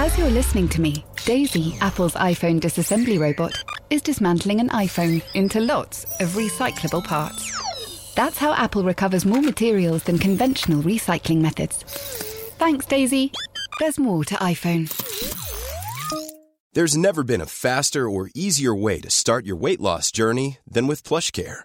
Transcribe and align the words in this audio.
As 0.00 0.16
you're 0.16 0.30
listening 0.30 0.66
to 0.70 0.80
me, 0.80 1.04
Daisy, 1.26 1.76
Apple's 1.82 2.14
iPhone 2.14 2.58
disassembly 2.58 3.20
robot, 3.20 3.52
is 3.90 4.00
dismantling 4.00 4.58
an 4.58 4.70
iPhone 4.70 5.22
into 5.34 5.60
lots 5.60 6.04
of 6.20 6.30
recyclable 6.30 7.04
parts. 7.04 8.14
That's 8.14 8.38
how 8.38 8.54
Apple 8.54 8.82
recovers 8.82 9.26
more 9.26 9.42
materials 9.42 10.04
than 10.04 10.18
conventional 10.18 10.82
recycling 10.82 11.42
methods. 11.42 11.82
Thanks, 12.56 12.86
Daisy. 12.86 13.30
There's 13.78 13.98
more 13.98 14.24
to 14.24 14.34
iPhone. 14.36 14.88
There's 16.72 16.96
never 16.96 17.22
been 17.22 17.42
a 17.42 17.46
faster 17.66 18.08
or 18.08 18.30
easier 18.34 18.74
way 18.74 19.02
to 19.02 19.10
start 19.10 19.44
your 19.44 19.56
weight 19.56 19.82
loss 19.82 20.10
journey 20.10 20.60
than 20.66 20.86
with 20.86 21.02
PlushCare. 21.02 21.64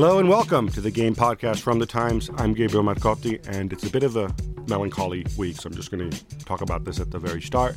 Hello 0.00 0.20
and 0.20 0.28
welcome 0.28 0.68
to 0.68 0.80
the 0.80 0.92
Game 0.92 1.12
Podcast 1.12 1.58
from 1.58 1.80
the 1.80 1.84
Times. 1.84 2.30
I'm 2.36 2.54
Gabriel 2.54 2.84
Marcotti, 2.84 3.44
and 3.48 3.72
it's 3.72 3.82
a 3.82 3.90
bit 3.90 4.04
of 4.04 4.14
a 4.14 4.32
melancholy 4.68 5.26
week, 5.36 5.56
so 5.56 5.68
I'm 5.68 5.74
just 5.74 5.90
going 5.90 6.08
to 6.08 6.38
talk 6.44 6.60
about 6.60 6.84
this 6.84 7.00
at 7.00 7.10
the 7.10 7.18
very 7.18 7.42
start. 7.42 7.74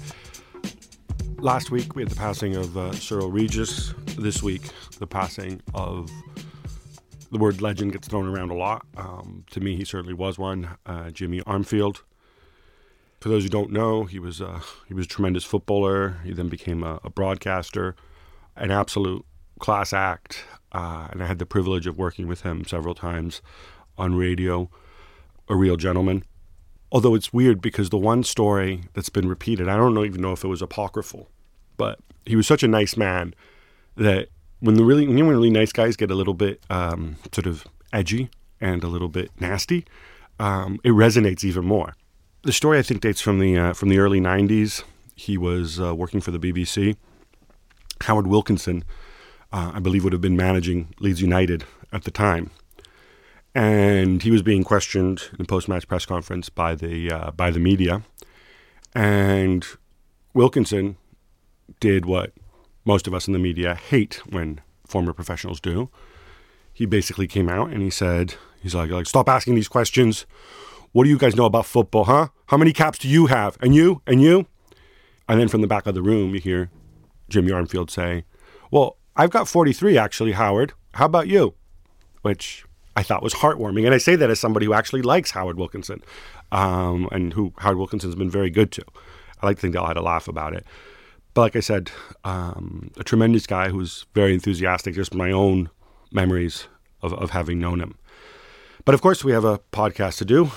Last 1.40 1.72
week, 1.72 1.96
we 1.96 2.04
had 2.04 2.12
the 2.12 2.16
passing 2.16 2.56
of 2.56 2.78
uh, 2.78 2.92
Cyril 2.92 3.32
Regis. 3.32 3.96
This 4.20 4.44
week, 4.44 4.62
the 5.00 5.08
passing 5.08 5.64
of 5.74 6.12
the 7.32 7.40
word 7.40 7.60
legend 7.60 7.94
gets 7.94 8.08
thrown 8.08 8.28
around 8.28 8.52
a 8.52 8.56
lot. 8.56 8.86
Um, 8.98 9.44
to 9.50 9.60
me, 9.60 9.76
he 9.76 9.84
certainly 9.84 10.14
was 10.14 10.38
one. 10.38 10.78
Uh, 10.86 11.10
Jimmy 11.10 11.42
Armfield. 11.42 12.02
For 13.20 13.30
those 13.30 13.42
who 13.42 13.50
don't 13.50 13.72
know, 13.72 14.04
he 14.04 14.20
was 14.20 14.44
uh, 14.44 14.62
he 14.88 14.94
was 14.94 15.08
a 15.08 15.10
tremendous 15.10 15.44
footballer. 15.44 16.20
He 16.24 16.34
then 16.34 16.50
became 16.50 16.84
a, 16.84 17.00
a 17.04 17.10
broadcaster, 17.10 17.96
an 18.56 18.70
absolute 18.70 19.26
class 19.58 19.92
act. 19.92 20.44
Uh, 20.72 21.08
and 21.12 21.22
I 21.22 21.26
had 21.26 21.40
the 21.40 21.46
privilege 21.46 21.88
of 21.88 21.98
working 21.98 22.28
with 22.28 22.42
him 22.42 22.66
several 22.66 22.96
times 22.96 23.42
on 23.98 24.16
radio. 24.16 24.70
A 25.50 25.56
real 25.56 25.76
gentleman. 25.76 26.24
Although 26.92 27.16
it's 27.16 27.34
weird 27.34 27.62
because 27.62 27.90
the 27.90 27.98
one 27.98 28.24
story 28.24 28.84
that's 28.94 29.10
been 29.10 29.28
repeated, 29.28 29.68
I 29.68 29.78
don't 29.78 29.98
even 30.06 30.22
know 30.22 30.34
if 30.34 30.44
it 30.44 30.48
was 30.48 30.62
apocryphal, 30.62 31.30
but 31.78 32.00
he 32.26 32.36
was 32.36 32.48
such 32.48 32.64
a 32.64 32.68
nice 32.68 32.98
man 32.98 33.34
that 33.96 34.30
when 34.60 34.76
the 34.76 34.84
really, 34.84 35.08
when 35.08 35.28
really 35.28 35.50
nice 35.50 35.72
guys 35.72 35.96
get 35.96 36.12
a 36.12 36.16
little 36.16 36.34
bit 36.34 36.62
um, 36.70 37.16
sort 37.34 37.48
of 37.48 37.66
edgy 37.92 38.30
and 38.60 38.84
a 38.84 38.88
little 38.88 39.10
bit 39.10 39.32
nasty, 39.40 39.86
um, 40.40 40.80
it 40.84 40.92
resonates 40.92 41.44
even 41.44 41.66
more. 41.66 41.96
The 42.44 42.54
story 42.54 42.80
I 42.80 42.82
think 42.82 43.02
dates 43.02 43.22
from 43.22 43.40
the 43.40 43.58
uh, 43.58 43.74
from 43.74 43.90
the 43.90 44.00
early 44.00 44.20
'90s. 44.20 44.84
He 45.16 45.38
was 45.38 45.80
uh, 45.80 45.94
working 45.94 46.20
for 46.20 46.32
the 46.32 46.40
BBC. 46.40 46.96
Howard 48.02 48.26
Wilkinson, 48.26 48.84
uh, 49.52 49.72
I 49.76 49.80
believe, 49.80 50.04
would 50.04 50.14
have 50.14 50.22
been 50.22 50.38
managing 50.38 50.94
Leeds 51.00 51.22
United 51.22 51.66
at 51.92 52.04
the 52.04 52.12
time, 52.12 52.52
and 53.54 54.24
he 54.24 54.32
was 54.32 54.42
being 54.42 54.64
questioned 54.64 55.24
in 55.32 55.38
the 55.40 55.46
post-match 55.46 55.88
press 55.88 56.06
conference 56.06 56.50
by 56.50 56.76
the 56.76 57.12
uh, 57.12 57.32
by 57.32 57.52
the 57.52 57.60
media, 57.60 58.04
and 58.94 59.66
Wilkinson 60.34 60.98
did 61.80 62.06
what 62.06 62.34
most 62.86 63.08
of 63.08 63.14
us 63.14 63.28
in 63.28 63.34
the 63.34 63.40
media 63.40 63.76
hate 63.76 64.22
when 64.30 64.62
former 64.86 65.14
professionals 65.14 65.60
do. 65.60 65.90
He 66.74 66.86
basically 66.86 67.28
came 67.28 67.50
out 67.50 67.70
and 67.70 67.82
he 67.82 67.90
said, 67.90 68.36
he's 68.62 68.76
like, 68.76 68.90
like, 68.90 69.06
stop 69.06 69.30
asking 69.30 69.56
these 69.56 69.68
questions. 69.68 70.26
What 70.92 71.04
do 71.04 71.10
you 71.10 71.18
guys 71.18 71.36
know 71.36 71.46
about 71.46 71.66
football, 71.66 72.06
huh? 72.06 72.30
How 72.48 72.58
many 72.58 72.74
caps 72.74 73.00
do 73.00 73.08
you 73.08 73.28
have? 73.28 73.58
And 73.62 73.76
you? 73.76 74.02
And 74.08 74.22
you? 74.22 74.48
And 75.28 75.40
then 75.40 75.48
from 75.48 75.62
the 75.62 75.68
back 75.68 75.86
of 75.86 75.96
the 75.96 76.02
room, 76.02 76.34
you 76.34 76.42
hear 76.42 76.70
Jimmy 77.30 77.52
Armfield 77.52 77.90
say, 77.90 78.26
Well, 78.72 78.98
I've 79.16 79.30
got 79.30 79.48
43 79.48 79.98
actually, 79.98 80.32
Howard. 80.34 80.74
How 80.94 81.06
about 81.06 81.28
you? 81.28 81.56
Which 82.22 82.66
I 82.96 83.04
thought 83.04 83.24
was 83.24 83.34
heartwarming. 83.34 83.86
And 83.86 83.94
I 83.94 83.98
say 83.98 84.16
that 84.16 84.30
as 84.30 84.40
somebody 84.40 84.66
who 84.66 84.74
actually 84.74 85.02
likes 85.02 85.32
Howard 85.32 85.58
Wilkinson 85.58 86.02
um, 86.52 87.08
and 87.12 87.34
who 87.34 87.54
Howard 87.58 87.78
Wilkinson's 87.78 88.16
been 88.16 88.30
very 88.30 88.50
good 88.50 88.72
to. 88.74 88.84
I 89.42 89.46
like 89.46 89.58
to 89.58 89.62
think 89.62 89.74
they 89.74 89.80
all 89.80 89.88
had 89.88 89.98
a 89.98 90.02
laugh 90.02 90.28
about 90.28 90.54
it. 90.54 90.66
But 91.34 91.42
like 91.42 91.56
I 91.56 91.62
said, 91.62 91.92
um, 92.24 92.92
a 92.98 93.04
tremendous 93.04 93.48
guy 93.48 93.70
who's 93.70 94.06
very 94.14 94.34
enthusiastic, 94.34 94.96
just 94.96 95.14
my 95.14 95.32
own 95.32 95.70
memories 96.12 96.68
of, 97.02 97.14
of 97.14 97.30
having 97.30 97.60
known 97.60 97.80
him. 97.80 97.98
But 98.84 98.96
of 98.96 99.02
course, 99.02 99.24
we 99.24 99.32
have 99.32 99.46
a 99.46 99.60
podcast 99.72 100.18
to 100.18 100.26
do. 100.26 100.52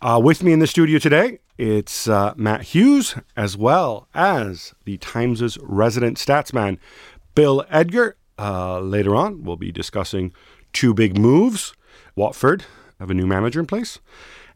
Uh, 0.00 0.20
with 0.22 0.42
me 0.42 0.52
in 0.52 0.58
the 0.60 0.66
studio 0.66 0.98
today, 0.98 1.40
it's 1.58 2.06
uh, 2.06 2.34
Matt 2.36 2.62
Hughes, 2.62 3.16
as 3.36 3.56
well 3.56 4.06
as 4.14 4.74
the 4.84 4.98
Times' 4.98 5.58
resident 5.62 6.16
statsman, 6.16 6.78
Bill 7.40 7.64
Edgar. 7.70 8.18
Uh, 8.38 8.80
later 8.80 9.16
on, 9.16 9.44
we'll 9.44 9.56
be 9.56 9.72
discussing 9.72 10.34
two 10.74 10.92
big 10.92 11.16
moves. 11.16 11.72
Watford 12.14 12.66
have 12.98 13.10
a 13.10 13.14
new 13.14 13.26
manager 13.26 13.60
in 13.60 13.64
place. 13.64 13.98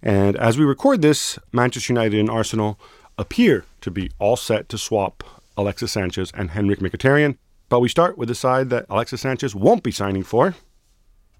And 0.02 0.36
as 0.36 0.58
we 0.58 0.66
record 0.66 1.00
this, 1.00 1.38
Manchester 1.50 1.94
United 1.94 2.20
and 2.20 2.28
Arsenal 2.28 2.78
appear 3.16 3.64
to 3.80 3.90
be 3.90 4.10
all 4.18 4.36
set 4.36 4.68
to 4.68 4.76
swap 4.76 5.24
Alexis 5.56 5.92
Sanchez 5.92 6.30
and 6.34 6.50
Henrikh 6.50 6.80
Mkhitaryan. 6.80 7.38
But 7.70 7.80
we 7.80 7.88
start 7.88 8.18
with 8.18 8.28
the 8.28 8.34
side 8.34 8.68
that 8.68 8.84
Alexis 8.90 9.22
Sanchez 9.22 9.54
won't 9.54 9.82
be 9.82 9.90
signing 9.90 10.22
for, 10.22 10.54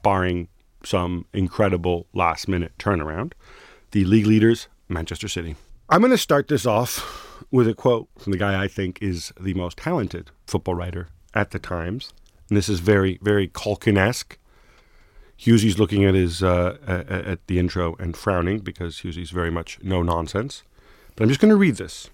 barring 0.03 0.49
some 0.83 1.27
incredible 1.35 2.07
last 2.15 2.49
minute 2.49 2.73
turnaround. 2.79 3.35
The 3.91 4.07
league 4.07 4.27
leaders, 4.27 4.69
Manchester 4.89 5.29
City. 5.29 5.57
I'm 5.91 6.01
going 6.01 6.11
to 6.11 6.17
start 6.17 6.49
this 6.49 6.65
off 6.65 7.47
with 7.51 7.69
a 7.69 7.75
quote 7.75 8.09
from 8.19 8.33
the 8.33 8.39
guy 8.39 8.65
I 8.65 8.67
think 8.67 9.03
is 9.03 9.31
the 9.39 9.53
most 9.53 9.77
talented 9.77 10.31
football 10.47 10.75
writer 10.75 11.09
at 11.35 11.51
the 11.51 11.59
Times. 11.59 12.13
And 12.49 12.57
this 12.57 12.69
is 12.69 12.81
very, 12.81 13.19
very 13.23 13.49
Caulkin 13.49 13.97
esque. 13.97 14.39
Hughesy's 15.37 15.79
looking 15.79 16.05
at 16.05 16.15
his 16.15 16.43
uh, 16.43 16.77
at 16.87 17.45
the 17.49 17.59
intro 17.59 17.97
and 17.99 18.17
frowning 18.17 18.61
because 18.61 18.99
Hughesy's 19.01 19.31
very 19.31 19.51
much 19.51 19.79
no 19.83 20.03
nonsense. 20.03 20.63
But 21.17 21.25
I'm 21.25 21.29
just 21.29 21.41
going 21.41 21.51
to 21.51 21.57
read 21.57 21.77
this. 21.77 22.09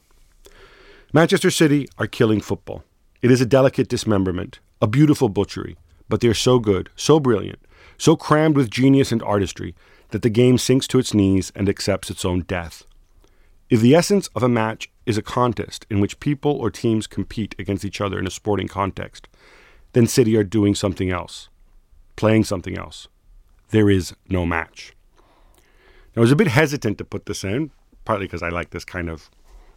Manchester 1.13 1.51
City 1.51 1.89
are 1.99 2.07
killing 2.07 2.41
football. 2.41 2.85
It 3.21 3.31
is 3.31 3.41
a 3.41 3.47
delicate 3.47 3.89
dismemberment, 3.89 4.61
a 4.81 4.87
beautiful 4.87 5.29
butchery, 5.29 5.77
but 6.09 6.21
they 6.21 6.29
are 6.29 6.35
so 6.35 6.59
good, 6.59 6.89
so 6.97 7.21
brilliant, 7.21 7.59
so 7.99 8.17
crammed 8.17 8.57
with 8.57 8.71
genius 8.71 9.13
and 9.13 9.23
artistry 9.23 9.75
that 10.11 10.23
the 10.23 10.31
game 10.31 10.57
sinks 10.57 10.87
to 10.89 10.99
its 10.99 11.13
knees 11.13 11.53
and 11.55 11.69
accepts 11.69 12.11
its 12.11 12.25
own 12.25 12.41
death. 12.43 12.85
If 13.69 13.81
the 13.81 13.95
essence 13.95 14.29
of 14.35 14.43
a 14.43 14.49
match 14.49 14.91
is 15.11 15.19
a 15.19 15.23
contest 15.23 15.85
in 15.91 16.01
which 16.01 16.21
people 16.21 16.53
or 16.53 16.71
teams 16.71 17.07
compete 17.07 17.55
against 17.59 17.85
each 17.85 18.01
other 18.01 18.19
in 18.19 18.27
a 18.27 18.31
sporting 18.31 18.69
context, 18.69 19.29
then 19.93 20.07
City 20.07 20.37
are 20.37 20.45
doing 20.45 20.75
something 20.75 21.11
else, 21.11 21.49
playing 22.17 22.45
something 22.45 22.79
else. 22.79 23.09
There 23.71 23.91
is 23.91 24.15
no 24.29 24.47
match. 24.47 24.95
Now, 26.17 26.21
I 26.21 26.25
was 26.27 26.33
a 26.33 26.37
bit 26.37 26.49
hesitant 26.49 26.97
to 26.99 27.05
put 27.05 27.27
this 27.27 27.45
in, 27.45 27.71
partly 28.05 28.27
because 28.27 28.43
I 28.43 28.49
like 28.49 28.71
this 28.71 28.85
kind 28.85 29.11
of 29.11 29.29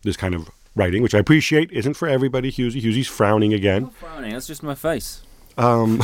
this 0.03 0.17
kind 0.17 0.35
of 0.35 0.49
writing, 0.75 1.01
which 1.01 1.15
I 1.15 1.19
appreciate, 1.19 1.71
isn't 1.71 1.93
for 1.95 2.07
everybody. 2.07 2.51
Hughesy, 2.51 2.81
Hughesy 2.81 3.05
frowning 3.05 3.53
again. 3.53 3.89
Frowning. 3.89 4.31
That's 4.31 4.47
just 4.47 4.63
my 4.63 4.75
face. 4.75 5.21
Um, 5.57 6.03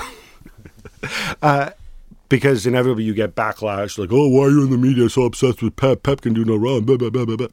uh, 1.41 1.71
because 2.29 2.65
inevitably 2.65 3.03
you 3.03 3.13
get 3.13 3.35
backlash, 3.35 3.97
like, 3.97 4.11
"Oh, 4.11 4.27
why 4.29 4.45
are 4.45 4.49
you 4.49 4.63
in 4.63 4.69
the 4.69 4.77
media 4.77 5.09
so 5.09 5.23
obsessed 5.23 5.61
with 5.61 5.75
Pep? 5.75 6.03
Pep 6.03 6.21
can 6.21 6.33
do 6.33 6.45
no 6.45 6.55
wrong." 6.55 6.83
Blah, 6.83 6.97
blah, 6.97 7.09
blah, 7.09 7.25
blah, 7.25 7.35
blah. 7.35 7.47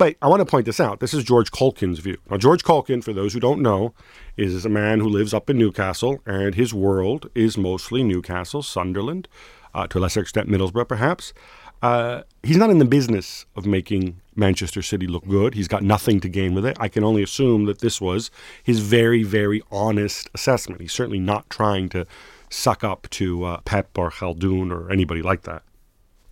But 0.00 0.16
I 0.22 0.28
want 0.28 0.40
to 0.40 0.46
point 0.46 0.64
this 0.64 0.80
out. 0.80 1.00
This 1.00 1.12
is 1.12 1.24
George 1.24 1.50
Caulkin's 1.50 1.98
view. 1.98 2.16
Now, 2.30 2.38
George 2.38 2.64
Caulkin, 2.64 3.02
for 3.02 3.12
those 3.12 3.34
who 3.34 3.38
don't 3.38 3.60
know, 3.60 3.92
is 4.34 4.64
a 4.64 4.70
man 4.70 5.00
who 5.00 5.06
lives 5.06 5.34
up 5.34 5.50
in 5.50 5.58
Newcastle, 5.58 6.22
and 6.24 6.54
his 6.54 6.72
world 6.72 7.28
is 7.34 7.58
mostly 7.58 8.02
Newcastle, 8.02 8.62
Sunderland, 8.62 9.28
uh, 9.74 9.86
to 9.88 9.98
a 9.98 10.00
lesser 10.00 10.22
extent 10.22 10.48
Middlesbrough, 10.48 10.88
perhaps. 10.88 11.34
Uh, 11.82 12.22
he's 12.42 12.56
not 12.56 12.70
in 12.70 12.78
the 12.78 12.86
business 12.86 13.44
of 13.56 13.66
making 13.66 14.18
Manchester 14.34 14.80
City 14.80 15.06
look 15.06 15.28
good. 15.28 15.52
He's 15.52 15.68
got 15.68 15.82
nothing 15.82 16.18
to 16.20 16.30
gain 16.30 16.54
with 16.54 16.64
it. 16.64 16.78
I 16.80 16.88
can 16.88 17.04
only 17.04 17.22
assume 17.22 17.66
that 17.66 17.80
this 17.80 18.00
was 18.00 18.30
his 18.62 18.78
very, 18.78 19.22
very 19.22 19.62
honest 19.70 20.30
assessment. 20.32 20.80
He's 20.80 20.94
certainly 20.94 21.20
not 21.20 21.50
trying 21.50 21.90
to 21.90 22.06
suck 22.48 22.82
up 22.82 23.06
to 23.10 23.44
uh, 23.44 23.60
Pep 23.66 23.98
or 23.98 24.10
Khaldoon 24.10 24.72
or 24.72 24.90
anybody 24.90 25.20
like 25.20 25.42
that. 25.42 25.62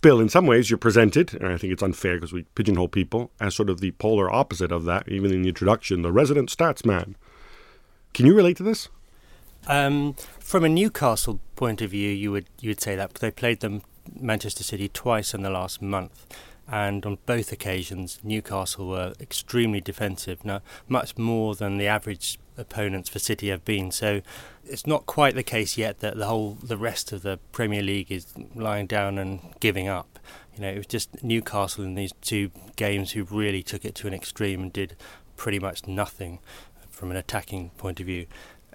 Bill, 0.01 0.21
in 0.21 0.29
some 0.29 0.45
ways, 0.45 0.69
you're 0.69 0.77
presented, 0.77 1.33
and 1.33 1.51
I 1.51 1.57
think 1.57 1.73
it's 1.73 1.83
unfair 1.83 2.15
because 2.15 2.31
we 2.31 2.43
pigeonhole 2.55 2.87
people, 2.87 3.31
as 3.39 3.53
sort 3.53 3.69
of 3.69 3.81
the 3.81 3.91
polar 3.91 4.31
opposite 4.31 4.71
of 4.71 4.85
that, 4.85 5.09
even 5.09 5.33
in 5.33 5.41
the 5.41 5.49
introduction, 5.49 6.03
the 6.03 6.11
resident 6.11 6.49
stats 6.49 6.85
man. 6.85 7.15
Can 8.13 8.25
you 8.25 8.33
relate 8.33 8.57
to 8.57 8.63
this? 8.63 8.87
Um, 9.67 10.15
from 10.39 10.63
a 10.63 10.69
Newcastle 10.69 11.39
point 11.55 11.81
of 11.81 11.91
view, 11.91 12.09
you 12.09 12.31
would 12.31 12.45
you 12.61 12.69
would 12.69 12.81
say 12.81 12.95
that 12.95 13.15
they 13.15 13.29
played 13.29 13.59
them 13.59 13.81
Manchester 14.17 14.63
City 14.63 14.87
twice 14.87 15.33
in 15.33 15.43
the 15.43 15.49
last 15.49 15.81
month. 15.81 16.25
And 16.71 17.03
on 17.05 17.17
both 17.25 17.51
occasions, 17.51 18.19
Newcastle 18.23 18.87
were 18.87 19.13
extremely 19.19 19.81
defensive, 19.81 20.45
now 20.45 20.61
much 20.87 21.17
more 21.17 21.55
than 21.55 21.77
the 21.77 21.87
average 21.87 22.37
opponents 22.57 23.09
for 23.09 23.17
City 23.17 23.49
have 23.49 23.65
been. 23.65 23.91
So 23.91 24.21
it's 24.65 24.85
not 24.85 25.07
quite 25.07 25.33
the 25.33 25.43
case 25.43 25.77
yet 25.77 25.99
that 25.99 26.17
the 26.17 26.27
whole 26.27 26.57
the 26.61 26.77
rest 26.77 27.11
of 27.11 27.23
the 27.23 27.39
Premier 27.51 27.81
League 27.81 28.11
is 28.11 28.33
lying 28.53 28.85
down 28.85 29.17
and 29.17 29.39
giving 29.59 29.87
up. 29.87 30.19
You 30.53 30.61
know, 30.61 30.69
it 30.69 30.77
was 30.77 30.87
just 30.87 31.23
Newcastle 31.23 31.83
in 31.83 31.95
these 31.95 32.13
two 32.21 32.51
games 32.75 33.13
who 33.13 33.23
really 33.23 33.63
took 33.63 33.83
it 33.83 33.95
to 33.95 34.07
an 34.07 34.13
extreme 34.13 34.61
and 34.61 34.73
did 34.73 34.95
pretty 35.37 35.59
much 35.59 35.87
nothing 35.87 36.39
from 36.89 37.09
an 37.09 37.17
attacking 37.17 37.69
point 37.77 37.99
of 37.99 38.05
view 38.05 38.27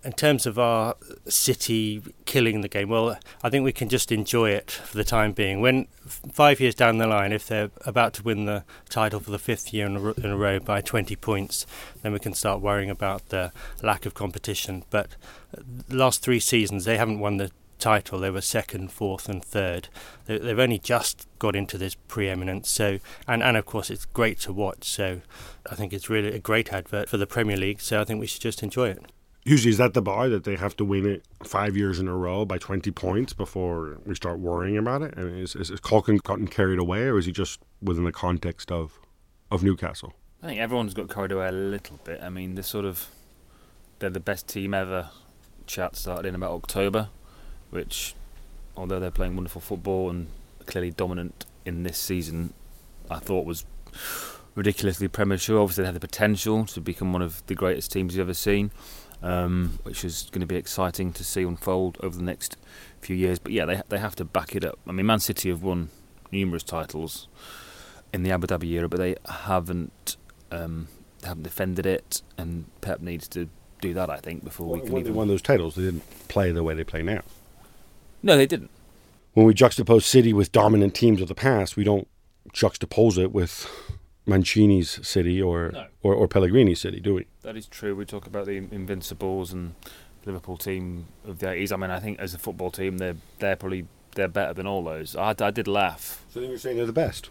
in 0.05 0.13
terms 0.13 0.47
of 0.47 0.59
our 0.59 0.97
City 1.27 2.03
killing 2.27 2.61
the 2.61 2.69
game, 2.69 2.91
well, 2.91 3.19
I 3.43 3.49
think 3.49 3.65
we 3.65 3.73
can 3.73 3.89
just 3.89 4.13
enjoy 4.13 4.51
it 4.51 4.71
for 4.71 4.97
the 4.97 5.05
time 5.05 5.33
being. 5.33 5.61
When 5.61 5.87
five 6.07 6.61
years 6.61 6.75
down 6.75 6.99
the 6.99 7.07
line, 7.07 7.33
if 7.33 7.49
they're 7.49 7.71
about 7.87 8.13
to 8.15 8.23
win 8.23 8.45
the 8.45 8.65
title 8.89 9.21
for 9.21 9.31
the 9.31 9.39
fifth 9.39 9.73
year 9.73 9.87
in 9.87 9.97
a, 9.97 10.11
in 10.13 10.27
a 10.27 10.37
row 10.37 10.61
by 10.61 10.83
20 10.83 11.17
points, 11.17 11.67
then 12.03 12.13
we 12.13 12.19
can 12.19 12.35
start 12.35 12.61
worrying 12.61 12.91
about 12.91 13.31
the 13.31 13.53
lack 13.83 14.05
of 14.05 14.13
competition. 14.13 14.85
But 14.91 15.09
last 15.89 16.23
three 16.23 16.41
seasons, 16.41 16.85
they 16.85 16.99
haven't 16.99 17.21
won 17.21 17.39
the 17.39 17.51
title. 17.79 18.19
They 18.19 18.31
were 18.31 18.43
second, 18.43 18.93
fourth, 18.93 19.29
and 19.29 19.43
third. 19.43 19.89
They've 20.27 20.59
only 20.59 20.79
just 20.79 21.27
got 21.39 21.57
into 21.57 21.79
this 21.79 21.95
preeminence. 21.95 22.71
So, 22.71 22.99
and 23.27 23.43
and 23.43 23.57
of 23.57 23.65
course, 23.65 23.91
it's 23.91 24.05
great 24.05 24.39
to 24.41 24.53
watch. 24.53 24.85
So, 24.85 25.23
I 25.71 25.75
think 25.75 25.93
it's 25.93 26.11
really 26.11 26.35
a 26.35 26.39
great 26.39 26.73
advert 26.73 27.09
for 27.09 27.17
the 27.17 27.27
Premier 27.27 27.57
League. 27.57 27.81
So, 27.81 28.01
I 28.01 28.05
think 28.05 28.21
we 28.21 28.27
should 28.27 28.43
just 28.43 28.63
enjoy 28.63 28.91
it 28.91 29.05
usually 29.45 29.71
is 29.71 29.79
that 29.79 29.95
the 29.95 30.03
bar 30.03 30.29
that 30.29 30.45
they 30.45 30.57
have 30.57 30.77
to 30.77 30.85
win 30.85 31.07
it 31.07 31.25
five 31.43 31.77
years 31.77 32.01
in 32.01 32.09
a 32.09 32.17
row 32.17 32.45
by 32.45 32.59
20 32.59 32.91
points 32.93 33.33
before 33.33 33.99
we 34.07 34.15
start 34.15 34.39
worrying 34.39 34.77
about 34.77 35.03
it? 35.03 35.15
I 35.17 35.23
mean, 35.23 35.37
is, 35.37 35.55
is, 35.55 35.71
is 35.71 35.81
Caulkin 35.81 36.17
gotten 36.19 36.49
carried 36.49 36.79
away 36.79 37.03
or 37.03 37.19
is 37.19 37.27
he 37.27 37.33
just 37.33 37.61
within 37.83 38.05
the 38.05 38.13
context 38.13 38.73
of, 38.73 38.99
of 39.51 39.63
Newcastle? 39.63 40.15
I 40.43 40.49
think 40.49 40.61
everyone's 40.61 40.95
got 40.95 41.11
carried 41.11 41.33
away 41.33 41.49
a 41.49 41.53
little 41.53 41.99
bit. 42.05 42.23
I 42.23 42.31
mean, 42.31 42.55
they're 42.55 42.65
sort 42.65 42.85
of, 42.85 43.09
they're 43.99 44.11
the 44.11 44.21
best 44.21 44.49
team 44.49 44.75
ever. 44.75 45.11
Chat 45.67 45.97
started 45.97 46.29
in 46.29 46.35
about 46.35 46.53
October, 46.53 47.09
which, 47.71 48.15
although 48.77 49.01
they're 49.01 49.11
playing 49.11 49.35
wonderful 49.35 49.63
football 49.63 50.11
and 50.11 50.27
clearly 50.67 50.91
dominant 50.91 51.47
in 51.65 51.83
this 51.83 51.97
season, 51.97 52.53
I 53.11 53.19
thought 53.19 53.47
was 53.47 53.65
ridiculously 54.55 55.09
premature. 55.09 55.59
Obviously, 55.59 55.83
they 55.83 55.87
had 55.87 55.95
the 55.95 56.01
potential 56.01 56.67
to 56.67 56.81
become 56.81 57.15
one 57.15 57.23
of 57.23 57.45
the 57.47 57.55
greatest 57.55 57.93
teams 57.93 58.15
you've 58.15 58.27
ever 58.27 58.35
seen 58.35 58.71
um, 59.23 59.79
which 59.83 60.05
is 60.05 60.29
going 60.31 60.41
to 60.41 60.47
be 60.47 60.57
exciting 60.57 61.13
to 61.13 61.25
see 61.25 61.43
unfold 61.43 61.99
over 62.01 62.17
the 62.17 62.23
next 62.23 62.57
few 63.01 63.17
years. 63.17 63.39
But 63.39 63.53
yeah, 63.53 63.65
they 63.65 63.83
they 63.89 63.99
have 63.99 64.17
to 64.17 64.25
back 64.25 64.55
it 64.55 64.65
up. 64.65 64.79
I 64.87 64.93
mean, 64.93 65.07
Man 65.07 65.21
City 65.21 65.49
have 65.51 65.63
won 65.63 65.91
numerous 66.31 66.63
titles 66.63 67.29
in 68.13 68.23
the 68.23 68.31
Abu 68.31 68.47
Dhabi 68.47 68.71
era, 68.71 68.89
but 68.89 68.99
they 68.99 69.17
haven't 69.27 70.17
um, 70.51 70.89
they 71.21 71.29
haven't 71.29 71.43
defended 71.45 71.87
it, 71.87 72.23
and 72.39 72.67
Pep 72.81 73.01
needs 73.01 73.29
to 73.29 73.49
do 73.81 73.95
that. 73.95 74.11
I 74.11 74.19
think 74.19 74.45
before 74.45 74.67
well, 74.67 74.77
we 74.77 74.83
can 74.83 74.93
when 74.93 75.01
even 75.01 75.13
they 75.13 75.17
won 75.17 75.29
those 75.29 75.43
titles, 75.43 75.75
they 75.75 75.83
didn't 75.83 76.05
play 76.29 76.53
the 76.53 76.63
way 76.63 76.75
they 76.75 76.85
play 76.85 77.03
now. 77.03 77.23
No, 78.23 78.37
they 78.37 78.47
didn't. 78.47 78.71
When 79.35 79.47
we 79.47 79.55
juxtapose 79.55 80.05
City 80.05 80.33
with 80.33 80.53
dominant 80.53 80.95
teams 80.95 81.21
of 81.21 81.29
the 81.29 81.35
past, 81.35 81.77
we 81.77 81.85
don't 81.85 82.09
juxtapose 82.53 83.19
it 83.19 83.33
with 83.33 83.69
Mancini's 84.27 85.07
City 85.07 85.41
or, 85.41 85.71
no. 85.73 85.87
or, 86.03 86.15
or 86.15 86.29
Pellegrini's 86.29 86.81
City, 86.81 87.01
do 87.01 87.15
we? 87.15 87.27
That 87.43 87.57
is 87.57 87.67
true. 87.67 87.95
We 87.95 88.05
talk 88.05 88.27
about 88.27 88.47
the 88.47 88.57
Invincibles 88.57 89.53
and 89.53 89.75
Liverpool 90.25 90.57
team 90.57 91.07
of 91.27 91.39
the 91.39 91.51
eighties. 91.51 91.73
I 91.73 91.77
mean, 91.77 91.91
I 91.91 92.01
think 92.01 92.19
as 92.19 92.35
a 92.35 92.39
football 92.39 92.71
team, 92.71 92.99
they're 92.99 93.17
they're 93.39 93.57
probably 93.57 93.87
they're 94.15 94.29
better 94.29 94.55
than 94.55 94.67
all 94.67 94.83
those. 94.83 95.15
I, 95.17 95.35
I 95.39 95.51
did 95.51 95.69
laugh. 95.69 96.25
So 96.31 96.41
then 96.41 96.49
you're 96.49 96.59
saying 96.59 96.77
they're 96.77 96.87
the 96.87 96.93
best. 96.93 97.31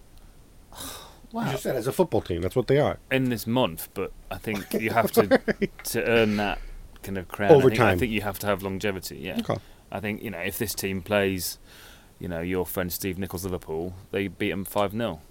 wow. 0.71 1.45
You 1.45 1.51
just 1.51 1.63
said 1.63 1.75
as 1.75 1.87
a 1.87 1.91
football 1.91 2.21
team, 2.21 2.43
that's 2.43 2.55
what 2.55 2.67
they 2.67 2.77
are 2.77 2.99
in 3.11 3.29
this 3.29 3.47
month. 3.47 3.89
But 3.95 4.11
I 4.29 4.37
think 4.37 4.71
you 4.79 4.91
have 4.91 5.11
to 5.13 5.27
right. 5.27 5.83
to 5.85 6.03
earn 6.07 6.37
that 6.37 6.59
kind 7.01 7.17
of 7.17 7.27
crown. 7.27 7.51
Over 7.51 7.67
I 7.67 7.69
think, 7.69 7.79
time, 7.79 7.87
I 7.87 7.97
think 7.97 8.11
you 8.11 8.21
have 8.21 8.37
to 8.39 8.47
have 8.47 8.61
longevity. 8.61 9.17
Yeah. 9.17 9.39
Okay. 9.39 9.57
I 9.91 9.99
think 9.99 10.21
you 10.21 10.29
know 10.29 10.37
if 10.37 10.59
this 10.59 10.75
team 10.75 11.01
plays, 11.01 11.57
you 12.19 12.27
know, 12.27 12.41
your 12.41 12.67
friend 12.67 12.93
Steve 12.93 13.17
Nicol's 13.17 13.45
Liverpool, 13.45 13.95
they 14.11 14.27
beat 14.27 14.51
them 14.51 14.63
five 14.63 14.91
0 14.91 15.21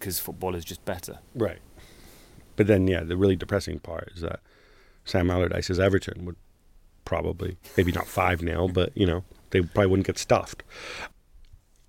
because 0.00 0.18
football 0.18 0.56
is 0.56 0.64
just 0.64 0.84
better. 0.84 1.18
Right. 1.34 1.60
But 2.56 2.66
then, 2.66 2.88
yeah, 2.88 3.04
the 3.04 3.16
really 3.16 3.36
depressing 3.36 3.78
part 3.78 4.10
is 4.14 4.22
that 4.22 4.40
Sam 5.04 5.30
Allardyce's 5.30 5.78
Everton 5.78 6.24
would 6.24 6.36
probably, 7.04 7.56
maybe 7.76 7.92
not 7.92 8.06
5 8.06 8.40
0, 8.40 8.68
but, 8.68 8.96
you 8.96 9.06
know, 9.06 9.22
they 9.50 9.60
probably 9.60 9.86
wouldn't 9.86 10.06
get 10.06 10.18
stuffed. 10.18 10.62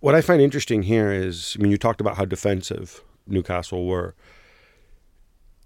What 0.01 0.15
I 0.15 0.21
find 0.21 0.41
interesting 0.41 0.83
here 0.83 1.11
is, 1.11 1.55
I 1.57 1.61
mean, 1.61 1.71
you 1.71 1.77
talked 1.77 2.01
about 2.01 2.17
how 2.17 2.25
defensive 2.25 3.01
Newcastle 3.27 3.85
were. 3.85 4.15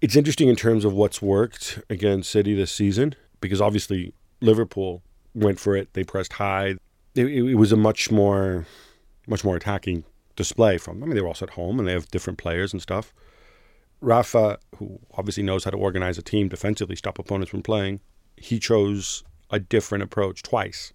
It's 0.00 0.16
interesting 0.16 0.48
in 0.48 0.56
terms 0.56 0.84
of 0.84 0.92
what's 0.92 1.22
worked 1.22 1.80
against 1.88 2.30
City 2.30 2.54
this 2.54 2.70
season, 2.70 3.14
because 3.40 3.60
obviously 3.60 4.12
Liverpool 4.40 5.02
went 5.34 5.58
for 5.58 5.74
it. 5.74 5.94
They 5.94 6.04
pressed 6.04 6.34
high. 6.34 6.76
It, 7.14 7.26
it, 7.26 7.50
it 7.50 7.54
was 7.54 7.72
a 7.72 7.76
much 7.76 8.10
more, 8.10 8.66
much 9.26 9.42
more 9.42 9.56
attacking 9.56 10.04
display 10.36 10.78
from 10.78 11.00
them. 11.00 11.04
I 11.04 11.06
mean, 11.08 11.16
they 11.16 11.22
were 11.22 11.28
also 11.28 11.46
at 11.46 11.54
home 11.54 11.78
and 11.78 11.88
they 11.88 11.92
have 11.92 12.08
different 12.08 12.38
players 12.38 12.72
and 12.72 12.80
stuff. 12.80 13.12
Rafa, 14.00 14.58
who 14.76 15.00
obviously 15.16 15.42
knows 15.42 15.64
how 15.64 15.70
to 15.70 15.76
organize 15.76 16.18
a 16.18 16.22
team 16.22 16.48
defensively, 16.48 16.96
stop 16.96 17.18
opponents 17.18 17.50
from 17.50 17.62
playing, 17.62 18.00
he 18.36 18.58
chose 18.58 19.24
a 19.50 19.58
different 19.58 20.04
approach 20.04 20.42
twice. 20.42 20.92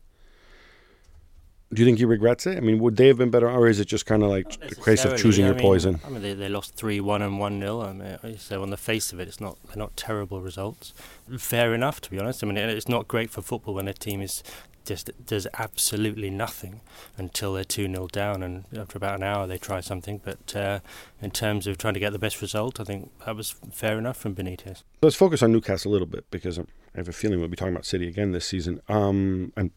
Do 1.74 1.82
you 1.82 1.86
think 1.86 2.00
he 2.00 2.06
regrets 2.06 2.46
it? 2.46 2.58
I 2.58 2.60
mean, 2.60 2.80
would 2.80 2.98
they 2.98 3.08
have 3.08 3.18
been 3.18 3.30
better, 3.30 3.50
or 3.50 3.66
is 3.70 3.80
it 3.80 3.86
just 3.86 4.06
kind 4.06 4.24
of 4.24 4.30
like 4.30 4.58
a 4.62 4.76
case 4.76 5.06
of 5.06 5.18
choosing 5.18 5.46
I 5.46 5.48
your 5.48 5.56
mean, 5.56 5.64
poison? 5.64 6.02
I 6.06 6.10
mean, 6.10 6.22
they, 6.22 6.34
they 6.34 6.50
lost 6.50 6.76
three 6.76 7.00
one 7.00 7.22
and 7.22 7.40
one 7.40 7.62
0 7.62 7.82
I 7.82 7.94
mean, 7.94 8.38
so 8.38 8.62
on 8.62 8.72
the 8.72 8.78
face 8.78 9.14
of 9.14 9.22
it, 9.22 9.30
it's 9.30 9.40
not 9.40 9.58
they're 9.68 9.78
not 9.78 9.96
terrible 9.96 10.42
results. 10.42 10.94
Fair 11.38 11.74
enough, 11.74 12.02
to 12.02 12.12
be 12.12 12.20
honest. 12.20 12.44
I 12.44 12.48
mean, 12.48 12.58
it's 12.58 12.90
not 12.90 13.08
great 13.08 13.30
for 13.30 13.42
football 13.42 13.76
when 13.76 13.88
a 13.88 13.94
team 13.94 14.22
is 14.22 14.44
just 14.86 15.12
does 15.26 15.48
absolutely 15.58 16.30
nothing 16.30 16.82
until 17.18 17.54
they're 17.54 17.64
2 17.64 17.88
0 17.88 18.08
down, 18.08 18.44
and 18.44 18.66
after 18.76 18.98
about 18.98 19.18
an 19.18 19.24
hour 19.24 19.48
they 19.48 19.58
try 19.58 19.80
something. 19.80 20.22
But 20.24 20.56
uh, 20.56 20.80
in 21.22 21.32
terms 21.32 21.68
of 21.68 21.78
trying 21.78 21.94
to 21.94 22.00
get 22.00 22.12
the 22.12 22.20
best 22.20 22.42
result, 22.42 22.80
I 22.80 22.84
think 22.84 23.12
that 23.26 23.36
was 23.36 23.52
fair 23.72 23.98
enough 23.98 24.18
from 24.18 24.36
Benitez. 24.36 24.84
Let's 25.02 25.16
focus 25.16 25.44
on 25.44 25.52
Newcastle 25.52 25.92
a 25.92 25.94
little 25.94 26.08
bit 26.08 26.26
because 26.32 26.60
I 26.60 26.64
have 26.96 27.08
a 27.08 27.14
feeling 27.14 27.40
we'll 27.40 27.50
be 27.50 27.56
talking 27.56 27.74
about 27.74 27.86
City 27.86 28.08
again 28.08 28.32
this 28.32 28.46
season, 28.46 28.82
um, 28.90 29.54
and 29.56 29.72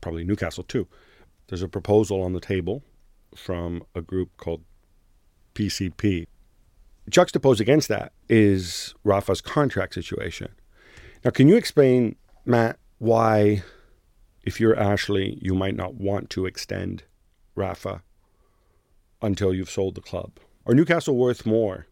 probably 0.00 0.24
Newcastle 0.24 0.64
too. 0.64 0.86
There's 1.48 1.62
a 1.62 1.68
proposal 1.68 2.22
on 2.22 2.32
the 2.32 2.40
table 2.40 2.82
from 3.34 3.84
a 3.94 4.00
group 4.00 4.36
called 4.36 4.62
PCP. 5.54 6.26
Juxtaposed 7.08 7.60
against 7.60 7.88
that 7.88 8.12
is 8.28 8.94
Rafa's 9.02 9.40
contract 9.40 9.94
situation. 9.94 10.48
Now, 11.24 11.30
can 11.30 11.48
you 11.48 11.56
explain, 11.56 12.16
Matt, 12.44 12.78
why 12.98 13.62
if 14.48 14.58
you're 14.58 14.78
Ashley, 14.78 15.38
you 15.42 15.54
might 15.54 15.76
not 15.76 15.96
want 15.96 16.30
to 16.30 16.46
extend 16.46 17.02
Rafa 17.54 18.00
until 19.20 19.52
you've 19.52 19.68
sold 19.68 19.94
the 19.94 20.00
club. 20.00 20.30
Are 20.64 20.74
Newcastle 20.74 21.16
worth 21.16 21.44
more 21.44 21.86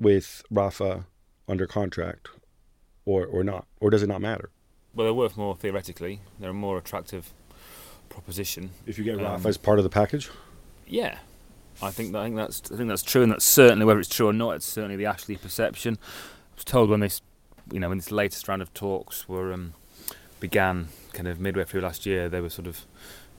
with 0.00 0.42
Rafa 0.50 1.06
under 1.48 1.68
contract 1.68 2.28
or, 3.04 3.24
or 3.24 3.44
not? 3.44 3.66
Or 3.78 3.88
does 3.88 4.02
it 4.02 4.08
not 4.08 4.20
matter? 4.20 4.50
Well, 4.92 5.04
they're 5.04 5.14
worth 5.14 5.36
more 5.36 5.54
theoretically. 5.54 6.18
They're 6.40 6.50
a 6.50 6.64
more 6.68 6.76
attractive 6.76 7.30
proposition. 8.08 8.70
If 8.84 8.98
you 8.98 9.04
get 9.04 9.18
um, 9.18 9.22
Rafa 9.22 9.48
as 9.48 9.56
part 9.56 9.78
of 9.78 9.84
the 9.84 9.90
package? 9.90 10.28
Yeah. 10.88 11.18
I 11.80 11.92
think 11.92 12.16
I 12.16 12.24
think 12.24 12.34
that's 12.34 12.62
I 12.72 12.76
think 12.76 12.88
that's 12.88 13.04
true, 13.04 13.22
and 13.22 13.30
that's 13.30 13.44
certainly 13.44 13.84
whether 13.86 14.00
it's 14.00 14.08
true 14.08 14.28
or 14.28 14.32
not. 14.32 14.56
It's 14.56 14.66
certainly 14.66 14.96
the 14.96 15.06
Ashley 15.06 15.36
perception. 15.36 15.98
I 16.02 16.54
was 16.56 16.64
told 16.64 16.90
when 16.90 17.00
this, 17.00 17.22
you 17.72 17.78
know, 17.78 17.88
when 17.88 17.98
this 17.98 18.10
latest 18.10 18.48
round 18.48 18.60
of 18.60 18.74
talks 18.74 19.28
were 19.28 19.52
um, 19.52 19.74
began 20.40 20.88
kind 21.12 21.28
of 21.28 21.40
midway 21.40 21.64
through 21.64 21.82
last 21.82 22.06
year, 22.06 22.28
they 22.28 22.40
were 22.40 22.50
sort 22.50 22.66
of 22.66 22.86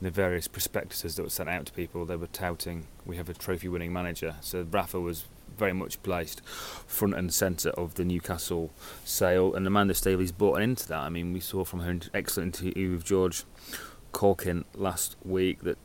the 0.00 0.10
various 0.10 0.48
prospectuses 0.48 1.16
that 1.16 1.22
were 1.22 1.30
sent 1.30 1.48
out 1.48 1.66
to 1.66 1.72
people. 1.72 2.04
They 2.04 2.16
were 2.16 2.26
touting, 2.26 2.86
"We 3.06 3.16
have 3.16 3.28
a 3.28 3.34
trophy-winning 3.34 3.92
manager." 3.92 4.36
So 4.40 4.66
Rafa 4.70 5.00
was 5.00 5.24
very 5.56 5.72
much 5.72 6.02
placed 6.02 6.44
front 6.44 7.14
and 7.14 7.32
centre 7.32 7.70
of 7.70 7.94
the 7.94 8.04
Newcastle 8.04 8.72
sale, 9.04 9.54
and 9.54 9.66
Amanda 9.66 9.94
Staveley's 9.94 10.32
bought 10.32 10.60
into 10.60 10.88
that. 10.88 10.98
I 10.98 11.08
mean, 11.08 11.32
we 11.32 11.40
saw 11.40 11.64
from 11.64 11.80
her 11.80 11.98
excellent 12.12 12.60
interview 12.60 12.92
with 12.92 13.04
George 13.04 13.44
Caulkin 14.12 14.64
last 14.74 15.16
week 15.24 15.62
that 15.62 15.78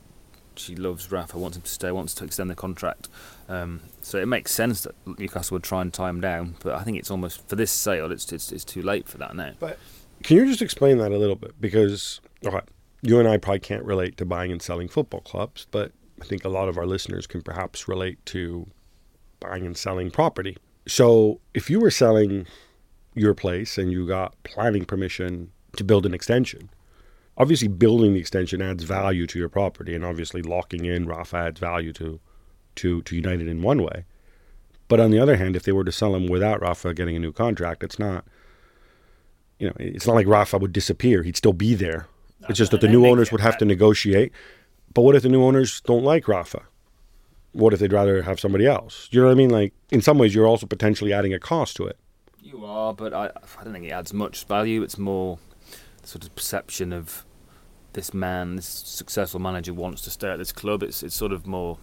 she 0.56 0.74
loves 0.74 1.10
Rafa, 1.10 1.38
wants 1.38 1.56
him 1.56 1.62
to 1.62 1.70
stay, 1.70 1.90
wants 1.90 2.14
to 2.14 2.24
extend 2.24 2.50
the 2.50 2.54
contract. 2.54 3.08
Um, 3.48 3.80
so 4.02 4.18
it 4.18 4.26
makes 4.26 4.52
sense 4.52 4.82
that 4.82 4.94
Newcastle 5.18 5.54
would 5.54 5.62
try 5.62 5.80
and 5.80 5.92
tie 5.92 6.10
him 6.10 6.20
down, 6.20 6.56
but 6.62 6.74
I 6.74 6.82
think 6.82 6.98
it's 6.98 7.10
almost 7.10 7.48
for 7.48 7.56
this 7.56 7.70
sale, 7.70 8.10
it's 8.12 8.30
it's, 8.32 8.52
it's 8.52 8.64
too 8.64 8.82
late 8.82 9.08
for 9.08 9.18
that 9.18 9.34
now. 9.34 9.52
But 9.58 9.78
can 10.22 10.36
you 10.36 10.46
just 10.46 10.62
explain 10.62 10.98
that 10.98 11.12
a 11.12 11.18
little 11.18 11.36
bit? 11.36 11.60
Because 11.60 12.20
okay, 12.44 12.60
you 13.02 13.18
and 13.18 13.28
I 13.28 13.36
probably 13.36 13.60
can't 13.60 13.84
relate 13.84 14.16
to 14.18 14.24
buying 14.24 14.52
and 14.52 14.60
selling 14.60 14.88
football 14.88 15.20
clubs, 15.20 15.66
but 15.70 15.92
I 16.20 16.24
think 16.24 16.44
a 16.44 16.48
lot 16.48 16.68
of 16.68 16.76
our 16.76 16.86
listeners 16.86 17.26
can 17.26 17.42
perhaps 17.42 17.88
relate 17.88 18.24
to 18.26 18.66
buying 19.40 19.64
and 19.64 19.76
selling 19.76 20.10
property. 20.10 20.56
So 20.86 21.40
if 21.54 21.70
you 21.70 21.80
were 21.80 21.90
selling 21.90 22.46
your 23.14 23.34
place 23.34 23.78
and 23.78 23.90
you 23.90 24.06
got 24.06 24.34
planning 24.44 24.84
permission 24.84 25.50
to 25.76 25.84
build 25.84 26.04
an 26.04 26.14
extension, 26.14 26.70
obviously 27.36 27.68
building 27.68 28.12
the 28.12 28.20
extension 28.20 28.60
adds 28.60 28.84
value 28.84 29.26
to 29.28 29.38
your 29.38 29.48
property, 29.48 29.94
and 29.94 30.04
obviously 30.04 30.42
locking 30.42 30.84
in 30.84 31.06
Rafa 31.06 31.36
adds 31.36 31.60
value 31.60 31.92
to 31.94 32.20
to 32.76 33.02
to 33.02 33.16
United 33.16 33.48
in 33.48 33.62
one 33.62 33.82
way. 33.82 34.04
But 34.88 35.00
on 35.00 35.10
the 35.10 35.18
other 35.18 35.36
hand, 35.36 35.56
if 35.56 35.62
they 35.62 35.72
were 35.72 35.84
to 35.84 35.92
sell 35.92 36.14
him 36.14 36.26
without 36.26 36.60
Rafa 36.60 36.94
getting 36.94 37.16
a 37.16 37.20
new 37.20 37.32
contract, 37.32 37.82
it's 37.82 37.98
not. 37.98 38.24
You 39.60 39.68
know, 39.68 39.74
it's 39.78 40.06
not 40.06 40.16
like 40.16 40.26
Rafa 40.26 40.58
would 40.58 40.72
disappear. 40.72 41.22
He'd 41.22 41.36
still 41.36 41.52
be 41.52 41.74
there. 41.74 42.08
No, 42.40 42.48
it's 42.48 42.58
just 42.58 42.72
that 42.72 42.80
the 42.80 42.88
new 42.88 43.06
owners 43.06 43.30
would 43.30 43.42
have 43.42 43.58
to 43.58 43.64
negotiate. 43.66 44.32
But 44.94 45.02
what 45.02 45.14
if 45.14 45.22
the 45.22 45.28
new 45.28 45.44
owners 45.44 45.82
don't 45.82 46.02
like 46.02 46.26
Rafa? 46.26 46.62
What 47.52 47.74
if 47.74 47.80
they'd 47.80 47.92
rather 47.92 48.22
have 48.22 48.40
somebody 48.40 48.66
else? 48.66 49.08
You 49.10 49.20
know 49.20 49.26
what 49.26 49.32
I 49.32 49.34
mean? 49.34 49.50
Like 49.50 49.74
in 49.90 50.00
some 50.00 50.16
ways, 50.18 50.34
you're 50.34 50.46
also 50.46 50.66
potentially 50.66 51.12
adding 51.12 51.34
a 51.34 51.38
cost 51.38 51.76
to 51.76 51.86
it. 51.86 51.98
You 52.40 52.64
are, 52.64 52.94
but 52.94 53.12
I, 53.12 53.26
I 53.26 53.64
don't 53.64 53.74
think 53.74 53.84
it 53.84 53.90
adds 53.90 54.14
much 54.14 54.44
value. 54.44 54.82
It's 54.82 54.96
more 54.96 55.38
sort 56.04 56.24
of 56.24 56.34
perception 56.34 56.92
of 56.92 57.26
this 57.92 58.14
man, 58.14 58.56
this 58.56 58.66
successful 58.66 59.40
manager 59.40 59.74
wants 59.74 60.00
to 60.02 60.10
stay 60.10 60.30
at 60.30 60.38
this 60.38 60.52
club. 60.52 60.82
It's 60.82 61.02
it's 61.02 61.14
sort 61.14 61.32
of 61.32 61.46
more, 61.46 61.76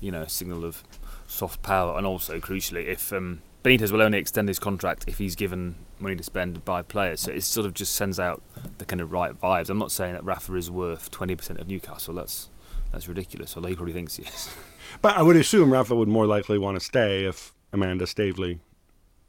you 0.00 0.10
know, 0.10 0.22
a 0.22 0.28
signal 0.28 0.64
of 0.64 0.82
soft 1.26 1.62
power, 1.62 1.98
and 1.98 2.06
also 2.06 2.40
crucially, 2.40 2.86
if 2.86 3.12
um, 3.12 3.42
Benitez 3.62 3.92
will 3.92 4.02
only 4.02 4.18
extend 4.18 4.48
his 4.48 4.58
contract 4.58 5.04
if 5.06 5.18
he's 5.18 5.36
given 5.36 5.76
money 5.98 6.16
to 6.16 6.22
spend 6.22 6.64
by 6.64 6.82
players. 6.82 7.20
So 7.20 7.32
it 7.32 7.42
sort 7.42 7.66
of 7.66 7.74
just 7.74 7.94
sends 7.94 8.18
out 8.18 8.42
the 8.78 8.86
kind 8.86 9.00
of 9.00 9.12
right 9.12 9.38
vibes. 9.38 9.68
I'm 9.68 9.78
not 9.78 9.92
saying 9.92 10.14
that 10.14 10.24
Rafa 10.24 10.54
is 10.54 10.70
worth 10.70 11.10
20% 11.10 11.60
of 11.60 11.68
Newcastle. 11.68 12.14
That's 12.14 12.48
that's 12.90 13.06
ridiculous. 13.06 13.56
Although 13.56 13.68
he 13.68 13.76
probably 13.76 13.92
thinks 13.92 14.16
he 14.16 14.24
is. 14.24 14.48
But 15.02 15.16
I 15.16 15.22
would 15.22 15.36
assume 15.36 15.72
Rafa 15.72 15.94
would 15.94 16.08
more 16.08 16.26
likely 16.26 16.58
want 16.58 16.76
to 16.76 16.84
stay 16.84 17.24
if 17.24 17.54
Amanda 17.72 18.08
Staveley 18.08 18.58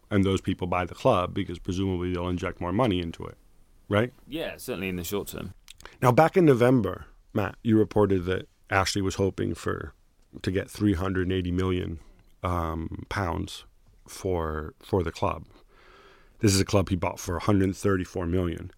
and 0.09 0.23
those 0.23 0.41
people 0.41 0.65
buy 0.65 0.85
the 0.85 0.95
club 0.95 1.35
because 1.35 1.59
presumably 1.59 2.11
they'll 2.11 2.29
inject 2.29 2.59
more 2.59 2.71
money 2.71 2.99
into 2.99 3.23
it, 3.25 3.37
right? 3.87 4.11
Yeah, 4.27 4.57
certainly 4.57 4.89
in 4.89 4.95
the 4.95 5.03
short 5.03 5.27
term. 5.27 5.53
Now, 6.01 6.11
back 6.11 6.35
in 6.35 6.45
November, 6.45 7.05
Matt, 7.31 7.57
you 7.61 7.77
reported 7.77 8.25
that 8.25 8.47
Ashley 8.71 9.03
was 9.03 9.15
hoping 9.15 9.53
for 9.53 9.93
to 10.41 10.51
get 10.51 10.67
380 10.67 11.51
million 11.51 11.99
um, 12.41 13.05
pounds 13.07 13.65
for 14.07 14.73
for 14.79 15.03
the 15.03 15.11
club. 15.11 15.45
This 16.39 16.53
is 16.53 16.61
a 16.61 16.65
club 16.65 16.89
he 16.89 16.95
bought 16.95 17.19
for 17.19 17.35
134 17.35 18.25
million. 18.25 18.71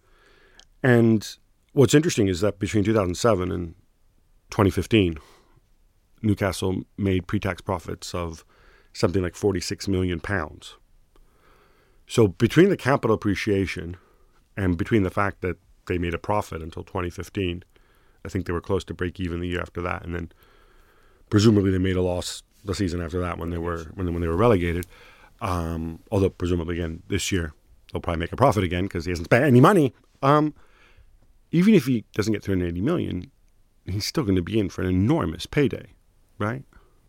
And 0.82 1.36
what's 1.72 1.94
interesting 1.94 2.28
is 2.28 2.40
that 2.40 2.58
between 2.58 2.84
2007 2.84 3.50
and 3.50 3.74
2015, 4.50 5.16
Newcastle 6.22 6.82
made 6.98 7.26
pre-tax 7.26 7.62
profits 7.62 8.14
of 8.14 8.44
something 8.92 9.22
like 9.22 9.34
46 9.34 9.88
million 9.88 10.20
pounds. 10.20 10.76
So 12.06 12.28
between 12.28 12.68
the 12.68 12.76
capital 12.76 13.14
appreciation 13.14 13.96
and 14.56 14.76
between 14.76 15.02
the 15.02 15.10
fact 15.10 15.40
that 15.40 15.56
they 15.86 15.98
made 15.98 16.14
a 16.14 16.18
profit 16.18 16.62
until 16.62 16.84
2015, 16.84 17.64
I 18.24 18.28
think 18.28 18.46
they 18.46 18.52
were 18.52 18.60
close 18.60 18.84
to 18.84 18.94
break 18.94 19.20
even 19.20 19.40
the 19.40 19.48
year 19.48 19.60
after 19.60 19.82
that, 19.82 20.04
and 20.04 20.14
then 20.14 20.32
presumably 21.30 21.70
they 21.70 21.78
made 21.78 21.96
a 21.96 22.02
loss 22.02 22.42
the 22.64 22.74
season 22.74 23.02
after 23.02 23.20
that 23.20 23.38
when 23.38 23.50
they 23.50 23.58
were 23.58 23.84
when, 23.94 24.10
when 24.12 24.20
they 24.22 24.28
were 24.28 24.36
relegated. 24.36 24.86
Um, 25.44 26.00
although 26.10 26.30
presumably 26.30 26.78
again 26.78 27.02
this 27.08 27.30
year 27.30 27.52
they'll 27.92 28.00
probably 28.00 28.20
make 28.20 28.32
a 28.32 28.36
profit 28.36 28.64
again 28.64 28.84
because 28.84 29.04
he 29.04 29.10
hasn't 29.10 29.26
spent 29.26 29.44
any 29.44 29.60
money. 29.60 29.94
Um, 30.22 30.54
even 31.52 31.74
if 31.74 31.84
he 31.84 32.04
doesn't 32.14 32.32
get 32.32 32.42
380 32.42 32.80
million, 32.80 33.30
he's 33.84 34.06
still 34.06 34.24
going 34.24 34.36
to 34.36 34.42
be 34.42 34.58
in 34.58 34.70
for 34.70 34.82
an 34.82 34.88
enormous 34.88 35.46
payday, 35.46 35.92
right? 36.38 36.64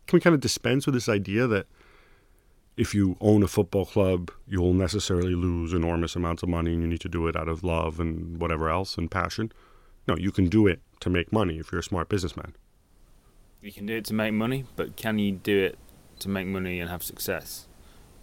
Can 0.06 0.18
we 0.18 0.20
kind 0.20 0.36
of 0.36 0.42
dispense 0.42 0.86
with 0.86 0.94
this 0.94 1.10
idea 1.10 1.48
that 1.48 1.66
if 2.78 2.94
you 2.94 3.16
own 3.22 3.42
a 3.42 3.48
football 3.48 3.86
club, 3.86 4.30
you'll 4.46 4.74
necessarily 4.74 5.34
lose 5.34 5.74
enormous 5.74 6.16
amounts 6.16 6.44
of 6.44 6.50
money 6.50 6.74
and 6.74 6.82
you 6.82 6.88
need 6.88 7.00
to 7.02 7.10
do 7.10 7.28
it 7.28 7.36
out 7.36 7.48
of 7.48 7.64
love 7.64 8.00
and 8.00 8.38
whatever 8.38 8.70
else 8.70 8.98
and 8.98 9.10
passion? 9.10 9.52
No, 10.08 10.18
you 10.18 10.32
can 10.32 10.50
do 10.50 10.68
it 10.68 10.82
to 11.00 11.10
make 11.10 11.32
money 11.32 11.58
if 11.58 11.72
you're 11.72 11.80
a 11.80 11.84
smart 11.84 12.10
businessman. 12.10 12.54
You 13.62 13.72
can 13.72 13.86
do 13.86 13.96
it 13.96 14.06
to 14.06 14.14
make 14.14 14.34
money, 14.34 14.66
but 14.76 14.98
can 14.98 15.18
you 15.18 15.32
do 15.32 15.58
it 15.58 15.80
to 16.20 16.30
make 16.30 16.46
money 16.46 16.80
and 16.80 16.90
have 16.90 17.02
success? 17.02 17.68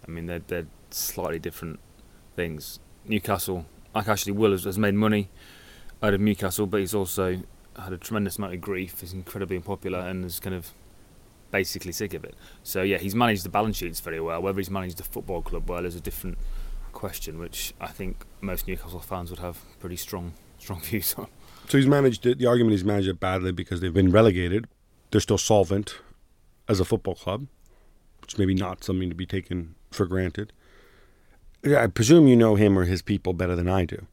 I 0.07 0.11
mean, 0.11 0.25
they're, 0.25 0.41
they're 0.45 0.67
slightly 0.89 1.39
different 1.39 1.79
things. 2.35 2.79
Newcastle, 3.05 3.65
like 3.93 4.07
Ashley 4.07 4.31
Will, 4.31 4.51
has, 4.51 4.63
has 4.63 4.77
made 4.77 4.95
money 4.95 5.29
out 6.01 6.13
of 6.13 6.21
Newcastle, 6.21 6.67
but 6.67 6.79
he's 6.79 6.93
also 6.93 7.41
had 7.77 7.93
a 7.93 7.97
tremendous 7.97 8.37
amount 8.37 8.53
of 8.53 8.61
grief. 8.61 8.99
He's 9.01 9.13
incredibly 9.13 9.57
unpopular 9.57 9.99
and 9.99 10.25
is 10.25 10.39
kind 10.39 10.55
of 10.55 10.71
basically 11.51 11.91
sick 11.91 12.13
of 12.13 12.23
it. 12.23 12.35
So 12.63 12.81
yeah, 12.81 12.97
he's 12.97 13.15
managed 13.15 13.45
the 13.45 13.49
balance 13.49 13.77
sheets 13.77 13.99
very 13.99 14.19
well. 14.19 14.41
Whether 14.41 14.59
he's 14.59 14.69
managed 14.69 14.97
the 14.97 15.03
football 15.03 15.41
club 15.41 15.69
well 15.69 15.85
is 15.85 15.95
a 15.95 16.01
different 16.01 16.37
question, 16.91 17.39
which 17.39 17.73
I 17.79 17.87
think 17.87 18.25
most 18.41 18.67
Newcastle 18.67 18.99
fans 18.99 19.29
would 19.29 19.39
have 19.39 19.59
pretty 19.79 19.95
strong 19.95 20.33
strong 20.57 20.81
views 20.83 21.13
on. 21.17 21.27
So 21.67 21.77
he's 21.77 21.87
managed 21.87 22.25
it, 22.25 22.39
the 22.39 22.45
argument 22.45 22.71
he's 22.71 22.83
managed 22.83 23.07
it 23.07 23.19
badly 23.19 23.51
because 23.51 23.81
they've 23.81 23.93
been 23.93 24.11
relegated. 24.11 24.67
They're 25.11 25.21
still 25.21 25.37
solvent 25.37 25.99
as 26.67 26.79
a 26.79 26.85
football 26.85 27.15
club, 27.15 27.47
which 28.23 28.37
maybe 28.37 28.55
not 28.55 28.83
something 28.83 29.09
to 29.09 29.15
be 29.15 29.25
taken 29.25 29.75
for 29.91 30.05
granted. 30.05 30.53
I 31.65 31.87
presume 31.87 32.27
you 32.27 32.35
know 32.35 32.55
him 32.55 32.79
or 32.79 32.85
his 32.85 33.01
people 33.01 33.33
better 33.33 33.55
than 33.55 33.69
I 33.69 33.85
do. 33.85 34.07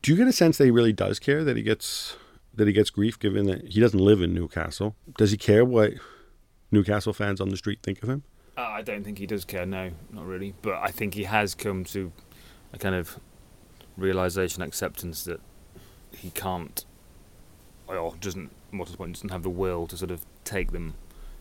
Do 0.00 0.12
you 0.12 0.16
get 0.16 0.28
a 0.28 0.32
sense 0.32 0.58
that 0.58 0.64
he 0.64 0.70
really 0.70 0.92
does 0.92 1.18
care 1.18 1.44
that 1.44 1.56
he 1.56 1.62
gets 1.62 2.16
that 2.54 2.66
he 2.66 2.72
gets 2.72 2.90
grief 2.90 3.18
given 3.18 3.46
that 3.46 3.68
he 3.68 3.80
doesn't 3.80 3.98
live 4.00 4.22
in 4.22 4.32
Newcastle? 4.32 4.94
Does 5.16 5.32
he 5.32 5.36
care 5.36 5.64
what 5.64 5.94
Newcastle 6.70 7.12
fans 7.12 7.40
on 7.40 7.50
the 7.50 7.56
street 7.56 7.80
think 7.82 8.02
of 8.02 8.08
him? 8.08 8.22
Uh, 8.56 8.62
I 8.62 8.82
don't 8.82 9.04
think 9.04 9.18
he 9.18 9.26
does 9.26 9.44
care. 9.44 9.66
No, 9.66 9.90
not 10.12 10.26
really. 10.26 10.54
But 10.62 10.74
I 10.74 10.88
think 10.88 11.14
he 11.14 11.24
has 11.24 11.54
come 11.54 11.84
to 11.86 12.12
a 12.72 12.78
kind 12.78 12.94
of 12.94 13.18
realization, 13.96 14.62
acceptance 14.62 15.24
that 15.24 15.40
he 16.16 16.30
can't, 16.30 16.84
or 17.86 18.14
doesn't, 18.20 18.50
to 18.72 18.90
the 18.90 18.96
point, 18.96 19.14
doesn't 19.14 19.30
have 19.30 19.42
the 19.42 19.50
will 19.50 19.86
to 19.88 19.96
sort 19.96 20.10
of 20.10 20.24
take 20.44 20.72
them 20.72 20.94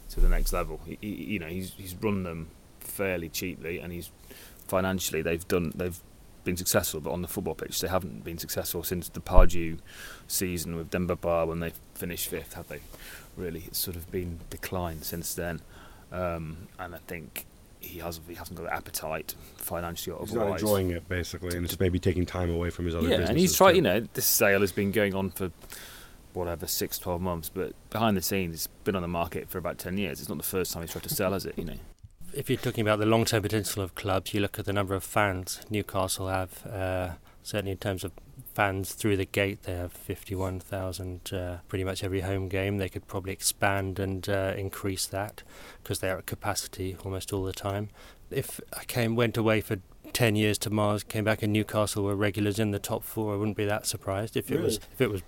to 0.10 0.20
the 0.20 0.30
next 0.30 0.54
level. 0.54 0.80
He, 0.86 0.98
he, 1.02 1.08
you 1.08 1.40
know, 1.40 1.48
he's 1.48 1.74
he's 1.74 1.96
run 1.96 2.24
them 2.24 2.50
fairly 2.80 3.30
cheaply, 3.30 3.80
and 3.80 3.92
he's 3.92 4.10
financially 4.68 5.22
they've 5.22 5.48
done 5.48 5.72
they've 5.76 6.00
been 6.44 6.58
successful, 6.58 7.02
but 7.02 7.12
on 7.12 7.22
the 7.22 7.28
football 7.28 7.56
pitch 7.56 7.82
they 7.82 7.88
haven't 7.88 8.24
been 8.24 8.38
successful 8.38 8.82
since 8.84 9.10
the 9.10 9.20
Pardew 9.20 9.80
season 10.28 10.76
with 10.78 10.90
Demba 10.90 11.18
Ba 11.18 11.46
when 11.46 11.60
they 11.60 11.74
finished 11.96 12.28
fifth, 12.30 12.54
have 12.54 12.68
they? 12.70 12.80
really. 13.38 13.64
It's 13.68 13.78
sort 13.78 13.96
of 13.96 14.12
been 14.12 14.40
declined 14.50 15.06
since 15.06 15.34
then, 15.34 15.62
um, 16.12 16.68
and 16.80 16.96
I 16.96 16.98
think 17.08 17.46
he 17.80 18.00
has 18.00 18.20
he 18.28 18.34
hasn't 18.34 18.58
got 18.58 18.66
the 18.66 18.74
appetite 18.74 19.36
financially 19.56 20.16
or 20.16 20.26
he's 20.26 20.36
otherwise. 20.36 20.62
not 20.62 20.70
enjoying 20.70 20.90
it 20.92 21.08
basically, 21.08 21.56
and 21.56 21.66
it's 21.66 21.80
maybe 21.80 22.00
taking 22.00 22.26
time 22.26 22.50
away 22.50 22.70
from 22.70 22.86
his 22.86 22.96
other. 22.96 23.08
Yeah, 23.08 23.30
and 23.30 23.38
he's 23.38 23.56
tried. 23.56 23.76
You 23.76 23.84
know, 23.84 24.02
this 24.14 24.26
sale 24.26 24.62
has 24.62 24.72
been 24.72 24.92
going 24.92 25.16
on 25.16 25.30
for 25.30 25.52
whatever 26.38 26.68
six, 26.68 26.98
12 27.00 27.22
months, 27.22 27.50
but 27.50 27.74
behind 27.90 28.18
the 28.18 28.22
scenes, 28.22 28.56
it's 28.56 28.68
been 28.84 28.96
on 28.96 29.02
the 29.02 29.08
market 29.08 29.50
for 29.50 29.58
about 29.58 29.78
ten 29.78 29.98
years. 29.98 30.20
It's 30.20 30.30
not 30.30 30.38
the 30.38 30.44
first 30.44 30.74
time 30.74 30.84
he's 30.84 30.92
tried 30.92 31.04
to 31.04 31.14
sell, 31.14 31.34
has 31.34 31.46
it? 31.46 31.58
You 31.58 31.66
know. 31.66 31.78
If 32.34 32.50
you're 32.50 32.60
talking 32.60 32.82
about 32.82 33.00
the 33.00 33.06
long-term 33.06 33.42
potential 33.42 33.82
of 33.82 33.96
clubs, 33.96 34.34
you 34.34 34.42
look 34.42 34.60
at 34.60 34.66
the 34.66 34.74
number 34.74 34.94
of 34.96 35.04
fans 35.04 35.62
Newcastle 35.70 36.28
have. 36.28 36.66
Uh, 36.66 37.10
certainly 37.48 37.72
in 37.72 37.78
terms 37.78 38.04
of 38.04 38.12
fans 38.54 38.94
through 38.94 39.16
the 39.16 39.26
gate. 39.26 39.64
They 39.64 39.74
have 39.74 39.94
51,000 39.94 41.32
uh, 41.32 41.58
pretty 41.68 41.84
much 41.84 42.04
every 42.04 42.22
home 42.22 42.50
game. 42.50 42.78
They 42.78 42.90
could 42.90 43.08
probably 43.08 43.32
expand 43.32 44.00
and 44.00 44.28
uh, 44.28 44.54
increase 44.58 45.06
that 45.08 45.44
because 45.82 46.00
they're 46.00 46.18
at 46.18 46.26
capacity 46.26 46.98
almost 47.06 47.32
all 47.32 47.44
the 47.44 47.54
time. 47.54 47.90
If 48.30 48.60
I 48.78 48.84
came 48.84 49.16
went 49.16 49.38
away 49.38 49.62
for 49.62 49.78
10 50.12 50.36
years 50.36 50.58
to 50.60 50.70
Mars, 50.70 51.04
came 51.04 51.24
back 51.24 51.42
in 51.42 51.54
Newcastle 51.54 52.04
were 52.04 52.16
regulars 52.16 52.60
in 52.60 52.72
the 52.72 52.80
top 52.80 53.04
four, 53.04 53.34
I 53.34 53.38
wouldn't 53.38 53.58
be 53.58 53.66
that 53.66 53.86
surprised. 53.86 54.36
If 54.36 54.52
it 54.52 54.56
really? 54.56 54.66
was 54.66 54.76
if 54.92 55.00
it 55.00 55.10
was 55.10 55.22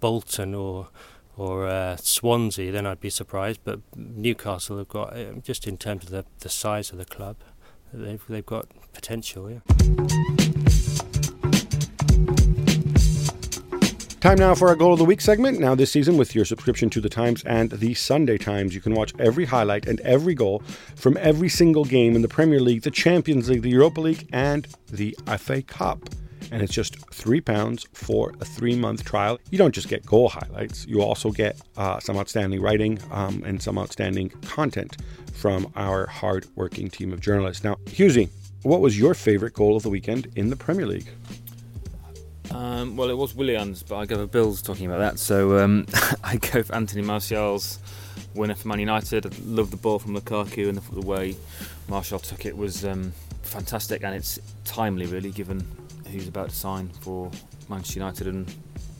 Bolton 0.00 0.54
or 0.54 0.88
or 1.36 1.66
uh, 1.66 1.96
Swansea, 1.96 2.72
then 2.72 2.86
I'd 2.86 3.00
be 3.00 3.10
surprised. 3.10 3.60
But 3.64 3.80
Newcastle 3.94 4.78
have 4.78 4.88
got, 4.88 5.14
uh, 5.14 5.32
just 5.42 5.66
in 5.66 5.76
terms 5.76 6.04
of 6.04 6.10
the, 6.10 6.24
the 6.40 6.48
size 6.48 6.90
of 6.90 6.98
the 6.98 7.04
club, 7.04 7.36
they've 7.92 8.22
they've 8.28 8.46
got 8.46 8.68
potential. 8.92 9.50
Yeah. 9.50 9.60
Time 14.26 14.38
now 14.38 14.56
for 14.56 14.66
our 14.66 14.74
Goal 14.74 14.94
of 14.94 14.98
the 14.98 15.04
Week 15.04 15.20
segment. 15.20 15.60
Now, 15.60 15.76
this 15.76 15.92
season, 15.92 16.16
with 16.16 16.34
your 16.34 16.44
subscription 16.44 16.90
to 16.90 17.00
The 17.00 17.08
Times 17.08 17.44
and 17.44 17.70
The 17.70 17.94
Sunday 17.94 18.38
Times, 18.38 18.74
you 18.74 18.80
can 18.80 18.92
watch 18.92 19.12
every 19.20 19.44
highlight 19.44 19.86
and 19.86 20.00
every 20.00 20.34
goal 20.34 20.64
from 20.96 21.16
every 21.18 21.48
single 21.48 21.84
game 21.84 22.16
in 22.16 22.22
the 22.22 22.28
Premier 22.28 22.58
League, 22.58 22.82
the 22.82 22.90
Champions 22.90 23.48
League, 23.48 23.62
the 23.62 23.70
Europa 23.70 24.00
League, 24.00 24.28
and 24.32 24.66
the 24.90 25.16
FA 25.38 25.62
Cup. 25.62 26.08
And 26.52 26.62
it's 26.62 26.72
just 26.72 26.98
£3 27.10 27.86
for 27.92 28.32
a 28.40 28.44
three 28.44 28.76
month 28.76 29.04
trial. 29.04 29.38
You 29.50 29.58
don't 29.58 29.74
just 29.74 29.88
get 29.88 30.04
goal 30.06 30.28
highlights, 30.28 30.86
you 30.86 31.02
also 31.02 31.30
get 31.30 31.60
uh, 31.76 31.98
some 32.00 32.16
outstanding 32.16 32.60
writing 32.60 32.98
um, 33.10 33.42
and 33.44 33.60
some 33.60 33.78
outstanding 33.78 34.30
content 34.42 34.96
from 35.32 35.70
our 35.76 36.06
hard 36.06 36.46
working 36.54 36.88
team 36.88 37.12
of 37.12 37.20
journalists. 37.20 37.62
Now, 37.64 37.76
Hughesy, 37.86 38.30
what 38.62 38.80
was 38.80 38.98
your 38.98 39.14
favorite 39.14 39.54
goal 39.54 39.76
of 39.76 39.82
the 39.82 39.90
weekend 39.90 40.28
in 40.36 40.50
the 40.50 40.56
Premier 40.56 40.86
League? 40.86 41.08
Um, 42.50 42.96
well, 42.96 43.10
it 43.10 43.16
was 43.16 43.34
Willian's, 43.34 43.82
but 43.82 43.96
I 43.96 44.06
go 44.06 44.16
for 44.16 44.26
Bill's 44.26 44.62
talking 44.62 44.86
about 44.86 44.98
that. 44.98 45.18
So 45.18 45.58
um, 45.58 45.86
I 46.24 46.36
go 46.36 46.62
for 46.62 46.74
Anthony 46.74 47.02
Martial's 47.02 47.78
winner 48.34 48.54
for 48.54 48.68
Man 48.68 48.80
United. 48.80 49.26
I 49.26 49.30
love 49.44 49.70
the 49.70 49.76
ball 49.76 49.98
from 49.98 50.16
Lukaku 50.16 50.68
and 50.68 50.78
the, 50.78 50.94
the 51.00 51.06
way 51.06 51.36
Martial 51.88 52.18
took 52.18 52.46
it 52.46 52.56
was 52.56 52.84
um, 52.84 53.12
fantastic, 53.42 54.02
and 54.04 54.14
it's 54.14 54.38
timely, 54.64 55.06
really, 55.06 55.30
given 55.30 55.66
who's 56.10 56.28
about 56.28 56.50
to 56.50 56.54
sign 56.54 56.88
for 57.00 57.30
Manchester 57.68 57.98
United 58.00 58.26
and 58.26 58.52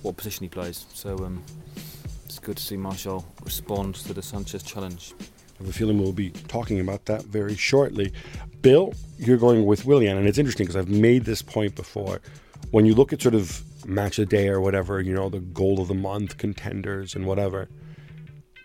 what 0.02 0.16
position 0.16 0.44
he 0.44 0.48
plays. 0.48 0.86
So 0.92 1.16
um, 1.24 1.42
it's 2.24 2.38
good 2.38 2.56
to 2.56 2.62
see 2.62 2.76
Martial 2.76 3.26
respond 3.44 3.94
to 3.96 4.12
the 4.12 4.22
Sanchez 4.22 4.62
challenge. 4.62 5.14
I 5.18 5.62
have 5.62 5.68
a 5.68 5.72
feeling 5.72 5.98
we'll 5.98 6.12
be 6.12 6.30
talking 6.30 6.80
about 6.80 7.06
that 7.06 7.24
very 7.24 7.56
shortly. 7.56 8.12
Bill, 8.60 8.92
you're 9.18 9.38
going 9.38 9.64
with 9.64 9.86
Willian, 9.86 10.18
and 10.18 10.28
it's 10.28 10.38
interesting 10.38 10.66
because 10.66 10.76
I've 10.76 10.90
made 10.90 11.24
this 11.24 11.40
point 11.40 11.74
before. 11.74 12.20
When 12.72 12.84
you 12.84 12.94
look 12.94 13.12
at 13.12 13.22
sort 13.22 13.34
of 13.34 13.62
match 13.86 14.18
a 14.18 14.26
day 14.26 14.48
or 14.48 14.60
whatever, 14.60 15.00
you 15.00 15.14
know, 15.14 15.28
the 15.28 15.40
goal 15.40 15.80
of 15.80 15.88
the 15.88 15.94
month 15.94 16.36
contenders 16.36 17.14
and 17.14 17.26
whatever, 17.26 17.68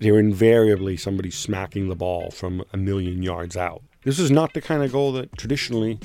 they're 0.01 0.19
invariably 0.19 0.97
somebody 0.97 1.29
smacking 1.29 1.87
the 1.87 1.95
ball 1.95 2.31
from 2.31 2.63
a 2.73 2.77
million 2.77 3.21
yards 3.21 3.55
out. 3.55 3.83
This 4.03 4.17
is 4.17 4.31
not 4.31 4.53
the 4.53 4.61
kind 4.61 4.83
of 4.83 4.91
goal 4.91 5.11
that 5.13 5.37
traditionally 5.37 5.99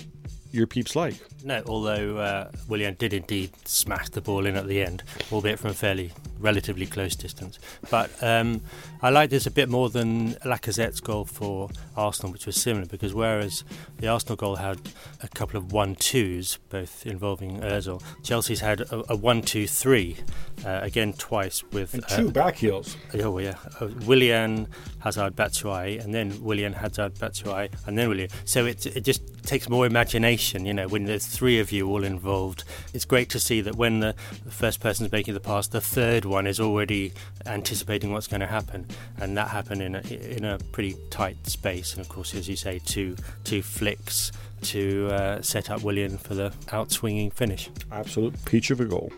your 0.56 0.66
peeps 0.66 0.96
like. 0.96 1.14
No, 1.44 1.62
although 1.66 2.18
uh, 2.18 2.50
Willian 2.68 2.96
did 2.98 3.12
indeed 3.12 3.50
smash 3.64 4.08
the 4.08 4.20
ball 4.20 4.46
in 4.46 4.56
at 4.56 4.66
the 4.66 4.82
end, 4.82 5.02
albeit 5.30 5.58
from 5.58 5.70
a 5.70 5.75
fairly 5.75 6.12
relatively 6.38 6.87
close 6.87 7.16
distance. 7.16 7.59
But 7.90 8.11
um, 8.23 8.62
I 9.02 9.11
like 9.11 9.31
this 9.31 9.47
a 9.47 9.50
bit 9.50 9.69
more 9.69 9.88
than 9.90 10.35
Lacazette's 10.45 11.00
goal 11.00 11.25
for 11.25 11.71
Arsenal, 11.97 12.33
which 12.33 12.47
was 12.47 12.57
similar, 12.57 12.87
because 12.87 13.14
whereas 13.14 13.64
the 13.99 14.09
Arsenal 14.09 14.37
goal 14.37 14.57
had 14.57 14.78
a 15.23 15.28
couple 15.28 15.57
of 15.57 15.73
one-twos, 15.73 16.59
both 16.69 17.07
involving 17.07 17.61
Ozil, 17.61 18.02
Chelsea's 18.23 18.61
had 18.61 18.81
a, 18.83 19.12
a 19.12 19.16
one-two-three, 19.16 20.16
uh, 20.64 20.81
again 20.83 21.12
twice 21.12 21.62
with 21.73 21.95
and 21.95 22.07
two 22.09 22.28
uh, 22.28 22.31
back 22.31 22.57
heels. 22.57 22.97
Oh 23.14 23.38
yeah, 23.38 23.57
uh, 23.81 23.88
Willian 24.05 24.69
Hazard 25.00 25.37
Batshuayi, 25.37 26.02
and 26.02 26.12
then 26.14 26.43
Willian 26.43 26.73
Hazard 26.73 27.14
Batshuayi, 27.14 27.71
and 27.87 27.97
then 27.97 28.09
Willian. 28.09 28.31
So 28.45 28.66
it 28.66 28.87
it 28.87 29.05
just 29.05 29.23
takes 29.45 29.69
more 29.69 29.87
imagination, 29.87 30.66
you 30.66 30.75
know, 30.75 30.88
when 30.88 31.05
there's 31.05 31.26
three 31.26 31.61
of 31.61 31.73
you 31.73 31.88
all 31.88 32.05
involved. 32.05 32.64
It's 32.93 33.05
great 33.05 33.31
to 33.31 33.40
see 33.40 33.61
that 33.61 33.76
when 33.76 34.00
the 34.00 34.14
first 34.49 34.81
person's 34.81 35.12
making 35.12 35.35
the 35.35 35.40
pass, 35.40 35.69
the 35.69 35.81
third 35.81 36.25
one 36.28 36.47
is 36.47 36.61
already 36.61 37.12
anticipating 37.47 38.12
what's 38.12 38.26
going 38.26 38.40
to 38.40 38.47
happen, 38.47 38.87
and 39.18 39.37
that 39.37 39.49
happened 39.49 39.83
in 39.83 39.95
a, 39.95 40.00
in 40.37 40.45
a 40.45 40.59
pretty 40.73 40.97
tight 41.11 41.47
space. 41.47 41.95
And 41.95 42.00
of 42.00 42.09
course, 42.09 42.35
as 42.35 42.49
you 42.49 42.56
say, 42.56 42.78
two 42.78 43.16
two 43.45 43.62
flicks 43.62 44.33
to 44.62 45.09
uh, 45.11 45.42
set 45.42 45.71
up 45.71 45.83
Willian 45.83 46.18
for 46.18 46.35
the 46.35 46.50
outswinging 46.66 47.33
finish. 47.33 47.71
Absolute 47.92 48.35
peach 48.45 48.71
of 48.71 48.80
a 48.80 48.85
goal. 48.85 49.12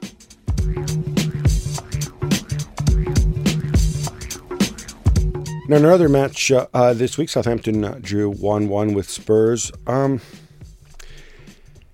Now, 5.68 5.76
another 5.76 6.08
match 6.08 6.50
uh, 6.50 6.66
uh, 6.72 6.94
this 6.94 7.18
week, 7.18 7.28
Southampton 7.28 7.84
uh, 7.84 7.98
drew 8.00 8.30
1 8.30 8.68
1 8.68 8.94
with 8.94 9.08
Spurs. 9.10 9.70
Um, 9.86 10.20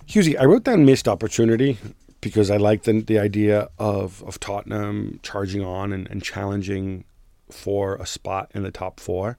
Hughesy, 0.06 0.38
I 0.38 0.44
wrote 0.44 0.62
down 0.62 0.84
missed 0.84 1.08
opportunity 1.08 1.78
because 2.24 2.50
I 2.50 2.56
like 2.56 2.82
the, 2.82 3.00
the 3.00 3.20
idea 3.20 3.68
of, 3.78 4.24
of 4.24 4.40
Tottenham 4.40 5.20
charging 5.22 5.62
on 5.62 5.92
and, 5.92 6.10
and 6.10 6.22
challenging 6.22 7.04
for 7.50 7.94
a 7.96 8.06
spot 8.06 8.50
in 8.54 8.64
the 8.64 8.72
top 8.72 8.98
four. 8.98 9.38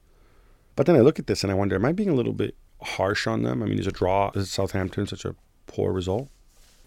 But 0.76 0.86
then 0.86 0.96
I 0.96 1.00
look 1.00 1.18
at 1.18 1.26
this 1.26 1.42
and 1.42 1.50
I 1.50 1.54
wonder, 1.54 1.74
am 1.74 1.84
I 1.84 1.92
being 1.92 2.08
a 2.08 2.14
little 2.14 2.32
bit 2.32 2.54
harsh 2.80 3.26
on 3.26 3.42
them? 3.42 3.62
I 3.62 3.66
mean, 3.66 3.78
is 3.78 3.86
a 3.86 3.92
draw, 3.92 4.30
is 4.34 4.50
Southampton 4.50 5.06
such 5.06 5.24
a 5.24 5.34
poor 5.66 5.92
result? 5.92 6.28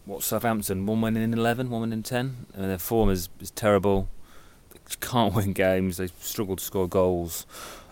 What 0.05 0.23
Southampton? 0.23 0.85
One 0.85 1.01
win 1.01 1.17
in 1.17 1.33
eleven, 1.33 1.69
one 1.69 1.81
win 1.81 1.93
in 1.93 2.01
ten. 2.01 2.47
I 2.55 2.59
mean, 2.59 2.69
their 2.69 2.77
form 2.77 3.09
is, 3.09 3.29
is 3.41 3.51
terrible. 3.51 4.07
They 4.71 4.79
can't 5.01 5.35
win 5.35 5.53
games. 5.53 5.97
They 5.97 6.07
struggle 6.19 6.55
to 6.55 6.63
score 6.63 6.87
goals. 6.87 7.45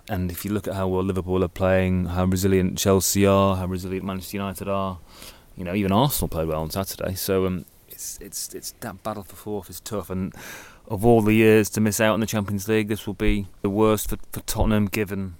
And 0.09 0.31
if 0.31 0.45
you 0.45 0.51
look 0.51 0.67
at 0.67 0.75
how 0.75 0.87
well 0.87 1.03
Liverpool 1.03 1.43
are 1.43 1.49
playing, 1.49 2.05
how 2.05 2.23
resilient 2.23 2.77
Chelsea 2.77 3.25
are, 3.25 3.57
how 3.57 3.65
resilient 3.65 4.05
Manchester 4.05 4.37
United 4.37 4.69
are, 4.69 4.99
you 5.57 5.65
know, 5.65 5.75
even 5.75 5.91
Arsenal 5.91 6.29
played 6.29 6.47
well 6.47 6.61
on 6.61 6.69
Saturday. 6.69 7.13
So 7.15 7.45
um, 7.45 7.65
it's 7.87 8.17
it's 8.21 8.53
it's 8.53 8.71
that 8.79 9.03
battle 9.03 9.23
for 9.23 9.35
fourth 9.35 9.69
is 9.69 9.79
tough. 9.79 10.09
And 10.09 10.33
of 10.87 11.05
all 11.05 11.21
the 11.21 11.33
years 11.33 11.69
to 11.71 11.81
miss 11.81 11.99
out 11.99 12.13
on 12.13 12.19
the 12.19 12.25
Champions 12.25 12.67
League, 12.67 12.87
this 12.87 13.05
will 13.07 13.13
be 13.13 13.47
the 13.61 13.69
worst 13.69 14.09
for, 14.09 14.17
for 14.31 14.41
Tottenham, 14.41 14.87
given 14.87 15.35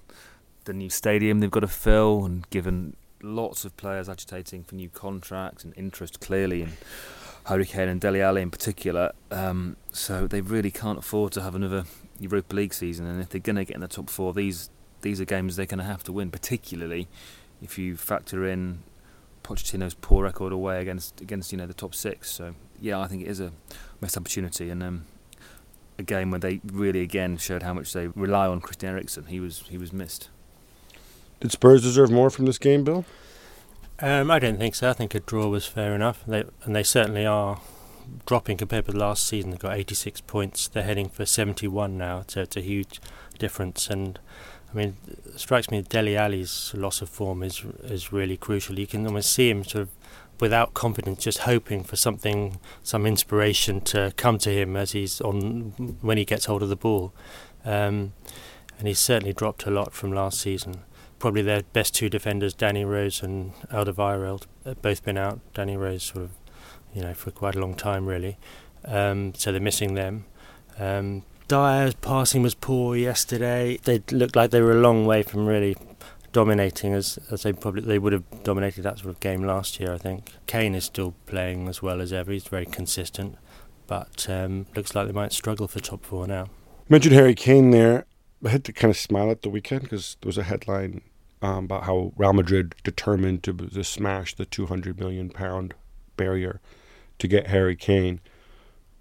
the 0.64 0.72
new 0.72 0.90
stadium 0.90 1.40
they've 1.40 1.50
got 1.50 1.60
to 1.60 1.68
fill, 1.68 2.24
and 2.24 2.48
given 2.50 2.96
lots 3.22 3.64
of 3.64 3.76
players 3.76 4.08
agitating 4.08 4.64
for 4.64 4.74
new 4.74 4.88
contracts 4.88 5.64
and 5.64 5.72
interest 5.76 6.20
clearly 6.20 6.62
in 6.62 6.72
Harry 7.46 7.66
Kane 7.66 7.88
and 7.88 8.00
Dele 8.00 8.20
Alli 8.22 8.42
in 8.42 8.50
particular. 8.50 9.12
Um, 9.30 9.76
so 9.92 10.26
they 10.26 10.40
really 10.40 10.70
can't 10.70 10.98
afford 10.98 11.32
to 11.32 11.42
have 11.42 11.54
another 11.54 11.84
Europa 12.18 12.54
League 12.54 12.74
season. 12.74 13.06
And 13.06 13.20
if 13.20 13.30
they're 13.30 13.40
going 13.40 13.56
to 13.56 13.64
get 13.64 13.74
in 13.74 13.80
the 13.80 13.88
top 13.88 14.10
four, 14.10 14.32
these 14.32 14.70
these 15.00 15.20
are 15.20 15.24
games 15.24 15.56
they're 15.56 15.66
going 15.66 15.78
to 15.78 15.84
have 15.84 16.02
to 16.04 16.12
win, 16.12 16.30
particularly 16.30 17.06
if 17.62 17.78
you 17.78 17.96
factor 17.96 18.46
in 18.46 18.82
Pochettino's 19.48 19.94
poor 19.94 20.24
record 20.24 20.52
away 20.52 20.82
against 20.82 21.22
against 21.22 21.52
you 21.52 21.58
know 21.58 21.66
the 21.66 21.72
top 21.72 21.94
six. 21.94 22.30
So 22.30 22.54
yeah, 22.78 23.00
I 23.00 23.06
think 23.06 23.22
it 23.22 23.28
is 23.28 23.40
a 23.40 23.52
missed 24.00 24.16
opportunity 24.16 24.68
and 24.68 24.82
um, 24.82 25.06
a 25.98 26.02
game 26.02 26.30
where 26.30 26.38
they 26.38 26.60
really 26.66 27.00
again 27.00 27.38
showed 27.38 27.62
how 27.62 27.72
much 27.72 27.94
they 27.94 28.08
rely 28.08 28.46
on 28.46 28.60
Christian 28.60 28.90
Eriksen. 28.90 29.24
He 29.26 29.40
was 29.40 29.64
he 29.70 29.78
was 29.78 29.90
missed. 29.90 30.28
Did 31.40 31.50
Spurs 31.52 31.82
deserve 31.82 32.10
more 32.10 32.28
from 32.28 32.44
this 32.44 32.58
game, 32.58 32.84
Bill? 32.84 33.06
Um, 34.00 34.30
I 34.30 34.38
don't 34.38 34.58
think 34.58 34.74
so. 34.74 34.90
I 34.90 34.92
think 34.92 35.14
a 35.14 35.20
draw 35.20 35.48
was 35.48 35.66
fair 35.66 35.94
enough, 35.94 36.22
they, 36.26 36.44
and 36.64 36.76
they 36.76 36.82
certainly 36.82 37.24
are 37.24 37.60
dropping 38.26 38.56
compared 38.58 38.86
with 38.86 38.96
last 38.96 39.26
season. 39.26 39.50
They've 39.50 39.58
got 39.58 39.76
86 39.76 40.20
points. 40.22 40.68
They're 40.68 40.82
heading 40.82 41.08
for 41.08 41.24
71 41.24 41.96
now, 41.96 42.24
so 42.26 42.42
it's 42.42 42.56
a 42.56 42.60
huge 42.60 43.00
difference. 43.38 43.88
And 43.88 44.18
I 44.70 44.76
mean, 44.76 44.96
it 45.06 45.40
strikes 45.40 45.70
me 45.70 45.82
Dele 45.82 46.16
Alli's 46.16 46.72
loss 46.74 47.00
of 47.00 47.08
form 47.08 47.42
is 47.42 47.64
is 47.84 48.12
really 48.12 48.36
crucial. 48.36 48.78
You 48.78 48.86
can 48.86 49.06
almost 49.06 49.32
see 49.32 49.50
him 49.50 49.64
sort 49.64 49.82
of 49.82 49.88
without 50.40 50.74
confidence, 50.74 51.24
just 51.24 51.38
hoping 51.38 51.82
for 51.82 51.96
something, 51.96 52.58
some 52.82 53.06
inspiration 53.06 53.80
to 53.80 54.12
come 54.16 54.38
to 54.38 54.50
him 54.50 54.76
as 54.76 54.92
he's 54.92 55.20
on 55.20 55.96
when 56.00 56.16
he 56.16 56.24
gets 56.24 56.44
hold 56.44 56.62
of 56.62 56.68
the 56.68 56.76
ball. 56.76 57.12
Um, 57.64 58.12
and 58.78 58.86
he's 58.86 59.00
certainly 59.00 59.32
dropped 59.32 59.66
a 59.66 59.70
lot 59.70 59.92
from 59.92 60.12
last 60.12 60.40
season 60.40 60.84
probably 61.18 61.42
their 61.42 61.62
best 61.72 61.94
two 61.94 62.08
defenders, 62.08 62.54
Danny 62.54 62.84
Rose 62.84 63.22
and 63.22 63.52
Alderweireld, 63.70 64.46
both 64.82 65.04
been 65.04 65.18
out. 65.18 65.40
Danny 65.54 65.76
Rose 65.76 66.04
sort 66.04 66.24
of, 66.24 66.30
you 66.94 67.02
know, 67.02 67.14
for 67.14 67.30
quite 67.30 67.54
a 67.54 67.60
long 67.60 67.74
time 67.74 68.06
really. 68.06 68.36
Um, 68.84 69.34
so 69.34 69.50
they're 69.52 69.60
missing 69.60 69.94
them. 69.94 70.26
Um, 70.78 71.24
Dier's 71.48 71.94
passing 71.94 72.42
was 72.42 72.54
poor 72.54 72.94
yesterday. 72.94 73.78
They 73.82 74.02
looked 74.10 74.36
like 74.36 74.50
they 74.50 74.60
were 74.60 74.72
a 74.72 74.80
long 74.80 75.06
way 75.06 75.22
from 75.22 75.46
really 75.46 75.76
dominating 76.32 76.92
as 76.92 77.18
as 77.30 77.42
they 77.42 77.52
probably 77.54 77.82
they 77.82 77.98
would 77.98 78.12
have 78.12 78.24
dominated 78.44 78.82
that 78.82 78.98
sort 78.98 79.10
of 79.10 79.20
game 79.20 79.42
last 79.42 79.80
year. 79.80 79.94
I 79.94 79.98
think 79.98 80.32
Kane 80.46 80.74
is 80.74 80.84
still 80.84 81.14
playing 81.26 81.68
as 81.68 81.82
well 81.82 82.00
as 82.00 82.12
ever. 82.12 82.30
He's 82.32 82.46
very 82.46 82.66
consistent, 82.66 83.36
but 83.86 84.26
um, 84.28 84.66
looks 84.76 84.94
like 84.94 85.06
they 85.06 85.12
might 85.12 85.32
struggle 85.32 85.66
for 85.66 85.80
top 85.80 86.04
four 86.04 86.26
now. 86.26 86.48
Mentioned 86.88 87.14
Harry 87.14 87.34
Kane 87.34 87.70
there. 87.70 88.04
I 88.44 88.50
had 88.50 88.64
to 88.64 88.72
kind 88.72 88.90
of 88.90 88.96
smile 88.96 89.30
at 89.30 89.42
the 89.42 89.50
weekend 89.50 89.82
because 89.82 90.16
there 90.20 90.28
was 90.28 90.38
a 90.38 90.44
headline 90.44 91.00
um, 91.42 91.64
about 91.64 91.84
how 91.84 92.12
Real 92.16 92.32
Madrid 92.32 92.74
determined 92.84 93.42
to, 93.44 93.52
to 93.52 93.82
smash 93.82 94.34
the 94.34 94.44
200 94.44 94.98
million 95.00 95.30
pound 95.30 95.74
barrier 96.16 96.60
to 97.18 97.26
get 97.26 97.48
Harry 97.48 97.74
Kane, 97.74 98.20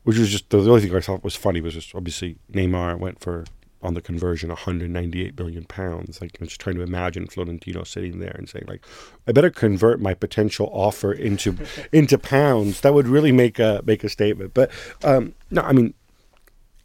which 0.07 0.17
was 0.17 0.29
just 0.29 0.49
the 0.51 0.59
only 0.59 0.79
thing 0.79 0.95
I 0.95 1.01
thought 1.01 1.21
was 1.21 1.35
funny 1.35 1.59
was 1.59 1.73
just 1.73 1.93
obviously 1.93 2.37
Neymar 2.53 2.97
went 2.97 3.19
for 3.19 3.43
on 3.81 3.93
the 3.93 3.99
conversion 3.99 4.47
198 4.47 5.37
million 5.37 5.65
pounds. 5.65 6.21
Like 6.21 6.37
I'm 6.39 6.47
just 6.47 6.61
trying 6.61 6.77
to 6.77 6.81
imagine 6.81 7.27
Florentino 7.27 7.83
sitting 7.83 8.19
there 8.19 8.31
and 8.31 8.47
saying 8.47 8.63
like, 8.69 8.85
I 9.27 9.33
better 9.33 9.49
convert 9.49 9.99
my 9.99 10.13
potential 10.13 10.69
offer 10.71 11.11
into 11.11 11.57
into 11.91 12.17
pounds. 12.17 12.79
That 12.79 12.93
would 12.93 13.05
really 13.05 13.33
make 13.33 13.59
a 13.59 13.81
make 13.85 14.05
a 14.05 14.07
statement. 14.07 14.53
But 14.53 14.71
um, 15.03 15.35
no, 15.51 15.61
I 15.63 15.73
mean, 15.73 15.93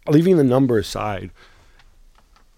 leaving 0.08 0.36
the 0.36 0.42
number 0.42 0.76
aside 0.76 1.30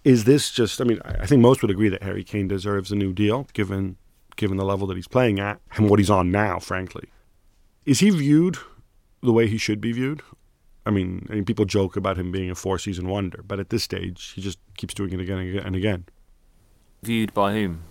is 0.03 0.23
this 0.23 0.49
just? 0.49 0.81
I 0.81 0.83
mean, 0.83 0.99
I 1.05 1.27
think 1.27 1.43
most 1.43 1.61
would 1.61 1.69
agree 1.69 1.89
that 1.89 2.01
Harry 2.01 2.23
Kane 2.23 2.47
deserves 2.47 2.91
a 2.91 2.95
new 2.95 3.13
deal, 3.13 3.47
given 3.53 3.97
given 4.35 4.57
the 4.57 4.65
level 4.65 4.87
that 4.87 4.95
he's 4.95 5.07
playing 5.07 5.39
at 5.39 5.61
and 5.75 5.91
what 5.91 5.99
he's 5.99 6.09
on 6.09 6.31
now. 6.31 6.57
Frankly, 6.57 7.09
is 7.85 7.99
he 7.99 8.09
viewed 8.09 8.57
the 9.21 9.31
way 9.31 9.47
he 9.47 9.59
should 9.59 9.79
be 9.79 9.91
viewed? 9.91 10.23
I 10.85 10.91
mean, 10.91 11.27
I 11.29 11.35
mean, 11.35 11.45
people 11.45 11.65
joke 11.65 11.95
about 11.95 12.17
him 12.17 12.31
being 12.31 12.51
a 12.51 12.55
four-season 12.55 13.07
wonder, 13.07 13.43
but 13.45 13.59
at 13.59 13.69
this 13.69 13.83
stage, 13.83 14.33
he 14.35 14.41
just 14.41 14.59
keeps 14.77 14.93
doing 14.93 15.11
it 15.13 15.19
again 15.19 15.39
and 15.39 15.49
again. 15.49 15.65
And 15.65 15.75
again. 15.75 16.05
Viewed 17.01 17.33
by 17.33 17.53
whom? 17.53 17.81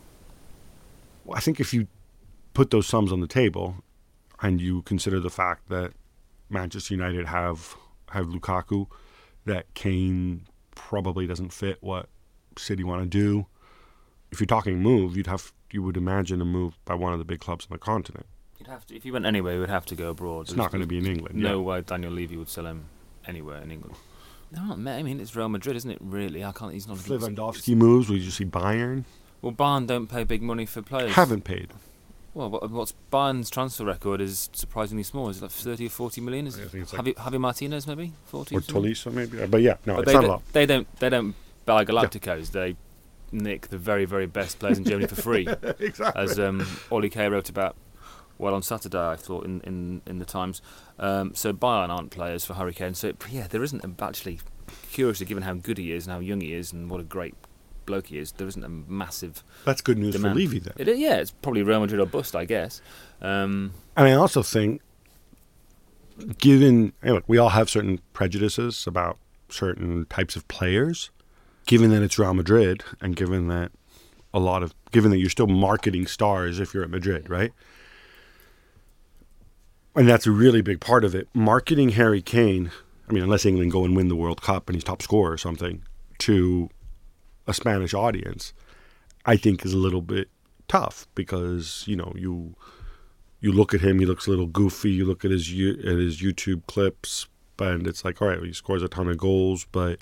Well, 1.25 1.37
I 1.37 1.41
think 1.41 1.59
if 1.59 1.75
you 1.75 1.89
put 2.53 2.71
those 2.71 2.87
sums 2.87 3.11
on 3.13 3.21
the 3.21 3.27
table, 3.27 3.77
and 4.41 4.61
you 4.61 4.83
consider 4.83 5.21
the 5.21 5.31
fact 5.31 5.69
that 5.69 5.93
Manchester 6.51 6.95
United 6.95 7.27
have 7.27 7.77
have 8.11 8.27
Lukaku, 8.27 8.87
that 9.45 9.73
Kane 9.75 10.47
probably 10.75 11.27
doesn't 11.27 11.53
fit 11.53 11.79
what 11.81 12.09
City 12.59 12.85
want 12.85 13.03
to 13.03 13.09
do. 13.09 13.47
If 14.31 14.41
you're 14.41 14.47
talking 14.47 14.81
move, 14.81 15.17
you'd 15.17 15.27
have 15.29 15.53
you 15.73 15.83
would 15.83 15.97
imagine 15.97 16.41
a 16.41 16.45
move 16.45 16.79
by 16.85 16.95
one 16.95 17.13
of 17.13 17.19
the 17.19 17.25
big 17.25 17.41
clubs 17.41 17.67
on 17.69 17.75
the 17.75 17.79
continent. 17.79 18.27
You'd 18.65 18.73
have 18.73 18.87
to 18.87 18.97
if 18.97 19.05
you 19.05 19.13
went 19.13 19.27
anywhere, 19.27 19.55
you 19.55 19.61
would 19.61 19.69
have 19.69 19.85
to 19.87 19.95
go 19.95 20.09
abroad. 20.09 20.43
It's 20.47 20.57
not 20.57 20.71
going 20.71 20.81
to 20.81 20.87
be 20.87 20.97
in 20.97 21.07
England. 21.07 21.35
No 21.35 21.59
yeah. 21.61 21.67
way 21.67 21.81
Daniel 21.83 22.13
Levy 22.13 22.39
would 22.39 22.49
sell 22.49 22.67
him 22.67 22.87
anywhere 23.27 23.61
in 23.61 23.71
England. 23.71 23.95
No, 24.51 24.73
I 24.73 25.03
mean 25.03 25.21
it's 25.21 25.37
Real 25.37 25.51
Madrid, 25.51 25.77
isn't 25.77 25.91
it? 25.91 25.99
Really, 26.01 26.43
I 26.43 26.53
can't. 26.53 26.73
He's 26.73 26.89
not. 26.89 26.97
Lewandowski 26.97 27.77
moves. 27.77 28.09
Will 28.09 28.17
you 28.17 28.31
see 28.31 28.47
Bayern? 28.47 29.05
Well, 29.43 29.53
Bayern 29.53 29.87
don't 29.87 30.07
pay 30.07 30.25
big 30.25 30.41
money 30.41 30.65
for 30.65 30.81
players. 30.81 31.13
Haven't 31.13 31.45
paid. 31.45 31.73
Well, 32.33 32.49
what, 32.49 32.71
what's 32.71 32.95
Bayern's 33.13 33.51
transfer 33.51 33.85
record 33.85 34.23
is 34.23 34.49
surprisingly 34.55 35.03
small. 35.03 35.29
Is 35.29 35.39
it 35.39 35.43
like 35.43 35.51
30 35.51 35.87
or 35.87 35.91
40 35.91 36.21
million? 36.23 36.47
Is 36.47 36.59
I 36.59 36.63
it 36.63 36.71
think 36.71 36.83
it's 36.85 36.93
Javi, 36.93 37.15
Javi 37.15 37.39
Martinez 37.39 37.87
maybe 37.87 38.13
40? 38.25 38.57
or 38.57 38.61
something? 38.63 38.83
Tolisso 38.83 39.13
maybe. 39.13 39.47
But 39.47 39.61
yeah, 39.61 39.77
no, 39.85 39.97
But 39.97 40.05
it's 40.05 40.07
they, 40.07 40.15
not 40.15 40.19
a 40.19 40.27
don't, 40.27 40.31
lot. 40.31 40.53
they 40.55 40.67
don't 40.67 40.97
they 41.01 41.09
don't 41.11 41.35
buy 41.67 41.85
Galacticos. 41.85 42.53
They 42.53 42.77
nick 43.31 43.69
the 43.69 43.79
very 43.79 44.07
very 44.07 44.27
best 44.27 44.59
players 44.59 44.79
in 44.79 44.85
Germany 44.85 45.07
for 45.07 45.17
free, 45.17 45.47
exactly. 45.79 46.23
as 46.23 46.39
um, 46.39 46.67
Ollie 46.91 47.11
Kay 47.11 47.29
wrote 47.29 47.51
about. 47.51 47.77
Well, 48.39 48.55
on 48.55 48.63
Saturday, 48.63 48.99
I 48.99 49.17
thought 49.17 49.45
in 49.45 49.61
in, 49.63 50.03
in 50.07 50.19
the 50.19 50.25
Times. 50.25 50.61
Um, 50.99 51.35
so 51.35 51.53
Bayern 51.53 51.89
aren't 51.89 52.11
players 52.11 52.45
for 52.45 52.55
Harry 52.55 52.75
Kane. 52.75 52.95
So 52.95 53.13
yeah, 53.31 53.47
there 53.49 53.63
isn't 53.63 53.85
a, 53.85 54.05
actually 54.05 54.41
curiously 54.91 55.27
given 55.27 55.43
how 55.43 55.55
good 55.55 55.79
he 55.79 55.93
is 55.93 56.07
and 56.07 56.13
how 56.15 56.21
young 56.21 56.41
he 56.41 56.53
is 56.53 56.73
and 56.73 56.91
what 56.91 57.01
a 57.01 57.05
great 57.05 57.35
bloke 57.87 58.07
he 58.07 58.19
is. 58.19 58.33
There 58.33 58.47
isn't 58.47 58.65
a 58.65 58.69
massive 58.69 59.45
That's 59.65 59.81
good 59.81 59.99
news 59.99 60.15
demand. 60.15 60.35
for 60.35 60.39
Levy 60.39 60.59
then. 60.59 60.75
It, 60.77 60.97
yeah, 60.97 61.17
it's 61.17 61.31
probably 61.31 61.63
Real 61.63 61.81
Madrid 61.81 62.01
or 62.01 62.07
bust, 62.07 62.35
I 62.35 62.45
guess. 62.45 62.81
Um, 63.21 63.73
And 63.97 64.09
I 64.09 64.13
also 64.13 64.43
think, 64.43 64.81
given 66.39 66.93
hey, 67.03 67.13
look, 67.13 67.25
we 67.27 67.39
all 67.39 67.51
have 67.51 67.69
certain 67.69 68.01
prejudices 68.13 68.87
about 68.87 69.19
certain 69.49 70.07
types 70.07 70.37
of 70.37 70.47
players. 70.49 71.11
Given 71.67 71.91
that 71.91 72.03
it's 72.03 72.19
Real 72.19 72.35
Madrid, 72.35 72.85
and 73.01 73.17
given 73.17 73.49
that 73.49 73.73
a 74.35 74.39
lot 74.39 74.63
of, 74.63 74.75
given 74.91 75.11
that 75.13 75.19
you're 75.19 75.31
still 75.31 75.47
marketing 75.47 76.07
stars 76.07 76.61
if 76.61 76.75
you're 76.75 76.83
at 76.83 76.91
Madrid, 76.91 77.31
right? 77.31 77.53
And 79.97 80.09
that's 80.09 80.27
a 80.27 80.33
really 80.33 80.61
big 80.61 80.81
part 80.81 81.05
of 81.05 81.15
it. 81.15 81.29
Marketing 81.35 81.91
Harry 81.91 82.21
Kane, 82.21 82.73
I 83.09 83.13
mean, 83.13 83.23
unless 83.23 83.47
England 83.47 83.71
go 83.73 83.85
and 83.85 83.97
win 83.97 84.09
the 84.09 84.17
World 84.17 84.43
Cup 84.43 84.69
and 84.69 84.75
he's 84.75 84.85
top 84.85 85.03
scorer 85.03 85.33
or 85.33 85.39
something, 85.39 85.83
to 86.19 86.69
a 87.47 87.55
Spanish 87.55 87.95
audience, 87.95 88.53
I 89.25 89.37
think 89.37 89.65
is 89.65 89.73
a 89.73 89.79
little 89.79 90.03
bit 90.03 90.29
tough 90.67 91.07
because 91.15 91.85
you 91.87 91.95
know 91.95 92.13
you 92.17 92.55
you 93.41 93.53
look 93.53 93.75
at 93.75 93.83
him, 93.83 93.99
he 93.99 94.07
looks 94.07 94.27
a 94.27 94.31
little 94.31 94.47
goofy. 94.47 94.91
You 94.91 95.05
look 95.05 95.25
at 95.25 95.31
his 95.31 95.43
at 95.49 95.99
his 95.99 96.21
YouTube 96.21 96.67
clips, 96.67 97.27
and 97.59 97.87
it's 97.87 98.05
like, 98.05 98.21
all 98.21 98.29
right, 98.29 98.43
he 98.43 98.53
scores 98.53 98.83
a 98.83 98.89
ton 98.89 99.09
of 99.09 99.19
goals, 99.19 99.67
but 99.71 100.01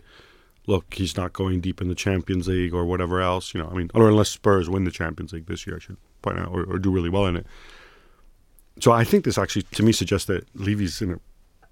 look, 0.67 0.95
he's 0.95 1.17
not 1.17 1.33
going 1.33 1.61
deep 1.61 1.81
in 1.81 1.89
the 1.89 1.95
Champions 1.95 2.47
League 2.49 2.73
or 2.73 2.87
whatever 2.87 3.21
else. 3.21 3.53
You 3.53 3.61
know, 3.61 3.69
I 3.69 3.75
mean, 3.75 3.91
or 3.95 4.09
unless 4.09 4.31
Spurs 4.31 4.71
win 4.71 4.85
the 4.85 4.91
Champions 4.91 5.33
League 5.33 5.47
this 5.47 5.67
year, 5.67 5.77
I 5.77 5.81
should 5.81 5.97
point 6.23 6.39
out, 6.39 6.49
or, 6.49 6.65
or 6.65 6.79
do 6.79 6.91
really 6.91 7.11
well 7.11 7.27
in 7.27 7.37
it. 7.37 7.47
So 8.81 8.93
I 8.93 9.05
think 9.05 9.25
this 9.25 9.39
actually, 9.39 9.63
to 9.73 9.83
me, 9.83 9.93
suggests 9.93 10.27
that 10.27 10.47
Levy's 10.55 11.01
in 11.03 11.13
a 11.13 11.19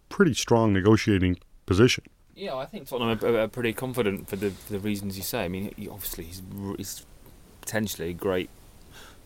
pretty 0.08 0.34
strong 0.34 0.72
negotiating 0.72 1.38
position. 1.66 2.04
Yeah, 2.34 2.56
I 2.56 2.66
think 2.66 2.88
Tottenham 2.88 3.18
are, 3.22 3.40
are 3.40 3.48
pretty 3.48 3.72
confident 3.72 4.28
for 4.28 4.36
the 4.36 4.52
the 4.68 4.78
reasons 4.78 5.16
you 5.16 5.22
say. 5.22 5.44
I 5.44 5.48
mean, 5.48 5.72
he, 5.76 5.88
obviously 5.88 6.24
he's 6.24 6.42
he's 6.76 7.04
potentially 7.60 8.10
a 8.10 8.12
great 8.14 8.48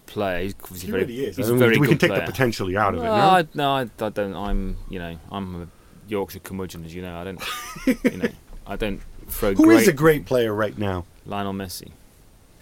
player. 0.07 0.43
He's 0.43 0.55
obviously 0.63 0.91
very 0.91 1.07
he's 1.07 1.39
I 1.39 1.43
a 1.43 1.47
mean, 1.51 1.59
very 1.59 1.79
we 1.79 1.87
good 1.87 1.91
can 1.91 1.99
take 1.99 2.11
player. 2.11 2.27
the 2.27 2.33
potentially 2.33 2.77
out 2.77 2.95
of 2.95 3.01
it. 3.01 3.05
No, 3.05 3.17
no? 3.17 3.23
I, 3.23 3.47
no, 3.55 3.71
I, 3.71 3.81
I 4.05 4.09
don't. 4.09 4.35
I'm 4.35 4.77
you 4.91 4.99
know 4.99 5.17
I'm 5.31 5.63
a 5.63 5.69
Yorkshire 6.09 6.41
curmudgeon, 6.41 6.85
as 6.85 6.95
you 6.95 7.03
know. 7.03 7.17
I 7.17 7.25
don't 7.25 7.43
you 7.87 8.19
know 8.19 8.29
I 8.67 8.77
don't 8.77 9.01
throw 9.29 9.55
Who 9.55 9.65
great 9.65 9.83
is 9.83 9.89
a 9.89 9.93
great 9.93 10.27
player 10.27 10.53
right 10.53 10.77
now? 10.77 11.05
Lionel 11.27 11.53
Messi 11.55 11.93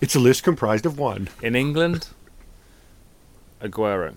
It's 0.01 0.15
a 0.15 0.21
list 0.21 0.43
comprised 0.45 0.85
of 0.87 0.99
one. 0.99 1.29
in 1.43 1.55
England. 1.57 2.09
Aguero, 3.63 4.15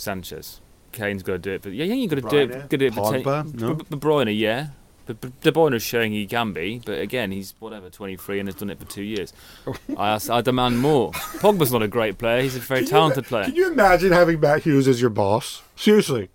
Sanchez, 0.00 0.60
Kane's 0.92 1.22
got 1.22 1.32
to 1.34 1.38
do 1.38 1.52
it, 1.52 1.62
but 1.62 1.72
yeah, 1.72 1.84
yeah, 1.84 1.94
you 1.94 2.08
got 2.08 2.16
to 2.16 2.22
do 2.22 2.36
it. 2.38 2.48
Got 2.52 2.70
to 2.70 2.76
do 2.78 2.86
it. 2.86 2.92
Pogba, 2.94 3.54
no? 3.54 3.74
B- 3.74 3.84
B- 3.90 3.96
Bruyne, 3.96 4.38
yeah. 4.38 4.68
But 5.06 5.20
B- 5.20 5.32
De 5.40 5.50
Bruyne 5.52 5.74
is 5.74 5.82
showing 5.82 6.12
he 6.12 6.26
can 6.26 6.52
be, 6.52 6.80
but 6.84 6.98
again, 7.00 7.32
he's 7.32 7.54
whatever, 7.58 7.90
23 7.90 8.40
and 8.40 8.48
has 8.48 8.54
done 8.56 8.70
it 8.70 8.78
for 8.78 8.84
two 8.86 9.02
years. 9.02 9.32
I, 9.96 10.10
ask, 10.10 10.30
I 10.30 10.40
demand 10.40 10.80
more. 10.80 11.12
Pogba's 11.12 11.72
not 11.72 11.82
a 11.82 11.88
great 11.88 12.18
player; 12.18 12.42
he's 12.42 12.56
a 12.56 12.60
very 12.60 12.84
talented 12.84 13.24
player. 13.26 13.44
Can 13.44 13.56
you 13.56 13.70
imagine 13.72 14.12
having 14.12 14.40
Matt 14.40 14.62
Hughes 14.62 14.86
as 14.88 15.00
your 15.00 15.10
boss? 15.10 15.62
Seriously. 15.76 16.28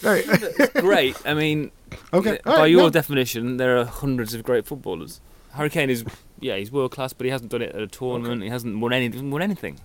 Hey. 0.00 0.22
great. 0.74 1.16
I 1.26 1.34
mean, 1.34 1.72
Okay, 2.12 2.38
by 2.44 2.54
right, 2.56 2.66
your 2.66 2.82
no. 2.82 2.90
definition, 2.90 3.56
there 3.56 3.78
are 3.78 3.84
hundreds 3.84 4.34
of 4.34 4.42
great 4.42 4.66
footballers. 4.66 5.20
Harry 5.52 5.70
Kane 5.70 5.90
is, 5.90 6.04
yeah, 6.40 6.56
he's 6.56 6.70
world 6.70 6.92
class, 6.92 7.12
but 7.12 7.24
he 7.24 7.30
hasn't 7.30 7.50
done 7.50 7.62
it 7.62 7.74
at 7.74 7.82
a 7.82 7.86
tournament. 7.86 8.42
He 8.42 8.48
hasn't 8.48 8.78
won 8.78 8.92
any, 8.92 9.08
won 9.08 9.42
anything. 9.42 9.80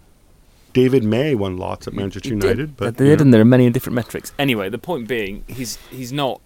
David 0.73 1.03
May 1.03 1.35
won 1.35 1.57
lots 1.57 1.87
at 1.87 1.93
Manchester 1.93 2.29
He 2.29 2.35
United, 2.35 2.57
did, 2.57 2.77
but 2.77 2.97
they 2.97 3.05
you 3.05 3.09
did, 3.11 3.19
know. 3.19 3.23
and 3.23 3.33
there 3.33 3.41
are 3.41 3.45
many 3.45 3.69
different 3.69 3.95
metrics. 3.95 4.33
Anyway, 4.39 4.69
the 4.69 4.77
point 4.77 5.07
being, 5.07 5.43
he's 5.47 5.77
he's 5.89 6.11
not. 6.11 6.41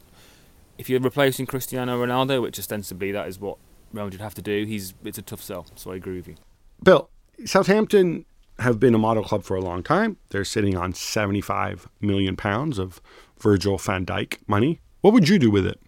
If 0.78 0.90
you're 0.90 1.00
replacing 1.00 1.48
Cristiano 1.48 2.04
Ronaldo, 2.06 2.42
which 2.42 2.60
ostensibly 2.60 3.12
that 3.12 3.28
is 3.28 3.40
what 3.40 3.58
Real 3.92 4.06
Madrid 4.06 4.22
have 4.22 4.36
to 4.36 4.42
do, 4.42 4.66
he's 4.66 4.94
it's 5.04 5.18
a 5.18 5.22
tough 5.24 5.42
sell. 5.42 5.66
So 5.76 5.92
I 5.92 5.96
agree 5.96 6.18
with 6.18 6.28
you. 6.28 6.36
Bill, 6.84 7.10
Southampton 7.46 8.26
have 8.60 8.80
been 8.80 8.94
a 8.94 8.98
model 9.00 9.24
club 9.24 9.44
for 9.44 9.56
a 9.56 9.62
long 9.62 9.82
time. 9.84 10.18
They're 10.30 10.44
sitting 10.46 10.76
on 10.78 10.94
75 10.94 11.88
million 12.02 12.36
pounds 12.36 12.78
of 12.80 13.02
Virgil 13.40 13.78
van 13.78 14.06
Dijk 14.06 14.38
money. 14.48 14.80
What 15.02 15.14
would 15.14 15.30
you 15.30 15.40
do 15.40 15.50
with 15.52 15.66
it? 15.66 15.80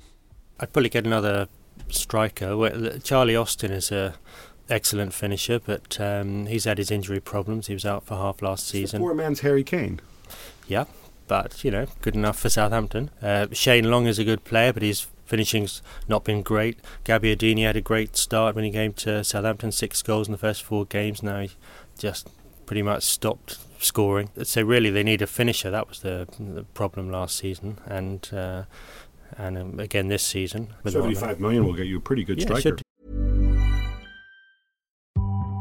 I'd 0.59 0.71
probably 0.73 0.89
get 0.89 1.05
another 1.05 1.47
striker. 1.89 2.55
Well, 2.57 2.99
Charlie 3.03 3.35
Austin 3.35 3.71
is 3.71 3.91
a 3.91 4.15
excellent 4.69 5.13
finisher, 5.13 5.59
but 5.59 5.99
um, 5.99 6.45
he's 6.47 6.65
had 6.65 6.77
his 6.77 6.91
injury 6.91 7.19
problems. 7.19 7.67
He 7.67 7.73
was 7.73 7.85
out 7.85 8.05
for 8.05 8.15
half 8.15 8.41
last 8.41 8.67
season. 8.67 9.01
Poor 9.01 9.13
man's 9.13 9.41
Harry 9.41 9.63
Kane. 9.63 9.99
Yeah, 10.67 10.85
but 11.27 11.63
you 11.63 11.71
know, 11.71 11.87
good 12.01 12.15
enough 12.15 12.39
for 12.39 12.49
Southampton. 12.49 13.09
Uh, 13.21 13.47
Shane 13.51 13.89
Long 13.89 14.05
is 14.05 14.19
a 14.19 14.23
good 14.23 14.43
player, 14.43 14.71
but 14.73 14.83
his 14.83 15.07
finishing's 15.25 15.81
not 16.07 16.23
been 16.23 16.41
great. 16.41 16.79
Gabbiadini 17.05 17.63
had 17.63 17.75
a 17.75 17.81
great 17.81 18.15
start 18.17 18.55
when 18.55 18.63
he 18.65 18.71
came 18.71 18.93
to 18.93 19.23
Southampton, 19.23 19.71
six 19.71 20.01
goals 20.01 20.27
in 20.27 20.31
the 20.31 20.37
first 20.37 20.63
four 20.63 20.85
games. 20.85 21.21
Now 21.21 21.41
he 21.41 21.51
just 21.97 22.29
pretty 22.65 22.81
much 22.81 23.03
stopped 23.03 23.57
scoring. 23.79 24.29
So 24.43 24.61
really, 24.61 24.89
they 24.89 25.03
need 25.03 25.21
a 25.21 25.27
finisher. 25.27 25.71
That 25.71 25.87
was 25.87 26.01
the, 26.01 26.27
the 26.39 26.63
problem 26.73 27.11
last 27.11 27.37
season, 27.37 27.79
and 27.85 28.29
uh, 28.33 28.63
and 29.37 29.57
um, 29.57 29.79
again 29.79 30.07
this 30.07 30.23
season. 30.23 30.73
75 30.85 31.39
million 31.39 31.65
will 31.65 31.73
get 31.73 31.87
you 31.87 31.97
a 31.97 32.01
pretty 32.01 32.23
good 32.23 32.39
Yeah, 32.39 32.45
striker. 32.45 32.77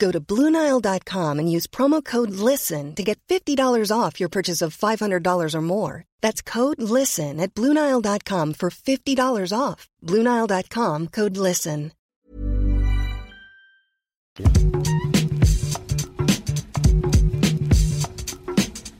Go 0.00 0.10
to 0.10 0.18
BlueNile.com 0.18 1.38
and 1.38 1.52
use 1.52 1.68
promo 1.68 2.04
code 2.04 2.30
LISTEN 2.30 2.96
to 2.96 3.04
get 3.04 3.20
$50 3.28 3.96
off 3.96 4.18
your 4.18 4.30
purchase 4.30 4.62
of 4.62 4.76
$500 4.76 5.54
or 5.54 5.60
more. 5.60 6.04
That's 6.22 6.42
code 6.42 6.82
LISTEN 6.82 7.38
at 7.38 7.54
Bluenile.com 7.54 8.54
for 8.54 8.70
$50 8.70 9.52
off. 9.56 9.88
Bluenile.com 10.02 11.08
code 11.08 11.36
LISTEN. 11.36 11.92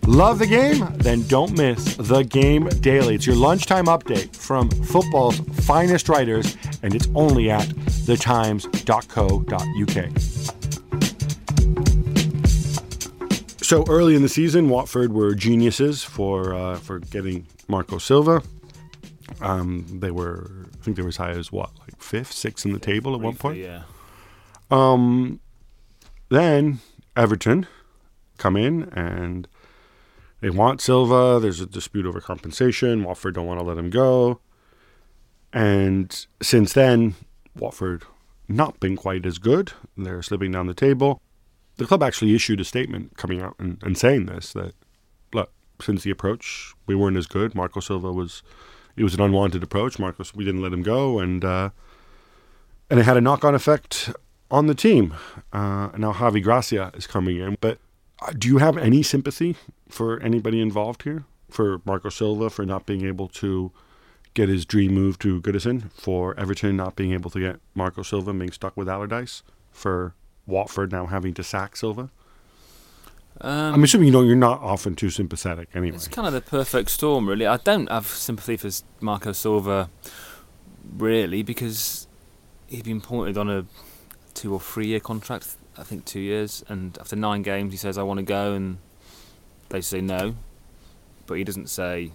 Love 0.07 0.41
the 0.41 0.47
game? 0.47 0.85
Then 0.99 1.27
don't 1.29 1.53
miss 1.53 1.97
The 1.97 2.25
Game 2.25 2.69
Daily. 2.81 3.15
It's 3.15 3.27
your 3.27 3.37
lunchtime 3.37 3.87
update 3.87 4.35
from 4.35 4.69
football's 4.69 5.39
finest 5.65 6.09
writers, 6.09 6.57
and 6.83 6.95
it's 6.95 7.09
only 7.15 7.49
at 7.49 7.69
thetimes.co.uk. 8.07 10.60
So 13.71 13.85
early 13.89 14.17
in 14.17 14.23
the 14.23 14.29
season, 14.29 14.69
Watford 14.69 15.13
were 15.13 15.33
geniuses 15.33 16.03
for 16.03 16.53
uh, 16.53 16.75
for 16.79 16.99
getting 16.99 17.47
Marco 17.69 17.99
Silva. 17.99 18.43
Um, 19.41 19.87
they 20.01 20.11
were, 20.11 20.67
I 20.75 20.85
think 20.85 20.97
they 20.97 21.05
were 21.05 21.11
as 21.11 21.19
high 21.19 21.31
as 21.31 21.53
what, 21.53 21.71
like 21.79 22.03
fifth, 22.03 22.33
sixth 22.33 22.67
in 22.67 22.73
the 22.73 22.81
table 22.81 23.15
at 23.15 23.21
one 23.21 23.37
point. 23.37 23.59
Yeah. 23.59 23.85
Um, 24.73 25.39
then 26.31 26.81
Everton 27.17 27.69
come 28.39 28.57
in 28.57 28.89
and 28.89 29.47
they 30.41 30.51
want 30.51 30.81
Silva. 30.81 31.39
There's 31.39 31.61
a 31.61 31.67
dispute 31.67 32.07
over 32.07 32.21
compensation. 32.21 33.05
Watford 33.05 33.37
don't 33.37 33.47
want 33.47 33.61
to 33.61 33.65
let 33.65 33.79
him 33.79 33.91
go. 33.91 34.41
And 35.53 36.27
since 36.43 36.73
then, 36.73 37.15
Watford 37.57 38.03
not 38.49 38.81
been 38.81 38.97
quite 38.97 39.25
as 39.25 39.39
good. 39.39 39.71
They're 39.97 40.25
slipping 40.25 40.51
down 40.51 40.67
the 40.67 40.75
table. 40.75 41.23
The 41.81 41.87
club 41.87 42.03
actually 42.03 42.35
issued 42.35 42.61
a 42.61 42.65
statement 42.65 43.17
coming 43.17 43.41
out 43.41 43.57
and, 43.59 43.83
and 43.83 43.97
saying 43.97 44.27
this 44.27 44.53
that 44.53 44.75
look, 45.33 45.51
since 45.81 46.03
the 46.03 46.11
approach, 46.11 46.75
we 46.87 46.95
weren't 46.95 47.17
as 47.17 47.27
good. 47.27 47.55
Marco 47.55 47.81
Silva 47.81 48.13
was 48.13 48.43
it 48.97 49.03
was 49.03 49.15
an 49.15 49.23
unwanted 49.23 49.63
approach. 49.63 49.99
Marcos 49.99 50.35
we 50.35 50.45
didn't 50.45 50.61
let 50.61 50.75
him 50.75 50.83
go 50.83 51.19
and 51.19 51.43
uh, 51.43 51.71
and 52.91 53.01
it 53.01 53.05
had 53.05 53.17
a 53.17 53.21
knock 53.23 53.47
on 53.47 53.55
effect 53.55 54.11
on 54.51 54.67
the 54.67 54.75
team. 54.75 55.15
Uh, 55.55 55.89
now 55.97 56.13
Javi 56.13 56.43
Gracia 56.43 56.93
is 56.95 57.07
coming 57.07 57.39
in, 57.39 57.57
but 57.63 57.79
uh, 58.21 58.33
do 58.37 58.47
you 58.47 58.59
have 58.59 58.77
any 58.77 59.03
sympathy 59.03 59.57
for 59.89 60.21
anybody 60.21 60.61
involved 60.61 61.05
here? 61.05 61.25
For 61.49 61.81
Marco 61.87 62.11
Silva 62.11 62.51
for 62.51 62.67
not 62.67 62.85
being 62.85 63.07
able 63.07 63.29
to 63.29 63.73
get 64.35 64.51
his 64.51 64.67
dream 64.67 64.93
move 64.93 65.19
to 65.21 65.41
Goodison, 65.41 65.91
for 65.93 66.39
Everton 66.39 66.77
not 66.77 66.95
being 66.95 67.13
able 67.15 67.31
to 67.31 67.41
get 67.41 67.61
Marco 67.75 68.03
Silva 68.03 68.35
being 68.35 68.53
stuck 68.53 68.77
with 68.77 68.87
Allardyce, 68.87 69.43
for 69.73 70.15
Watford 70.47 70.93
now 70.93 71.07
having 71.07 71.35
to 71.35 71.43
sack 71.45 71.77
Silva. 71.77 72.11
Um, 73.43 73.75
I'm 73.75 73.85
assuming 73.85 74.07
you 74.09 74.13
know 74.13 74.23
you're 74.23 74.37
not 74.37 74.61
often 74.61 74.95
too 74.95 75.09
sympathetic 75.11 75.69
anyway. 75.75 75.97
It's 75.97 76.09
kind 76.09 76.27
of 76.27 76.35
the 76.35 76.41
perfect 76.43 76.91
storm, 76.91 77.29
really. 77.29 77.47
I 77.47 77.57
don't 77.57 77.89
have 77.91 78.07
sympathy 78.07 78.57
for 78.59 78.69
Marco 79.01 79.33
Silva, 79.33 79.89
really, 80.97 81.43
because 81.43 82.07
he'd 82.67 82.85
been 82.85 83.01
pointed 83.01 83.39
on 83.39 83.49
a 83.49 83.65
two 84.35 84.53
or 84.53 84.61
three 84.61 84.89
year 84.89 85.01
contract. 85.01 85.57
I 85.79 85.85
think 85.85 86.05
two 86.05 86.21
years, 86.21 86.63
and 86.69 86.99
after 86.99 87.17
nine 87.17 87.41
games, 87.43 87.73
he 87.73 87.79
says, 87.79 87.97
"I 87.97 88.03
want 88.03 88.19
to 88.19 88.25
go," 88.25 88.53
and 88.53 88.77
they 89.71 89.81
say 89.81 90.03
no, 90.03 90.35
but 91.27 91.35
he 91.39 91.45
doesn't 91.45 91.71
say, 91.71 92.13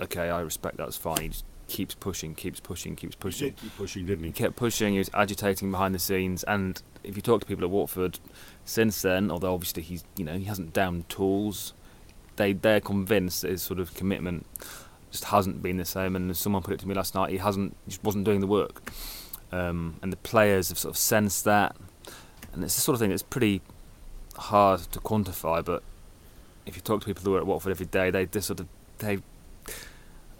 "Okay, 0.00 0.30
I 0.30 0.40
respect 0.40 0.76
that's 0.76 0.96
fine." 0.96 1.22
He 1.22 1.28
just 1.30 1.44
keeps 1.66 1.94
pushing, 1.96 2.34
keeps 2.36 2.60
pushing, 2.60 2.94
keeps 2.94 3.16
He 3.16 3.20
pushing. 3.20 3.48
did 3.48 3.56
keep 3.56 3.76
pushing, 3.76 4.06
didn't 4.06 4.24
he? 4.24 4.30
He 4.30 4.32
kept 4.32 4.54
pushing. 4.54 4.92
He 4.92 4.98
was 4.98 5.10
agitating 5.12 5.72
behind 5.72 5.92
the 5.94 5.98
scenes, 5.98 6.44
and 6.44 6.80
if 7.08 7.16
you 7.16 7.22
talk 7.22 7.40
to 7.40 7.46
people 7.46 7.64
at 7.64 7.70
Watford 7.70 8.20
since 8.64 9.00
then, 9.02 9.30
although 9.30 9.54
obviously 9.54 9.82
he's 9.82 10.04
you 10.16 10.24
know 10.24 10.36
he 10.36 10.44
hasn't 10.44 10.72
downed 10.72 11.08
tools, 11.08 11.72
they 12.36 12.52
they're 12.52 12.80
convinced 12.80 13.42
that 13.42 13.50
his 13.50 13.62
sort 13.62 13.80
of 13.80 13.94
commitment 13.94 14.46
just 15.10 15.24
hasn't 15.24 15.62
been 15.62 15.78
the 15.78 15.86
same. 15.86 16.14
And 16.14 16.36
someone 16.36 16.62
put 16.62 16.74
it 16.74 16.80
to 16.80 16.88
me 16.88 16.94
last 16.94 17.14
night, 17.14 17.30
he 17.30 17.38
hasn't 17.38 17.76
just 17.88 18.04
wasn't 18.04 18.24
doing 18.24 18.40
the 18.40 18.46
work, 18.46 18.92
um, 19.50 19.96
and 20.02 20.12
the 20.12 20.18
players 20.18 20.68
have 20.68 20.78
sort 20.78 20.92
of 20.92 20.98
sensed 20.98 21.44
that, 21.46 21.74
and 22.52 22.62
it's 22.62 22.74
the 22.74 22.82
sort 22.82 22.94
of 22.94 23.00
thing 23.00 23.10
that's 23.10 23.22
pretty 23.22 23.62
hard 24.36 24.80
to 24.92 25.00
quantify. 25.00 25.64
But 25.64 25.82
if 26.66 26.76
you 26.76 26.82
talk 26.82 27.00
to 27.00 27.06
people 27.06 27.24
who 27.24 27.34
are 27.34 27.38
at 27.38 27.46
Watford 27.46 27.70
every 27.70 27.86
day, 27.86 28.10
they 28.10 28.26
just 28.26 28.46
sort 28.46 28.60
of 28.60 28.66
they 28.98 29.18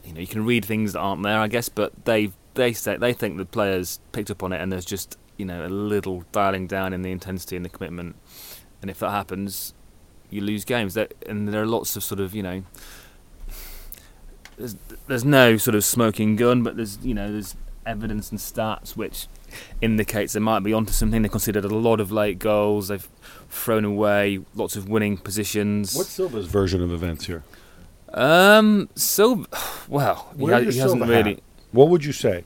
you 0.04 0.12
know 0.12 0.20
you 0.20 0.26
can 0.26 0.44
read 0.44 0.66
things 0.66 0.92
that 0.92 1.00
aren't 1.00 1.22
there, 1.22 1.38
I 1.38 1.48
guess, 1.48 1.70
but 1.70 2.04
they 2.04 2.32
they 2.52 2.74
say 2.74 2.98
they 2.98 3.14
think 3.14 3.38
the 3.38 3.46
players 3.46 4.00
picked 4.12 4.30
up 4.30 4.42
on 4.42 4.52
it, 4.52 4.60
and 4.60 4.70
there's 4.70 4.84
just 4.84 5.16
you 5.38 5.46
know 5.46 5.64
a 5.64 5.68
little 5.68 6.24
dialing 6.32 6.66
down 6.66 6.92
in 6.92 7.00
the 7.02 7.10
intensity 7.10 7.56
and 7.56 7.64
the 7.64 7.70
commitment, 7.70 8.16
and 8.82 8.90
if 8.90 8.98
that 8.98 9.10
happens, 9.10 9.72
you 10.28 10.42
lose 10.42 10.66
games. 10.66 10.94
There, 10.94 11.08
and 11.26 11.48
there 11.48 11.62
are 11.62 11.66
lots 11.66 11.96
of 11.96 12.04
sort 12.04 12.20
of 12.20 12.34
you 12.34 12.42
know 12.42 12.62
there's 14.58 14.76
there's 15.06 15.24
no 15.24 15.56
sort 15.56 15.74
of 15.74 15.84
smoking 15.84 16.36
gun, 16.36 16.62
but 16.62 16.76
there's 16.76 16.98
you 17.02 17.14
know 17.14 17.32
there's 17.32 17.56
evidence 17.86 18.30
and 18.30 18.38
stats 18.38 18.96
which 18.96 19.28
indicates 19.80 20.34
they 20.34 20.40
might 20.40 20.60
be 20.60 20.72
onto 20.72 20.92
something. 20.92 21.22
They 21.22 21.28
considered 21.28 21.64
a 21.64 21.68
lot 21.68 22.00
of 22.00 22.12
late 22.12 22.38
goals. 22.38 22.88
They've 22.88 23.08
thrown 23.48 23.84
away 23.84 24.40
lots 24.54 24.76
of 24.76 24.88
winning 24.88 25.16
positions. 25.16 25.94
What's 25.94 26.10
Silva's 26.10 26.46
version 26.46 26.82
of 26.82 26.92
events 26.92 27.26
here? 27.26 27.44
Um, 28.12 28.88
so, 28.94 29.46
well, 29.88 30.28
he, 30.36 30.46
ha- 30.46 30.58
he 30.58 30.64
hasn't 30.66 31.00
Silva 31.00 31.06
really. 31.06 31.34
hat? 31.34 31.42
What 31.72 31.88
would 31.88 32.04
you 32.04 32.12
say? 32.12 32.44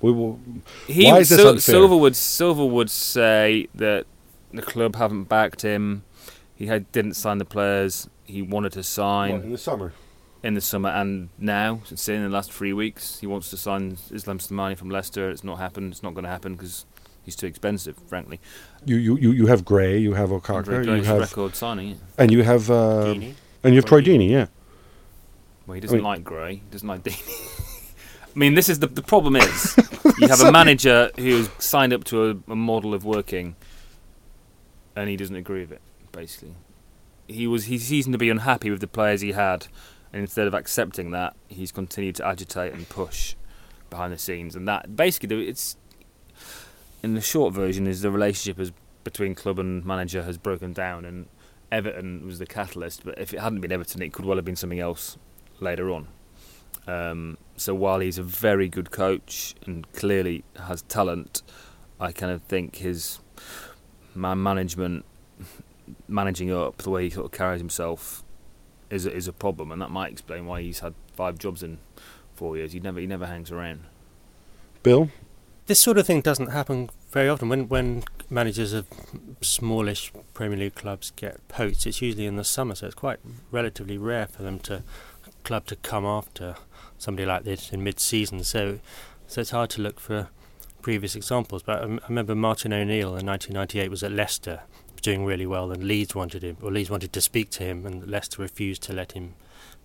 We 0.00 0.12
will. 0.12 0.38
He, 0.86 1.06
Why 1.10 1.18
is 1.18 1.28
this 1.28 1.38
Sil- 1.42 1.48
unfair? 1.48 1.60
Silva 1.60 1.96
would 1.96 2.14
Silva 2.16 2.64
would 2.66 2.90
say 2.90 3.68
that 3.74 4.06
the 4.52 4.62
club 4.62 4.96
haven't 4.96 5.24
backed 5.24 5.62
him. 5.62 6.04
He 6.54 6.66
had 6.66 6.90
didn't 6.92 7.14
sign 7.14 7.38
the 7.38 7.44
players 7.44 8.08
he 8.24 8.42
wanted 8.42 8.72
to 8.72 8.82
sign 8.82 9.32
What, 9.32 9.44
in 9.44 9.52
the 9.52 9.58
summer. 9.58 9.92
in 10.42 10.54
the 10.54 10.60
summer 10.60 10.88
and 10.90 11.30
now, 11.38 11.80
since 11.84 12.08
in 12.08 12.22
the 12.22 12.28
last 12.28 12.52
three 12.52 12.72
weeks, 12.72 13.18
he 13.20 13.26
wants 13.26 13.50
to 13.50 13.56
sign 13.56 13.96
Islam 14.12 14.38
Slimani 14.38 14.76
from 14.76 14.90
Leicester. 14.90 15.30
It's 15.30 15.42
not 15.44 15.58
happened. 15.58 15.92
It's 15.92 16.02
not 16.02 16.14
going 16.14 16.24
to 16.24 16.30
happen 16.30 16.54
because 16.54 16.84
he's 17.24 17.34
too 17.36 17.46
expensive, 17.46 17.96
frankly. 18.06 18.38
You 18.84 18.96
you 18.96 19.16
you, 19.16 19.30
you 19.32 19.46
have 19.46 19.64
Gray, 19.64 19.98
you 19.98 20.14
have 20.14 20.28
Okaka, 20.30 20.64
Very 20.66 20.86
you 20.98 21.02
have 21.04 21.20
record 21.20 21.56
signing. 21.56 21.88
yeah. 21.88 21.96
and 22.18 22.30
you 22.30 22.42
have 22.44 22.70
uh, 22.70 23.06
Deeney. 23.14 23.34
and 23.64 23.74
you 23.74 23.78
have 23.80 23.84
Troy 23.84 24.00
Troy 24.00 24.14
Deeney, 24.14 24.30
yeah. 24.30 24.46
Well, 25.66 25.74
he 25.74 25.80
doesn't 25.80 25.96
mean- 25.98 26.04
like 26.04 26.22
Gray. 26.24 26.54
He 26.56 26.62
doesn't 26.70 26.88
like 26.88 27.02
Deeney. 27.02 27.64
I 28.38 28.40
mean, 28.40 28.54
this 28.54 28.68
is 28.68 28.78
the 28.78 28.86
the 28.86 29.02
problem 29.02 29.34
is 29.34 29.76
you 30.18 30.28
have 30.28 30.40
a 30.40 30.52
manager 30.52 31.10
who's 31.16 31.50
signed 31.58 31.92
up 31.92 32.04
to 32.04 32.30
a, 32.30 32.52
a 32.52 32.54
model 32.54 32.94
of 32.94 33.04
working, 33.04 33.56
and 34.94 35.10
he 35.10 35.16
doesn't 35.16 35.34
agree 35.34 35.62
with 35.62 35.72
it. 35.72 35.80
Basically, 36.12 36.54
he 37.26 37.48
was 37.48 37.64
he 37.64 37.78
seemed 37.78 38.12
to 38.12 38.18
be 38.18 38.30
unhappy 38.30 38.70
with 38.70 38.80
the 38.80 38.86
players 38.86 39.22
he 39.22 39.32
had, 39.32 39.66
and 40.12 40.22
instead 40.22 40.46
of 40.46 40.54
accepting 40.54 41.10
that, 41.10 41.34
he's 41.48 41.72
continued 41.72 42.14
to 42.14 42.26
agitate 42.28 42.74
and 42.74 42.88
push 42.88 43.34
behind 43.90 44.12
the 44.12 44.18
scenes, 44.18 44.54
and 44.54 44.68
that 44.68 44.94
basically 44.94 45.48
it's 45.48 45.76
in 47.02 47.14
the 47.14 47.20
short 47.20 47.52
version 47.52 47.88
is 47.88 48.02
the 48.02 48.10
relationship 48.12 48.60
is 48.60 48.70
between 49.02 49.34
club 49.34 49.58
and 49.58 49.84
manager 49.84 50.22
has 50.22 50.38
broken 50.38 50.72
down, 50.72 51.04
and 51.04 51.26
Everton 51.72 52.24
was 52.24 52.38
the 52.38 52.46
catalyst. 52.46 53.04
But 53.04 53.18
if 53.18 53.34
it 53.34 53.40
hadn't 53.40 53.62
been 53.62 53.72
Everton, 53.72 54.00
it 54.00 54.12
could 54.12 54.24
well 54.24 54.36
have 54.36 54.44
been 54.44 54.54
something 54.54 54.78
else 54.78 55.18
later 55.58 55.90
on. 55.90 56.06
Um, 56.88 57.36
so 57.56 57.74
while 57.74 58.00
he's 58.00 58.16
a 58.16 58.22
very 58.22 58.68
good 58.68 58.90
coach 58.90 59.54
and 59.66 59.90
clearly 59.92 60.42
has 60.56 60.82
talent, 60.82 61.42
I 62.00 62.12
kind 62.12 62.32
of 62.32 62.42
think 62.42 62.76
his 62.76 63.20
man 64.14 64.42
management, 64.42 65.04
managing 66.08 66.50
up 66.50 66.78
the 66.78 66.90
way 66.90 67.04
he 67.04 67.10
sort 67.10 67.26
of 67.26 67.32
carries 67.32 67.60
himself, 67.60 68.24
is 68.88 69.04
a, 69.04 69.14
is 69.14 69.28
a 69.28 69.34
problem, 69.34 69.70
and 69.70 69.82
that 69.82 69.90
might 69.90 70.12
explain 70.12 70.46
why 70.46 70.62
he's 70.62 70.78
had 70.78 70.94
five 71.14 71.38
jobs 71.38 71.62
in 71.62 71.78
four 72.34 72.56
years. 72.56 72.72
He 72.72 72.80
never 72.80 73.00
he 73.00 73.06
never 73.06 73.26
hangs 73.26 73.50
around. 73.50 73.80
Bill, 74.82 75.10
This 75.66 75.78
sort 75.78 75.98
of 75.98 76.06
thing 76.06 76.22
doesn't 76.22 76.52
happen 76.52 76.88
very 77.10 77.28
often. 77.28 77.50
When 77.50 77.68
when 77.68 78.04
managers 78.30 78.72
of 78.72 78.86
smallish 79.42 80.10
Premier 80.32 80.56
League 80.56 80.74
clubs 80.74 81.12
get 81.16 81.46
poached, 81.48 81.86
it's 81.86 82.00
usually 82.00 82.24
in 82.24 82.36
the 82.36 82.44
summer, 82.44 82.74
so 82.74 82.86
it's 82.86 82.94
quite 82.94 83.18
relatively 83.50 83.98
rare 83.98 84.26
for 84.26 84.42
them 84.42 84.58
to 84.60 84.82
club 85.44 85.66
to 85.66 85.76
come 85.76 86.06
after 86.06 86.56
somebody 86.98 87.26
like 87.26 87.44
this 87.44 87.72
in 87.72 87.82
mid-season. 87.82 88.44
So 88.44 88.80
so 89.26 89.40
it's 89.40 89.50
hard 89.50 89.70
to 89.70 89.82
look 89.82 90.00
for 90.00 90.28
previous 90.82 91.14
examples. 91.14 91.62
But 91.62 91.80
I, 91.80 91.82
m- 91.84 92.00
I 92.02 92.08
remember 92.08 92.34
Martin 92.34 92.72
O'Neill 92.72 93.16
in 93.16 93.26
1998 93.26 93.90
was 93.90 94.02
at 94.02 94.12
Leicester, 94.12 94.62
doing 95.02 95.24
really 95.24 95.46
well, 95.46 95.70
and 95.70 95.84
Leeds 95.84 96.14
wanted 96.14 96.42
him, 96.42 96.56
or 96.62 96.70
Leeds 96.70 96.90
wanted 96.90 97.12
to 97.12 97.20
speak 97.20 97.50
to 97.50 97.64
him, 97.64 97.86
and 97.86 98.06
Leicester 98.08 98.42
refused 98.42 98.82
to 98.84 98.92
let 98.92 99.12
him 99.12 99.34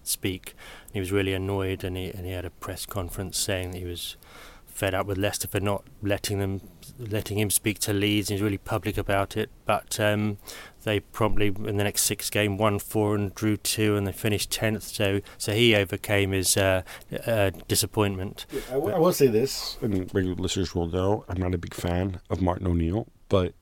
speak. 0.04 0.56
And 0.88 0.94
He 0.96 1.00
was 1.00 1.12
really 1.12 1.34
annoyed, 1.34 1.84
and 1.84 1.98
he 1.98 2.10
and 2.12 2.26
he 2.26 2.32
had 2.32 2.46
a 2.46 2.50
press 2.50 2.86
conference 2.86 3.38
saying 3.38 3.72
that 3.72 3.80
he 3.80 3.86
was 3.86 4.18
fed 4.66 4.96
up 4.96 5.06
with 5.06 5.18
Leicester 5.20 5.48
for 5.48 5.60
not 5.60 5.84
letting 6.02 6.40
them 6.40 6.62
letting 6.98 7.38
him 7.38 7.50
speak 7.50 7.80
to 7.80 7.94
Leeds. 7.94 8.30
He 8.30 8.36
was 8.36 8.42
really 8.42 8.58
public 8.58 8.98
about 8.98 9.38
it, 9.38 9.50
but 9.66 10.00
um, 10.00 10.38
they 10.84 11.00
probably 11.00 11.48
in 11.48 11.78
the 11.78 11.84
next 11.84 12.04
six 12.04 12.30
game 12.30 12.58
won 12.58 12.80
four 12.80 13.16
and 13.16 13.34
drew 13.36 13.58
two, 13.58 13.96
and 13.96 14.06
they 14.08 14.12
finished 14.12 14.52
tenth. 14.52 14.84
So 14.84 15.22
so 15.38 15.54
he 15.54 15.76
overcame 15.76 16.32
his 16.32 16.56
uh, 16.58 16.84
uh, 17.26 17.52
disappointment. 17.68 18.46
I 18.72 18.78
will- 18.78 18.96
I 18.96 19.00
will 19.00 19.14
say 19.14 19.28
this, 19.28 19.78
and 19.82 20.14
regular 20.14 20.36
listeners 20.36 20.74
will 20.76 20.88
know, 20.88 21.26
I'm 21.28 21.38
not 21.42 21.54
a 21.54 21.58
big 21.58 21.74
fan 21.74 22.20
of 22.30 22.42
Martin 22.42 22.68
O'Neill, 22.68 23.08
but 23.30 23.54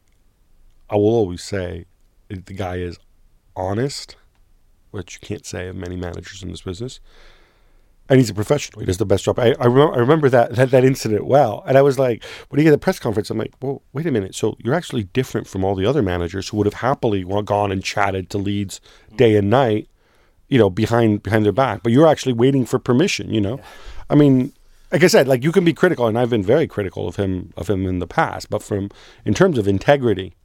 I 0.89 0.95
will 0.95 1.05
always 1.09 1.43
say 1.43 1.85
the 2.27 2.35
guy 2.53 2.75
is 2.77 2.97
honest, 3.55 4.15
which 4.91 5.19
you 5.21 5.27
can't 5.27 5.45
say 5.45 5.67
of 5.67 5.75
many 5.75 5.95
managers 5.95 6.43
in 6.43 6.49
this 6.51 6.61
business, 6.61 6.99
and 8.11 8.19
he's 8.19 8.29
a 8.29 8.33
professional. 8.33 8.81
He 8.81 8.85
does 8.85 8.97
the 8.97 9.05
best 9.05 9.23
job. 9.23 9.39
I, 9.39 9.55
I, 9.57 9.67
remember, 9.67 9.93
I 9.93 9.99
remember 9.99 10.27
that, 10.27 10.55
that 10.57 10.69
that 10.71 10.83
incident 10.83 11.25
well, 11.25 11.63
and 11.65 11.77
I 11.77 11.81
was 11.81 11.97
like, 11.97 12.21
when 12.49 12.59
he 12.59 12.65
get 12.65 12.71
the 12.71 12.77
press 12.77 12.99
conference, 12.99 13.29
I'm 13.29 13.37
like, 13.37 13.53
well, 13.61 13.83
wait 13.93 14.05
a 14.05 14.11
minute. 14.11 14.35
So 14.35 14.57
you're 14.59 14.73
actually 14.73 15.03
different 15.03 15.47
from 15.47 15.63
all 15.63 15.75
the 15.75 15.85
other 15.85 16.01
managers 16.01 16.49
who 16.49 16.57
would 16.57 16.67
have 16.67 16.73
happily 16.73 17.23
gone 17.23 17.71
and 17.71 17.81
chatted 17.81 18.29
to 18.31 18.37
Leeds 18.37 18.81
day 19.15 19.37
and 19.37 19.49
night, 19.49 19.87
you 20.49 20.59
know, 20.59 20.69
behind 20.69 21.23
behind 21.23 21.45
their 21.45 21.53
back, 21.53 21.83
but 21.83 21.93
you're 21.93 22.05
actually 22.05 22.33
waiting 22.33 22.65
for 22.65 22.79
permission. 22.79 23.33
You 23.33 23.39
know, 23.39 23.57
yeah. 23.59 23.63
I 24.09 24.15
mean, 24.15 24.51
like 24.91 25.05
I 25.05 25.07
said, 25.07 25.29
like 25.29 25.41
you 25.41 25.53
can 25.53 25.63
be 25.63 25.73
critical, 25.73 26.05
and 26.05 26.19
I've 26.19 26.29
been 26.29 26.43
very 26.43 26.67
critical 26.67 27.07
of 27.07 27.15
him 27.15 27.53
of 27.55 27.69
him 27.69 27.85
in 27.85 27.99
the 27.99 28.07
past, 28.07 28.49
but 28.49 28.61
from 28.61 28.89
in 29.23 29.33
terms 29.33 29.57
of 29.57 29.69
integrity, 29.69 30.35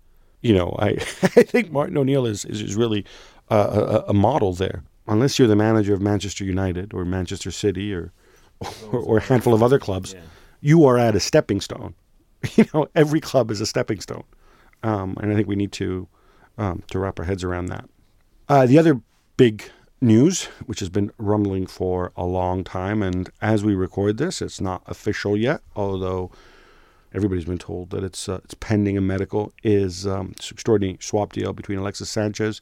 you 0.40 0.55
know, 0.55 0.76
I 0.79 0.88
I 0.90 1.42
think 1.42 1.72
Martin 1.72 1.98
O'Neill 1.98 2.26
is 2.26 2.44
is, 2.44 2.62
is 2.62 2.76
really 2.76 3.05
a, 3.48 4.05
a 4.07 4.14
model 4.14 4.52
there 4.52 4.85
unless 5.09 5.38
you're 5.38 5.49
the 5.49 5.57
manager 5.57 5.95
of 5.95 6.01
Manchester 6.01 6.45
United 6.45 6.92
or 6.95 7.05
Manchester 7.05 7.51
City 7.51 7.95
or 7.95 8.12
or, 8.90 9.01
or 9.01 9.19
a 9.19 9.21
handful 9.21 9.53
of 9.53 9.62
other 9.62 9.79
clubs, 9.79 10.14
yeah. 10.14 10.21
you 10.61 10.85
are 10.87 10.99
at 10.99 11.14
a 11.14 11.21
stepping 11.21 11.61
stone. 11.61 11.95
You 12.55 12.64
know, 12.73 12.87
every 12.95 13.21
club 13.21 13.51
is 13.51 13.61
a 13.61 13.66
stepping 13.66 14.01
stone, 14.01 14.23
um, 14.85 15.16
and 15.21 15.33
I 15.33 15.35
think 15.35 15.49
we 15.49 15.57
need 15.57 15.73
to 15.73 16.07
um, 16.59 16.83
to 16.90 16.99
wrap 16.99 17.19
our 17.19 17.25
heads 17.25 17.42
around 17.42 17.66
that. 17.66 17.88
Uh, 18.49 18.66
the 18.66 18.79
other 18.79 19.01
big 19.37 19.64
news, 20.01 20.45
which 20.66 20.79
has 20.81 20.88
been 20.88 21.11
rumbling 21.19 21.66
for 21.66 22.12
a 22.16 22.25
long 22.25 22.62
time, 22.62 23.03
and 23.03 23.31
as 23.40 23.64
we 23.64 23.75
record 23.75 24.19
this, 24.19 24.40
it's 24.40 24.61
not 24.61 24.83
official 24.87 25.37
yet, 25.37 25.61
although 25.75 26.31
everybody's 27.12 27.47
been 27.47 27.59
told 27.59 27.90
that 27.90 28.05
it's 28.05 28.29
uh, 28.29 28.40
it's 28.45 28.55
pending 28.55 28.97
a 28.97 29.01
medical, 29.01 29.53
is 29.64 30.07
um, 30.07 30.35
this 30.37 30.51
extraordinary 30.53 30.99
swap 31.01 31.33
deal 31.33 31.53
between 31.53 31.79
Alexis 31.79 32.11
Sanchez 32.11 32.61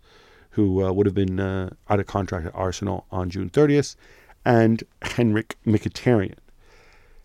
who 0.54 0.84
uh, 0.84 0.92
would 0.92 1.06
have 1.06 1.14
been 1.14 1.40
uh, 1.40 1.70
out 1.90 2.00
of 2.00 2.06
contract 2.06 2.46
at 2.46 2.54
Arsenal 2.54 3.06
on 3.10 3.28
June 3.28 3.50
30th, 3.50 3.96
and 4.44 4.84
Henrikh 5.02 5.54
Mkhitaryan. 5.66 6.36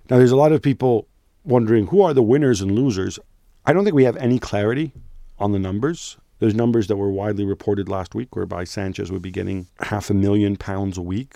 Now, 0.09 0.17
there's 0.17 0.31
a 0.31 0.35
lot 0.35 0.51
of 0.51 0.61
people 0.61 1.07
wondering 1.43 1.87
who 1.87 2.01
are 2.01 2.13
the 2.13 2.23
winners 2.23 2.61
and 2.61 2.71
losers. 2.71 3.19
I 3.65 3.73
don't 3.73 3.83
think 3.83 3.95
we 3.95 4.05
have 4.05 4.17
any 4.17 4.39
clarity 4.39 4.91
on 5.37 5.51
the 5.51 5.59
numbers. 5.59 6.17
There's 6.39 6.55
numbers 6.55 6.87
that 6.87 6.95
were 6.95 7.11
widely 7.11 7.45
reported 7.45 7.87
last 7.87 8.15
week 8.15 8.35
whereby 8.35 8.63
Sanchez 8.63 9.11
would 9.11 9.21
be 9.21 9.31
getting 9.31 9.67
half 9.81 10.09
a 10.09 10.13
million 10.13 10.55
pounds 10.55 10.97
a 10.97 11.01
week. 11.01 11.35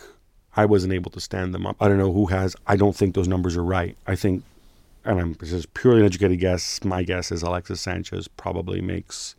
I 0.56 0.66
wasn't 0.66 0.94
able 0.94 1.12
to 1.12 1.20
stand 1.20 1.54
them 1.54 1.68
up. 1.68 1.76
I 1.80 1.88
don't 1.88 1.98
know 1.98 2.14
who 2.14 2.28
has. 2.28 2.56
I 2.66 2.76
don't 2.76 2.96
think 2.96 3.14
those 3.14 3.28
numbers 3.28 3.56
are 3.58 3.64
right. 3.64 3.98
I 4.08 4.16
think, 4.16 4.44
and 5.06 5.20
I'm, 5.20 5.34
this 5.34 5.52
is 5.52 5.66
purely 5.66 6.00
an 6.00 6.06
educated 6.06 6.40
guess. 6.40 6.84
My 6.84 7.04
guess 7.04 7.32
is 7.32 7.44
Alexis 7.44 7.82
Sanchez 7.82 8.28
probably 8.28 8.82
makes 8.82 9.36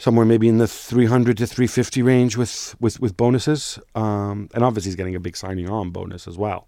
somewhere 0.00 0.24
maybe 0.24 0.48
in 0.48 0.56
the 0.58 0.66
300 0.66 1.36
to 1.36 1.46
350 1.46 2.02
range 2.02 2.36
with 2.36 2.74
with, 2.80 2.98
with 3.00 3.16
bonuses. 3.16 3.78
Um, 3.94 4.48
and 4.54 4.64
obviously, 4.64 4.88
he's 4.88 4.96
getting 4.96 5.14
a 5.14 5.20
big 5.20 5.36
signing 5.36 5.68
on 5.68 5.90
bonus 5.90 6.26
as 6.26 6.36
well. 6.36 6.66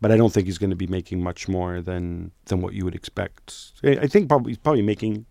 But 0.00 0.10
I 0.10 0.16
don't 0.16 0.32
think 0.32 0.46
he's 0.46 0.58
going 0.58 0.70
to 0.70 0.76
be 0.76 0.88
making 0.88 1.22
much 1.22 1.48
more 1.48 1.80
than 1.80 2.32
than 2.46 2.60
what 2.60 2.74
you 2.74 2.84
would 2.84 2.94
expect. 2.94 3.72
I 3.84 4.06
think 4.08 4.28
probably 4.28 4.50
he's 4.50 4.58
probably 4.58 4.82
making 4.82 5.24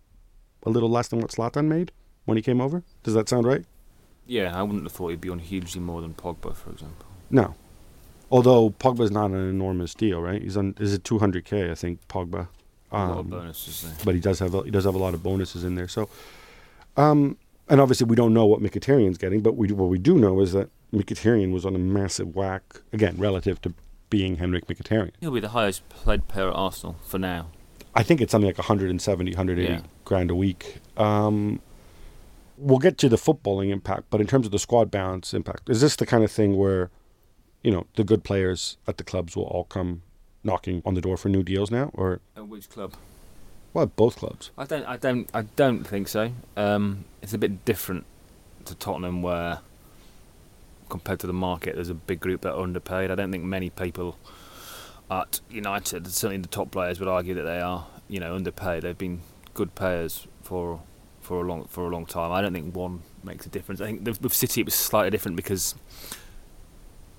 a 0.63 0.69
little 0.69 0.89
less 0.89 1.09
than 1.09 1.19
what 1.19 1.31
Zlatan 1.31 1.65
made 1.65 1.91
when 2.25 2.37
he 2.37 2.41
came 2.41 2.61
over. 2.61 2.83
Does 3.03 3.13
that 3.13 3.27
sound 3.27 3.45
right? 3.45 3.65
Yeah, 4.25 4.57
I 4.57 4.63
wouldn't 4.63 4.83
have 4.83 4.93
thought 4.93 5.09
he'd 5.09 5.19
be 5.19 5.29
on 5.29 5.39
hugely 5.39 5.81
more 5.81 6.01
than 6.01 6.13
Pogba, 6.13 6.55
for 6.55 6.69
example. 6.69 7.05
No, 7.29 7.55
although 8.29 8.69
Pogba's 8.69 9.11
not 9.11 9.31
an 9.31 9.49
enormous 9.49 9.93
deal, 9.93 10.21
right? 10.21 10.41
He's 10.41 10.55
on 10.55 10.75
is 10.79 10.93
it 10.93 11.03
200k? 11.03 11.69
I 11.69 11.75
think 11.75 12.07
Pogba. 12.07 12.47
Um, 12.93 13.01
a 13.01 13.07
lot 13.07 13.11
of 13.11 13.25
um, 13.25 13.29
bonuses 13.29 13.81
there. 13.81 13.93
But 14.05 14.15
he 14.15 14.21
does 14.21 14.39
have 14.39 14.53
a, 14.53 14.63
he 14.63 14.71
does 14.71 14.85
have 14.85 14.95
a 14.95 14.97
lot 14.97 15.13
of 15.13 15.23
bonuses 15.23 15.63
in 15.63 15.75
there. 15.75 15.87
So 15.87 16.09
um, 16.97 17.37
and 17.69 17.79
obviously, 17.79 18.05
we 18.05 18.15
don't 18.15 18.33
know 18.33 18.45
what 18.45 18.61
Mkhitaryan's 18.61 19.17
getting, 19.17 19.41
but 19.41 19.55
we, 19.55 19.71
what 19.71 19.89
we 19.89 19.97
do 19.97 20.17
know 20.17 20.41
is 20.41 20.51
that 20.53 20.69
Mkhitaryan 20.93 21.53
was 21.53 21.65
on 21.65 21.75
a 21.75 21.79
massive 21.79 22.35
whack, 22.35 22.81
again, 22.91 23.15
relative 23.17 23.61
to 23.61 23.73
being 24.09 24.37
Henrikh 24.37 24.65
Mkhitaryan. 24.65 25.11
He'll 25.21 25.31
be 25.31 25.39
the 25.39 25.49
highest 25.49 25.83
paid 26.03 26.27
player 26.27 26.49
at 26.49 26.55
Arsenal 26.55 26.97
for 27.05 27.17
now. 27.17 27.47
I 27.95 28.03
think 28.03 28.21
it's 28.21 28.31
something 28.31 28.47
like 28.47 28.57
170, 28.57 29.31
180 29.31 29.71
yeah. 29.71 29.81
grand 30.05 30.31
a 30.31 30.35
week. 30.35 30.79
Um, 30.97 31.61
we'll 32.57 32.79
get 32.79 32.97
to 32.99 33.09
the 33.09 33.15
footballing 33.15 33.69
impact, 33.69 34.05
but 34.09 34.21
in 34.21 34.27
terms 34.27 34.45
of 34.45 34.51
the 34.51 34.59
squad 34.59 34.91
balance 34.91 35.33
impact, 35.33 35.69
is 35.69 35.81
this 35.81 35.95
the 35.95 36.05
kind 36.05 36.23
of 36.23 36.31
thing 36.31 36.57
where, 36.57 36.89
you 37.63 37.71
know, 37.71 37.87
the 37.95 38.03
good 38.03 38.23
players 38.23 38.77
at 38.87 38.97
the 38.97 39.03
clubs 39.03 39.35
will 39.35 39.43
all 39.43 39.65
come 39.65 40.03
knocking 40.43 40.81
on 40.85 40.93
the 40.93 41.01
door 41.01 41.17
for 41.17 41.29
new 41.29 41.43
deals 41.43 41.71
now, 41.71 41.91
or 41.93 42.21
at 42.35 42.47
which 42.47 42.69
club? 42.69 42.93
Well, 43.73 43.85
both 43.85 44.17
clubs. 44.17 44.51
I 44.57 44.65
don't. 44.65 44.85
I 44.85 44.97
don't. 44.97 45.29
I 45.33 45.43
don't 45.43 45.85
think 45.85 46.07
so. 46.07 46.31
Um, 46.57 47.05
it's 47.21 47.33
a 47.33 47.37
bit 47.37 47.63
different 47.63 48.05
to 48.65 48.75
Tottenham, 48.75 49.21
where 49.21 49.59
compared 50.89 51.19
to 51.21 51.27
the 51.27 51.33
market, 51.33 51.75
there's 51.75 51.89
a 51.89 51.93
big 51.93 52.19
group 52.19 52.41
that 52.41 52.53
are 52.53 52.61
underpaid. 52.61 53.09
I 53.11 53.15
don't 53.15 53.31
think 53.31 53.45
many 53.45 53.69
people 53.69 54.17
at 55.09 55.39
United, 55.49 56.05
certainly 56.07 56.41
the 56.41 56.47
top 56.49 56.71
players, 56.71 56.99
would 56.99 57.07
argue 57.07 57.33
that 57.33 57.43
they 57.43 57.61
are, 57.61 57.87
you 58.09 58.19
know, 58.19 58.35
underpaid. 58.35 58.83
They've 58.83 58.97
been 58.97 59.21
good 59.53 59.73
players 59.73 60.27
for 60.43 60.81
for 61.21 61.41
a 61.41 61.47
long 61.47 61.65
for 61.65 61.85
a 61.85 61.89
long 61.89 62.05
time. 62.05 62.31
I 62.31 62.41
don't 62.41 62.53
think 62.53 62.75
one 62.75 63.03
makes 63.23 63.45
a 63.45 63.49
difference. 63.49 63.79
I 63.79 63.85
think 63.85 64.05
with 64.05 64.33
City 64.33 64.61
it 64.61 64.65
was 64.65 64.73
slightly 64.73 65.11
different 65.11 65.37
because 65.37 65.75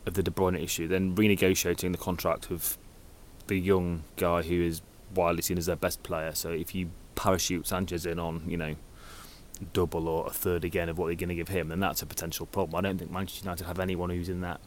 of 0.04 0.14
the 0.14 0.22
De 0.22 0.30
Bruyne 0.30 0.60
issue. 0.62 0.86
Then 0.86 1.16
renegotiating 1.16 1.92
the 1.92 1.98
contract 1.98 2.50
with 2.50 2.76
the 3.46 3.56
young 3.56 4.02
guy 4.16 4.42
who 4.42 4.62
is 4.62 4.82
widely 5.14 5.42
seen 5.42 5.58
as 5.58 5.66
their 5.66 5.76
best 5.76 6.02
player. 6.02 6.34
So 6.34 6.50
if 6.50 6.74
you 6.74 6.90
parachute 7.14 7.66
Sanchez 7.66 8.06
in 8.06 8.18
on, 8.18 8.42
you 8.46 8.56
know, 8.56 8.74
double 9.72 10.08
or 10.08 10.26
a 10.26 10.30
third 10.30 10.64
again 10.64 10.88
of 10.88 10.98
what 10.98 11.06
they're 11.06 11.14
going 11.14 11.28
to 11.28 11.34
give 11.34 11.48
him, 11.48 11.68
then 11.68 11.80
that's 11.80 12.02
a 12.02 12.06
potential 12.06 12.46
problem. 12.46 12.84
I 12.84 12.88
don't 12.88 12.98
think 12.98 13.10
Manchester 13.10 13.44
United 13.44 13.66
have 13.66 13.78
anyone 13.78 14.10
who's 14.10 14.28
in 14.28 14.40
that 14.40 14.60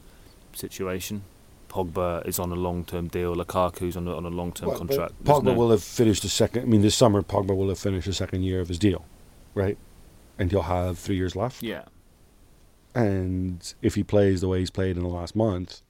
situation. 0.54 1.24
Pogba 1.70 2.26
is 2.26 2.40
on 2.40 2.52
a 2.52 2.56
long-term 2.56 3.10
deal. 3.10 3.36
Lukaku's 3.36 3.98
on 3.98 4.08
a, 4.08 4.16
on 4.16 4.26
a 4.26 4.30
long-term 4.30 4.70
well, 4.70 4.78
contract. 4.78 5.24
Pogba 5.24 5.44
no 5.44 5.54
will 5.54 5.72
have 5.72 5.84
finished 5.84 6.22
the 6.22 6.30
second. 6.30 6.64
I 6.64 6.66
mean, 6.66 6.82
this 6.82 6.96
summer 6.96 7.22
Pogba 7.22 7.56
will 7.56 7.70
have 7.70 7.80
finished 7.80 8.08
the 8.08 8.14
second 8.14 8.44
year 8.44 8.62
of 8.62 8.70
his 8.70 8.80
deal, 8.80 9.06
right? 9.54 9.78
And 10.40 10.52
he'll 10.52 10.62
have 10.62 10.98
three 10.98 11.18
years 11.18 11.36
left. 11.36 11.62
Yeah. 11.62 11.84
And 12.94 13.74
if 13.82 13.96
he 13.96 14.04
plays 14.04 14.40
the 14.40 14.48
way 14.48 14.60
he's 14.60 14.70
played 14.70 14.96
in 14.96 15.04
the 15.04 15.10
last 15.10 15.36
month, 15.36 15.82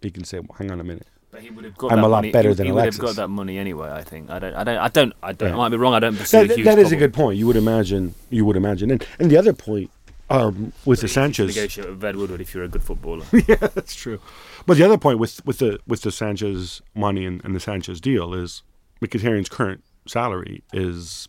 he 0.00 0.10
can 0.10 0.22
say, 0.22 0.38
well, 0.38 0.56
"Hang 0.58 0.70
on 0.70 0.80
a 0.80 0.84
minute, 0.84 1.08
but 1.32 1.40
he 1.40 1.50
would 1.50 1.64
have 1.64 1.76
got. 1.76 1.90
I'm 1.90 2.04
a 2.04 2.08
lot 2.08 2.18
money. 2.18 2.30
better 2.30 2.50
he, 2.50 2.54
than 2.54 2.66
he 2.66 2.72
Alexis. 2.72 3.00
would 3.00 3.08
have 3.08 3.16
got 3.16 3.22
that 3.22 3.28
money 3.28 3.58
anyway. 3.58 3.90
I 3.90 4.02
think. 4.02 4.30
I 4.30 4.38
don't. 4.38 4.54
I 4.54 4.64
don't. 4.64 4.78
I 4.78 4.88
don't. 4.88 5.12
I 5.22 5.32
don't. 5.32 5.52
I 5.52 5.56
might 5.56 5.70
be 5.70 5.78
wrong. 5.78 5.94
I 5.94 5.98
don't 5.98 6.16
perceive 6.16 6.48
that, 6.48 6.62
that 6.62 6.78
is 6.78 6.92
a 6.92 6.96
good 6.96 7.14
point. 7.14 7.38
You 7.38 7.46
would 7.46 7.56
imagine. 7.56 8.14
You 8.28 8.44
would 8.44 8.56
imagine. 8.56 8.90
And 8.90 9.04
and 9.18 9.30
the 9.30 9.38
other 9.38 9.54
point 9.54 9.90
um, 10.28 10.74
with 10.84 10.98
so 10.98 11.06
the 11.06 11.08
Sanchez. 11.08 11.56
Negotiate 11.56 11.88
with 11.88 12.04
Ed 12.04 12.16
Woodward 12.16 12.42
if 12.42 12.54
you're 12.54 12.64
a 12.64 12.68
good 12.68 12.82
footballer. 12.82 13.24
yeah, 13.32 13.56
that's 13.56 13.94
true. 13.94 14.20
But 14.66 14.76
the 14.76 14.84
other 14.84 14.98
point 14.98 15.18
with 15.18 15.44
with 15.46 15.58
the 15.58 15.80
with 15.86 16.02
the 16.02 16.12
Sanchez 16.12 16.82
money 16.94 17.24
and, 17.24 17.42
and 17.44 17.54
the 17.54 17.60
Sanchez 17.60 17.98
deal 17.98 18.34
is 18.34 18.62
Mkhitaryan's 19.00 19.48
current 19.48 19.82
salary 20.06 20.62
is 20.74 21.28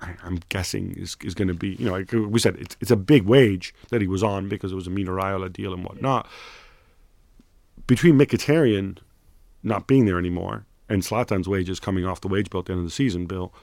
I'm 0.00 0.40
guessing 0.48 0.92
is 0.96 1.18
is 1.22 1.34
going 1.34 1.48
to 1.48 1.54
be 1.54 1.74
you 1.74 1.84
know 1.84 1.92
like 1.92 2.10
we 2.12 2.40
said 2.40 2.56
it's 2.56 2.74
it's 2.80 2.90
a 2.90 2.96
big 2.96 3.24
wage 3.24 3.74
that 3.90 4.00
he 4.00 4.06
was 4.06 4.22
on 4.22 4.48
because 4.48 4.72
it 4.72 4.76
was 4.76 4.86
a 4.86 4.90
Mino 4.90 5.12
Raiola 5.12 5.52
deal 5.52 5.74
and 5.74 5.84
whatnot. 5.84 6.26
Between 7.86 8.18
Mkhitaryan 8.18 8.98
not 9.62 9.86
being 9.86 10.06
there 10.06 10.18
anymore 10.18 10.64
and 10.90 11.02
Zlatan's 11.02 11.48
wages 11.48 11.80
coming 11.80 12.04
off 12.04 12.20
the 12.20 12.28
wage 12.28 12.50
bill 12.50 12.60
at 12.60 12.66
the 12.66 12.72
end 12.72 12.80
of 12.80 12.84
the 12.84 12.90
season, 12.90 13.26
Bill, 13.26 13.54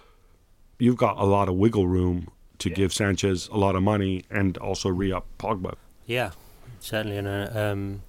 you've 0.79 0.97
got 0.97 1.19
a 1.19 1.25
lot 1.25 1.49
of 1.49 1.55
wiggle 1.55 1.85
room 1.85 2.31
to 2.59 2.69
yeah. 2.69 2.75
give 2.75 2.93
Sanchez 2.93 3.49
a 3.49 3.57
lot 3.57 3.75
of 3.75 3.83
money 3.83 4.23
and 4.31 4.57
also 4.57 4.89
re 4.89 5.11
up 5.11 5.27
Pogba. 5.37 5.75
Yeah, 6.05 6.31
certainly, 6.79 7.17
and 7.17 7.27
uh, 7.27 7.49
um, 7.53 8.01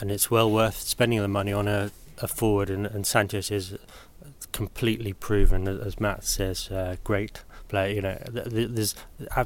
and 0.00 0.10
it's 0.10 0.30
well 0.30 0.50
worth 0.50 0.76
spending 0.80 1.20
the 1.20 1.28
money 1.28 1.52
on 1.52 1.68
a, 1.68 1.92
a 2.18 2.26
forward, 2.26 2.70
and, 2.70 2.86
and 2.86 3.06
Sanchez 3.06 3.52
is 3.52 3.78
completely 4.50 5.12
proven, 5.12 5.68
as 5.68 6.00
Matt 6.00 6.24
says, 6.24 6.70
uh, 6.72 6.96
great 7.04 7.44
player. 7.70 7.94
You 7.94 8.02
know, 8.02 8.18
there's 8.28 8.94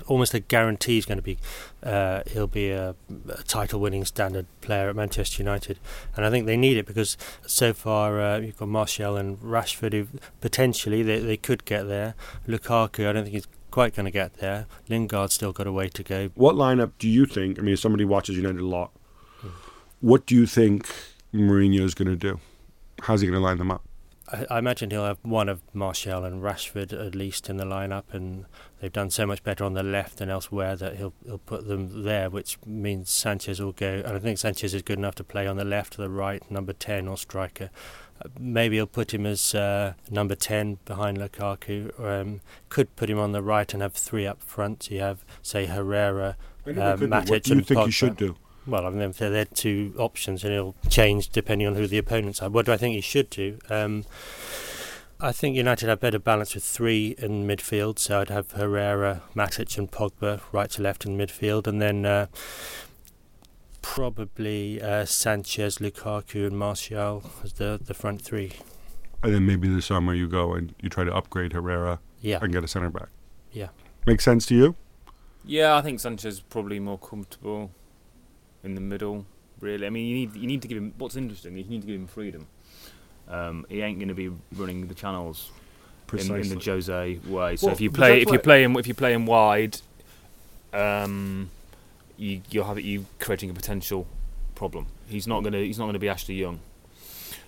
almost 0.06 0.34
a 0.34 0.40
guarantee 0.40 0.94
he's 0.94 1.06
going 1.06 1.18
to 1.18 1.22
be. 1.22 1.38
Uh, 1.82 2.22
he'll 2.26 2.46
be 2.46 2.70
a, 2.70 2.96
a, 3.28 3.42
title-winning 3.44 4.04
standard 4.04 4.46
player 4.62 4.88
at 4.88 4.96
Manchester 4.96 5.42
United, 5.42 5.78
and 6.16 6.24
I 6.24 6.30
think 6.30 6.46
they 6.46 6.56
need 6.56 6.76
it 6.76 6.86
because 6.86 7.16
so 7.46 7.72
far 7.72 8.20
uh, 8.20 8.38
you've 8.38 8.56
got 8.56 8.68
Martial 8.68 9.16
and 9.16 9.38
Rashford 9.38 9.92
who 9.92 10.08
potentially 10.40 11.02
they, 11.02 11.20
they 11.20 11.36
could 11.36 11.64
get 11.64 11.86
there. 11.86 12.14
Lukaku, 12.48 13.08
I 13.08 13.12
don't 13.12 13.24
think 13.24 13.34
he's 13.34 13.48
quite 13.70 13.94
going 13.94 14.06
to 14.06 14.10
get 14.10 14.34
there. 14.34 14.66
Lingard's 14.88 15.34
still 15.34 15.52
got 15.52 15.66
a 15.66 15.72
way 15.72 15.88
to 15.88 16.02
go. 16.02 16.30
What 16.34 16.54
lineup 16.54 16.92
do 16.98 17.08
you 17.08 17.26
think? 17.26 17.58
I 17.58 17.62
mean, 17.62 17.74
if 17.74 17.80
somebody 17.80 18.04
watches 18.04 18.36
United 18.36 18.60
a 18.60 18.66
lot. 18.66 18.92
What 20.00 20.26
do 20.26 20.34
you 20.34 20.46
think 20.46 20.88
Mourinho 21.32 21.80
is 21.80 21.94
going 21.94 22.08
to 22.08 22.16
do? 22.16 22.40
How's 23.02 23.20
he 23.20 23.26
going 23.26 23.38
to 23.38 23.44
line 23.44 23.58
them 23.58 23.70
up? 23.70 23.82
I, 24.32 24.46
I, 24.50 24.58
imagine 24.58 24.90
he'll 24.90 25.04
have 25.04 25.18
one 25.22 25.48
of 25.48 25.60
Martial 25.74 26.24
and 26.24 26.42
Rashford 26.42 26.92
at 26.92 27.14
least 27.14 27.50
in 27.50 27.56
the 27.56 27.64
lineup, 27.64 28.04
and 28.12 28.46
they've 28.80 28.92
done 28.92 29.10
so 29.10 29.26
much 29.26 29.42
better 29.42 29.64
on 29.64 29.74
the 29.74 29.82
left 29.82 30.18
than 30.18 30.30
elsewhere 30.30 30.76
that 30.76 30.96
he'll 30.96 31.12
he'll 31.24 31.38
put 31.38 31.66
them 31.68 32.04
there, 32.04 32.30
which 32.30 32.58
means 32.64 33.10
Sanchez 33.10 33.60
will 33.60 33.72
go. 33.72 34.02
And 34.04 34.16
I 34.16 34.18
think 34.18 34.38
Sanchez 34.38 34.72
is 34.74 34.82
good 34.82 34.98
enough 34.98 35.14
to 35.16 35.24
play 35.24 35.46
on 35.46 35.56
the 35.56 35.64
left 35.64 35.98
or 35.98 36.02
the 36.02 36.10
right, 36.10 36.48
number 36.50 36.72
ten 36.72 37.06
or 37.06 37.18
striker. 37.18 37.70
Uh, 38.24 38.28
maybe 38.38 38.76
he'll 38.76 38.86
put 38.86 39.12
him 39.12 39.26
as 39.26 39.54
uh, 39.54 39.94
number 40.10 40.34
ten 40.34 40.78
behind 40.84 41.18
Lukaku. 41.18 41.98
Um, 42.00 42.40
could 42.70 42.96
put 42.96 43.10
him 43.10 43.18
on 43.18 43.32
the 43.32 43.42
right 43.42 43.72
and 43.74 43.82
have 43.82 43.94
three 43.94 44.26
up 44.26 44.42
front. 44.42 44.84
So 44.84 44.94
you 44.94 45.00
have 45.00 45.24
say 45.42 45.66
Herrera, 45.66 46.36
uh, 46.66 46.70
Matic, 46.70 47.30
What 47.30 47.42
do 47.42 47.50
you 47.50 47.56
and 47.58 47.66
think 47.66 47.80
Pogba. 47.80 47.86
he 47.86 47.90
should 47.90 48.16
do? 48.16 48.36
Well, 48.66 48.86
I 48.86 48.90
mean, 48.90 49.12
there 49.18 49.34
are 49.42 49.44
two 49.44 49.94
options, 49.98 50.42
and 50.44 50.52
it'll 50.54 50.74
change 50.88 51.28
depending 51.28 51.66
on 51.68 51.74
who 51.74 51.86
the 51.86 51.98
opponents 51.98 52.40
are. 52.42 52.48
What 52.48 52.66
do 52.66 52.72
I 52.72 52.76
think 52.78 52.94
he 52.94 53.00
should 53.02 53.28
do? 53.30 53.58
Um, 53.68 54.04
I 55.20 55.32
think 55.32 55.54
United 55.56 55.88
have 55.88 56.00
better 56.00 56.18
balance 56.18 56.54
with 56.54 56.64
three 56.64 57.14
in 57.18 57.46
midfield, 57.46 57.98
so 57.98 58.20
I'd 58.20 58.30
have 58.30 58.52
Herrera, 58.52 59.22
Matic, 59.34 59.76
and 59.78 59.90
Pogba 59.90 60.40
right 60.52 60.70
to 60.70 60.82
left 60.82 61.04
in 61.04 61.16
midfield, 61.18 61.66
and 61.66 61.80
then 61.80 62.04
uh, 62.06 62.26
probably 63.82 64.80
uh, 64.82 65.04
Sanchez, 65.04 65.78
Lukaku, 65.78 66.46
and 66.46 66.58
Martial 66.58 67.22
as 67.42 67.54
the 67.54 67.80
the 67.82 67.94
front 67.94 68.22
three. 68.22 68.52
And 69.22 69.34
then 69.34 69.46
maybe 69.46 69.68
this 69.68 69.86
summer 69.86 70.14
you 70.14 70.28
go 70.28 70.52
and 70.54 70.74
you 70.82 70.88
try 70.88 71.04
to 71.04 71.14
upgrade 71.14 71.52
Herrera 71.54 71.98
Yeah, 72.20 72.38
and 72.42 72.52
get 72.52 72.64
a 72.64 72.68
centre 72.68 72.90
back. 72.90 73.08
yeah. 73.52 73.68
Makes 74.06 74.24
sense 74.24 74.44
to 74.46 74.54
you? 74.54 74.76
Yeah, 75.46 75.76
I 75.76 75.80
think 75.82 75.98
Sanchez 76.00 76.34
is 76.34 76.40
probably 76.40 76.78
more 76.78 76.98
comfortable 76.98 77.70
in 78.64 78.74
the 78.74 78.80
middle. 78.80 79.26
Really, 79.60 79.86
I 79.86 79.90
mean, 79.90 80.06
you 80.06 80.14
need 80.14 80.36
you 80.36 80.46
need 80.46 80.62
to 80.62 80.68
give 80.68 80.78
him. 80.78 80.92
What's 80.98 81.16
interesting, 81.16 81.56
is 81.56 81.64
you 81.66 81.70
need 81.70 81.82
to 81.82 81.86
give 81.86 81.96
him 81.96 82.06
freedom. 82.06 82.46
Um, 83.28 83.64
he 83.68 83.80
ain't 83.80 83.98
going 83.98 84.08
to 84.08 84.14
be 84.14 84.30
running 84.54 84.86
the 84.88 84.94
channels 84.94 85.50
in, 86.12 86.18
in 86.20 86.48
the 86.50 86.62
Jose 86.62 87.18
way. 87.26 87.56
So 87.56 87.66
Well, 87.66 87.74
if 87.74 87.80
you 87.80 87.90
play 87.90 88.20
if 88.20 88.26
you 88.26 88.32
what- 88.32 88.42
play 88.42 88.62
him 88.62 88.76
if 88.76 88.86
you 88.86 88.94
play 88.94 89.12
him 89.12 89.26
wide, 89.26 89.78
um, 90.72 91.50
you 92.16 92.42
you'll 92.50 92.64
have 92.64 92.78
it 92.78 92.84
you 92.84 93.06
creating 93.20 93.50
a 93.50 93.54
potential 93.54 94.06
problem. 94.54 94.86
He's 95.08 95.26
not 95.26 95.42
gonna 95.42 95.58
he's 95.58 95.78
not 95.78 95.86
gonna 95.86 95.98
be 95.98 96.08
Ashley 96.08 96.34
Young. 96.34 96.60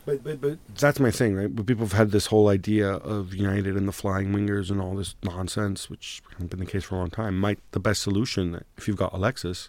But, 0.06 0.22
but, 0.22 0.40
but 0.40 0.58
that's 0.78 1.00
my 1.00 1.10
thing, 1.10 1.34
right? 1.34 1.54
But 1.54 1.66
people 1.66 1.84
have 1.84 1.92
had 1.92 2.12
this 2.12 2.26
whole 2.26 2.48
idea 2.48 2.88
of 2.88 3.34
United 3.34 3.76
and 3.76 3.88
the 3.88 3.92
flying 3.92 4.32
wingers 4.32 4.70
and 4.70 4.80
all 4.80 4.94
this 4.94 5.16
nonsense, 5.24 5.90
which 5.90 6.22
hasn't 6.30 6.50
been 6.50 6.60
the 6.60 6.66
case 6.66 6.84
for 6.84 6.94
a 6.94 6.98
long 6.98 7.10
time. 7.10 7.36
Might 7.36 7.58
the 7.72 7.80
best 7.80 8.02
solution, 8.02 8.62
if 8.76 8.86
you've 8.86 8.96
got 8.96 9.12
Alexis, 9.12 9.68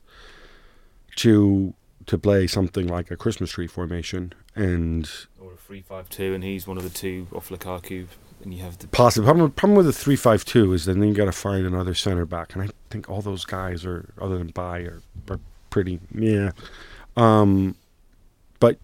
to 1.18 1.74
to 2.05 2.18
play 2.18 2.47
something 2.47 2.88
like 2.88 3.11
a 3.11 3.18
Christmas 3.18 3.51
tree 3.51 3.68
formation 3.68 4.34
and 4.55 5.09
Or 5.39 5.53
a 5.53 5.57
three 5.57 5.82
five 5.82 6.09
two, 6.09 6.34
and 6.34 6.43
he's 6.43 6.65
one 6.68 6.78
of 6.78 6.84
the 6.84 6.89
two 6.89 7.28
off 7.34 7.49
Lukaku, 7.49 8.07
and 8.43 8.53
you 8.53 8.63
have 8.63 8.78
the 8.78 8.88
possibly 8.88 9.26
problem, 9.26 9.51
problem 9.51 9.78
with 9.78 9.86
the 9.86 9.93
three 9.93 10.15
five 10.15 10.45
two 10.45 10.74
is 10.74 10.86
then 10.86 11.03
you 11.03 11.13
got 11.13 11.26
to 11.26 11.32
find 11.32 11.65
another 11.65 11.93
center 11.93 12.26
back, 12.26 12.53
and 12.53 12.63
I 12.63 12.70
think 12.89 13.09
all 13.09 13.22
those 13.22 13.45
guys 13.45 13.86
are 13.86 14.13
other 14.20 14.38
than 14.38 14.47
Bay 14.47 14.86
are, 14.86 15.01
are 15.30 15.39
pretty 15.70 15.99
yeah. 16.13 16.51
Um, 17.15 17.76
but 18.59 18.80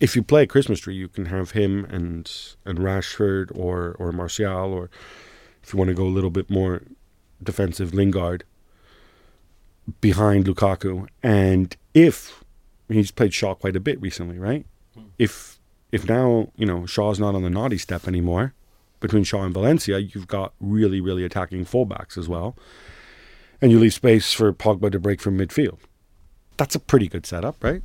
if 0.00 0.14
you 0.14 0.22
play 0.22 0.46
Christmas 0.46 0.80
tree, 0.80 0.94
you 0.94 1.08
can 1.08 1.26
have 1.26 1.52
him 1.52 1.84
and 1.86 2.30
and 2.64 2.78
Rashford 2.78 3.50
or 3.56 3.96
or 3.98 4.12
Martial, 4.12 4.72
or 4.72 4.90
if 5.62 5.72
you 5.72 5.78
want 5.78 5.88
to 5.88 5.94
go 5.94 6.04
a 6.04 6.14
little 6.14 6.30
bit 6.30 6.48
more 6.48 6.82
defensive, 7.42 7.92
Lingard 7.92 8.44
behind 10.00 10.46
Lukaku, 10.46 11.08
and 11.22 11.76
if 11.92 12.44
he's 12.88 13.10
played 13.10 13.34
Shaw 13.34 13.54
quite 13.54 13.76
a 13.76 13.80
bit 13.80 14.00
recently, 14.00 14.38
right? 14.38 14.66
Hmm. 14.94 15.04
If 15.18 15.60
if 15.92 16.08
now 16.08 16.50
you 16.56 16.66
know 16.66 16.86
Shaw's 16.86 17.20
not 17.20 17.34
on 17.34 17.42
the 17.42 17.50
naughty 17.50 17.78
step 17.78 18.08
anymore, 18.08 18.54
between 19.00 19.24
Shaw 19.24 19.44
and 19.44 19.54
Valencia, 19.54 19.98
you've 19.98 20.28
got 20.28 20.54
really 20.60 21.00
really 21.00 21.24
attacking 21.24 21.64
fullbacks 21.64 22.16
as 22.16 22.28
well, 22.28 22.56
and 23.60 23.70
you 23.70 23.78
leave 23.78 23.94
space 23.94 24.32
for 24.32 24.52
Pogba 24.52 24.90
to 24.92 24.98
break 24.98 25.20
from 25.20 25.38
midfield. 25.38 25.78
That's 26.56 26.74
a 26.74 26.80
pretty 26.80 27.08
good 27.08 27.26
setup, 27.26 27.62
right? 27.62 27.82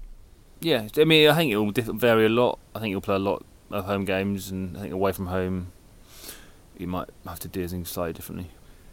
Yeah, 0.62 0.88
I 0.98 1.06
mean, 1.06 1.30
I 1.30 1.36
think 1.36 1.52
it 1.52 1.58
will 1.58 1.72
vary 1.72 2.26
a 2.26 2.30
lot. 2.30 2.60
I 2.76 2.80
think 2.80 2.92
you'll 2.92 3.02
play 3.02 3.16
a 3.16 3.20
lot 3.20 3.46
of 3.72 3.86
home 3.86 4.06
games, 4.06 4.52
and 4.52 4.78
I 4.78 4.82
think 4.82 4.94
away 4.94 5.12
from 5.12 5.28
home, 5.28 5.72
you 6.78 6.88
might 6.88 7.10
have 7.26 7.40
to 7.40 7.48
do 7.48 7.68
things 7.68 7.90
slightly 7.90 8.14
differently. 8.14 8.50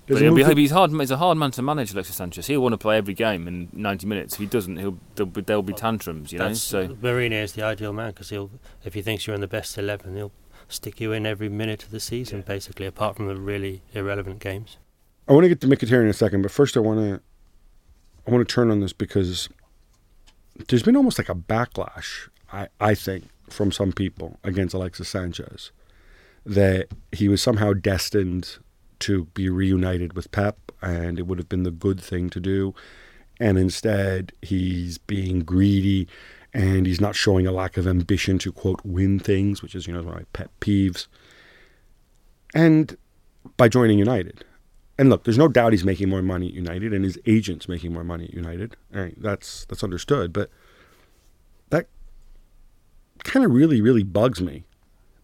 Does 0.06 0.16
but 0.16 0.22
he 0.22 0.24
he'll 0.26 0.54
be, 0.54 0.62
he's 0.62 0.70
hard. 0.70 0.92
He's 0.92 1.10
a 1.10 1.16
hard 1.16 1.36
man 1.36 1.50
to 1.52 1.62
manage, 1.62 1.92
Alexis 1.92 2.16
Sanchez. 2.16 2.46
He'll 2.46 2.60
want 2.60 2.74
to 2.74 2.78
play 2.78 2.96
every 2.96 3.14
game 3.14 3.48
in 3.48 3.68
90 3.72 4.06
minutes. 4.06 4.34
If 4.34 4.40
he 4.40 4.46
doesn't, 4.46 4.76
he'll 4.76 4.98
there'll 5.16 5.30
be, 5.30 5.40
there'll 5.40 5.62
be 5.62 5.72
tantrums, 5.72 6.32
you 6.32 6.38
know. 6.38 6.52
So 6.52 6.88
Mourinho 6.88 7.42
is 7.42 7.52
the 7.54 7.62
ideal 7.62 7.92
man 7.92 8.10
because 8.10 8.30
he'll, 8.30 8.50
if 8.84 8.94
he 8.94 9.02
thinks 9.02 9.26
you're 9.26 9.34
in 9.34 9.40
the 9.40 9.48
best 9.48 9.76
eleven, 9.76 10.14
he'll 10.14 10.32
stick 10.68 11.00
you 11.00 11.12
in 11.12 11.26
every 11.26 11.48
minute 11.48 11.82
of 11.82 11.90
the 11.90 12.00
season, 12.00 12.42
basically, 12.42 12.86
apart 12.86 13.16
from 13.16 13.26
the 13.26 13.36
really 13.36 13.82
irrelevant 13.94 14.38
games. 14.38 14.76
I 15.28 15.32
want 15.32 15.44
to 15.44 15.48
get 15.48 15.60
to 15.62 15.66
Mkhitaryan 15.66 16.02
in 16.02 16.08
a 16.08 16.12
second, 16.12 16.42
but 16.42 16.52
first 16.52 16.76
I 16.76 16.80
want 16.80 17.00
to 17.00 17.20
I 18.26 18.30
want 18.30 18.46
to 18.46 18.54
turn 18.54 18.70
on 18.70 18.80
this 18.80 18.92
because 18.92 19.48
there's 20.68 20.82
been 20.82 20.96
almost 20.96 21.18
like 21.18 21.28
a 21.28 21.34
backlash, 21.34 22.28
I, 22.52 22.68
I 22.80 22.94
think, 22.94 23.28
from 23.50 23.70
some 23.70 23.92
people 23.92 24.38
against 24.42 24.74
Alexis 24.74 25.08
Sanchez 25.08 25.70
that 26.44 26.88
he 27.12 27.28
was 27.28 27.42
somehow 27.42 27.72
destined 27.72 28.58
to 29.00 29.26
be 29.34 29.48
reunited 29.48 30.14
with 30.14 30.30
Pep 30.32 30.72
and 30.82 31.18
it 31.18 31.26
would 31.26 31.38
have 31.38 31.48
been 31.48 31.62
the 31.62 31.70
good 31.70 32.00
thing 32.00 32.30
to 32.30 32.40
do. 32.40 32.74
And 33.38 33.58
instead, 33.58 34.32
he's 34.42 34.98
being 34.98 35.40
greedy 35.40 36.08
and 36.54 36.86
he's 36.86 37.00
not 37.00 37.14
showing 37.14 37.46
a 37.46 37.52
lack 37.52 37.76
of 37.76 37.86
ambition 37.86 38.38
to, 38.38 38.52
quote, 38.52 38.80
win 38.84 39.18
things, 39.18 39.62
which 39.62 39.74
is, 39.74 39.86
you 39.86 39.92
know, 39.92 40.02
my 40.02 40.22
pet 40.32 40.48
peeves. 40.60 41.06
And 42.54 42.96
by 43.56 43.68
joining 43.68 43.98
United. 43.98 44.44
And 44.98 45.10
look, 45.10 45.24
there's 45.24 45.36
no 45.36 45.48
doubt 45.48 45.72
he's 45.72 45.84
making 45.84 46.08
more 46.08 46.22
money 46.22 46.48
at 46.48 46.54
United, 46.54 46.94
and 46.94 47.04
his 47.04 47.18
agent's 47.26 47.68
making 47.68 47.92
more 47.92 48.04
money 48.04 48.24
at 48.24 48.34
United. 48.34 48.76
All 48.94 49.02
right, 49.02 49.14
that's 49.20 49.66
that's 49.66 49.84
understood. 49.84 50.32
But 50.32 50.50
that 51.68 51.86
kind 53.22 53.44
of 53.44 53.52
really, 53.52 53.82
really 53.82 54.02
bugs 54.02 54.40
me, 54.40 54.64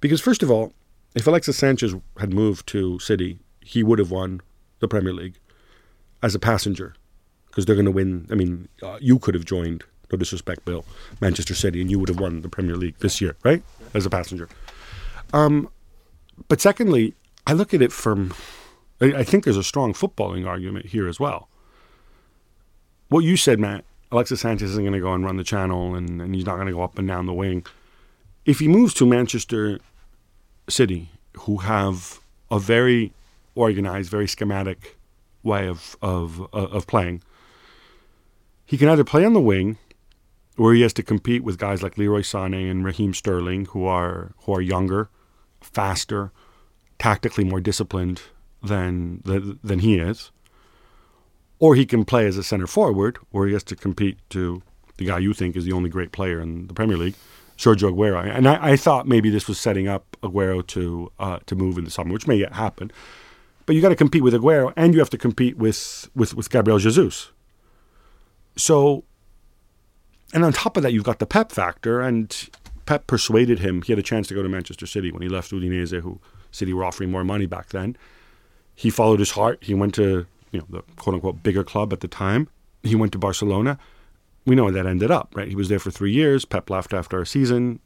because 0.00 0.20
first 0.20 0.42
of 0.42 0.50
all, 0.50 0.74
if 1.14 1.26
Alexis 1.26 1.56
Sanchez 1.56 1.94
had 2.18 2.34
moved 2.34 2.66
to 2.68 2.98
City, 2.98 3.38
he 3.64 3.82
would 3.82 3.98
have 3.98 4.10
won 4.10 4.40
the 4.80 4.88
Premier 4.88 5.12
League 5.12 5.38
as 6.22 6.34
a 6.34 6.38
passenger, 6.38 6.94
because 7.48 7.64
they're 7.66 7.76
going 7.76 7.86
to 7.86 7.92
win. 7.92 8.26
I 8.30 8.34
mean, 8.34 8.68
uh, 8.82 8.98
you 9.00 9.18
could 9.18 9.34
have 9.34 9.44
joined. 9.44 9.84
No 10.10 10.18
disrespect, 10.18 10.66
Bill, 10.66 10.84
Manchester 11.22 11.54
City, 11.54 11.80
and 11.80 11.90
you 11.90 11.98
would 11.98 12.10
have 12.10 12.20
won 12.20 12.42
the 12.42 12.48
Premier 12.50 12.76
League 12.76 12.98
this 12.98 13.18
year, 13.22 13.34
right? 13.44 13.62
As 13.94 14.04
a 14.04 14.10
passenger. 14.10 14.46
Um, 15.32 15.70
but 16.48 16.60
secondly, 16.60 17.14
I 17.46 17.54
look 17.54 17.72
at 17.72 17.80
it 17.80 17.92
from 17.92 18.34
I 19.00 19.06
I 19.06 19.24
think 19.24 19.44
there's 19.44 19.56
a 19.56 19.64
strong 19.64 19.94
footballing 19.94 20.46
argument 20.46 20.86
here 20.86 21.08
as 21.08 21.18
well. 21.18 21.48
What 23.08 23.20
you 23.20 23.36
said, 23.36 23.58
Matt, 23.58 23.84
Alexis 24.10 24.40
Sanchez 24.40 24.70
isn't 24.70 24.82
going 24.82 24.92
to 24.92 25.00
go 25.00 25.14
and 25.14 25.24
run 25.24 25.36
the 25.36 25.44
channel 25.44 25.94
and, 25.94 26.20
and 26.20 26.34
he's 26.34 26.46
not 26.46 26.56
going 26.56 26.66
to 26.66 26.72
go 26.72 26.82
up 26.82 26.98
and 26.98 27.08
down 27.08 27.26
the 27.26 27.34
wing. 27.34 27.66
If 28.44 28.58
he 28.58 28.68
moves 28.68 28.94
to 28.94 29.06
Manchester 29.06 29.78
City, 30.68 31.10
who 31.40 31.58
have 31.58 32.20
a 32.50 32.58
very 32.58 33.12
organized, 33.54 34.10
very 34.10 34.28
schematic 34.28 34.96
way 35.42 35.68
of, 35.68 35.96
of, 36.00 36.48
of 36.52 36.86
playing, 36.86 37.22
he 38.64 38.78
can 38.78 38.88
either 38.88 39.04
play 39.04 39.24
on 39.24 39.32
the 39.32 39.40
wing 39.40 39.78
where 40.56 40.74
he 40.74 40.82
has 40.82 40.92
to 40.92 41.02
compete 41.02 41.42
with 41.42 41.58
guys 41.58 41.82
like 41.82 41.96
Leroy 41.96 42.20
Sané 42.20 42.70
and 42.70 42.84
Raheem 42.84 43.14
Sterling, 43.14 43.66
who 43.66 43.86
are, 43.86 44.32
who 44.44 44.54
are 44.54 44.60
younger, 44.60 45.08
faster, 45.60 46.30
tactically 46.98 47.44
more 47.44 47.60
disciplined 47.60 48.22
than 48.62 49.20
than, 49.24 49.58
than 49.62 49.80
he 49.80 49.98
is, 49.98 50.30
or 51.58 51.74
he 51.74 51.84
can 51.84 52.04
play 52.04 52.26
as 52.26 52.36
a 52.36 52.42
center 52.42 52.66
forward, 52.66 53.18
where 53.30 53.46
he 53.46 53.52
has 53.52 53.64
to 53.64 53.76
compete 53.76 54.18
to 54.30 54.62
the 54.98 55.06
guy 55.06 55.18
you 55.18 55.34
think 55.34 55.56
is 55.56 55.64
the 55.64 55.72
only 55.72 55.90
great 55.90 56.12
player 56.12 56.40
in 56.40 56.66
the 56.68 56.74
Premier 56.74 56.96
League, 56.96 57.14
Sergio 57.56 57.92
Aguero. 57.92 58.24
And 58.24 58.46
I, 58.46 58.72
I 58.72 58.76
thought 58.76 59.08
maybe 59.08 59.30
this 59.30 59.48
was 59.48 59.58
setting 59.58 59.88
up 59.88 60.16
Aguero 60.22 60.64
to 60.68 61.10
uh, 61.18 61.38
to 61.46 61.56
move 61.56 61.78
in 61.78 61.84
the 61.84 61.90
summer, 61.90 62.12
which 62.12 62.26
may 62.26 62.36
yet 62.36 62.52
happen. 62.52 62.92
But 63.66 63.76
you 63.76 63.82
got 63.82 63.90
to 63.90 63.96
compete 63.96 64.22
with 64.22 64.34
Aguero, 64.34 64.72
and 64.76 64.92
you 64.92 65.00
have 65.00 65.10
to 65.10 65.18
compete 65.18 65.56
with 65.56 66.08
with 66.14 66.34
with 66.34 66.50
Gabriel 66.50 66.78
Jesus. 66.78 67.30
So, 68.56 69.04
and 70.34 70.44
on 70.44 70.52
top 70.52 70.76
of 70.76 70.82
that, 70.82 70.92
you've 70.92 71.04
got 71.04 71.18
the 71.18 71.26
Pep 71.26 71.52
factor, 71.52 72.00
and 72.00 72.48
Pep 72.86 73.06
persuaded 73.06 73.60
him. 73.60 73.82
He 73.82 73.92
had 73.92 73.98
a 73.98 74.02
chance 74.02 74.28
to 74.28 74.34
go 74.34 74.42
to 74.42 74.48
Manchester 74.48 74.86
City 74.86 75.10
when 75.12 75.22
he 75.22 75.28
left 75.28 75.50
Udinese, 75.52 76.00
who 76.00 76.20
City 76.50 76.72
were 76.72 76.84
offering 76.84 77.10
more 77.10 77.24
money 77.24 77.46
back 77.46 77.68
then. 77.70 77.96
He 78.74 78.90
followed 78.90 79.20
his 79.20 79.32
heart. 79.32 79.58
He 79.62 79.74
went 79.74 79.94
to 79.94 80.26
you 80.50 80.60
know 80.60 80.66
the 80.68 80.82
quote 80.96 81.14
unquote 81.14 81.42
bigger 81.42 81.64
club 81.64 81.92
at 81.92 82.00
the 82.00 82.08
time. 82.08 82.48
He 82.82 82.94
went 82.94 83.12
to 83.12 83.18
Barcelona. 83.18 83.78
We 84.44 84.56
know 84.56 84.64
how 84.64 84.72
that 84.72 84.86
ended 84.86 85.10
up, 85.10 85.32
right? 85.34 85.48
He 85.48 85.54
was 85.54 85.68
there 85.68 85.78
for 85.78 85.90
three 85.92 86.12
years. 86.12 86.44
Pep 86.44 86.68
left 86.68 86.92
after 86.92 87.20
a 87.20 87.26
season. 87.26 87.78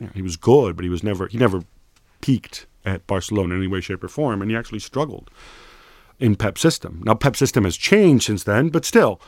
You 0.00 0.06
know, 0.06 0.12
he 0.14 0.22
was 0.22 0.36
good, 0.36 0.76
but 0.76 0.84
he 0.84 0.88
was 0.88 1.02
never 1.02 1.28
he 1.28 1.38
never 1.38 1.62
peaked 2.20 2.66
at 2.86 3.06
Barcelona 3.06 3.54
in 3.54 3.60
any 3.60 3.66
way, 3.66 3.80
shape, 3.80 4.02
or 4.02 4.08
form, 4.08 4.40
and 4.40 4.50
he 4.50 4.56
actually 4.56 4.78
struggled 4.78 5.30
in 6.18 6.36
Pep's 6.36 6.62
system. 6.62 7.02
Now 7.04 7.14
Pep's 7.14 7.38
system 7.38 7.64
has 7.64 7.76
changed 7.76 8.24
since 8.24 8.44
then, 8.44 8.70
but 8.70 8.84
still, 8.84 9.20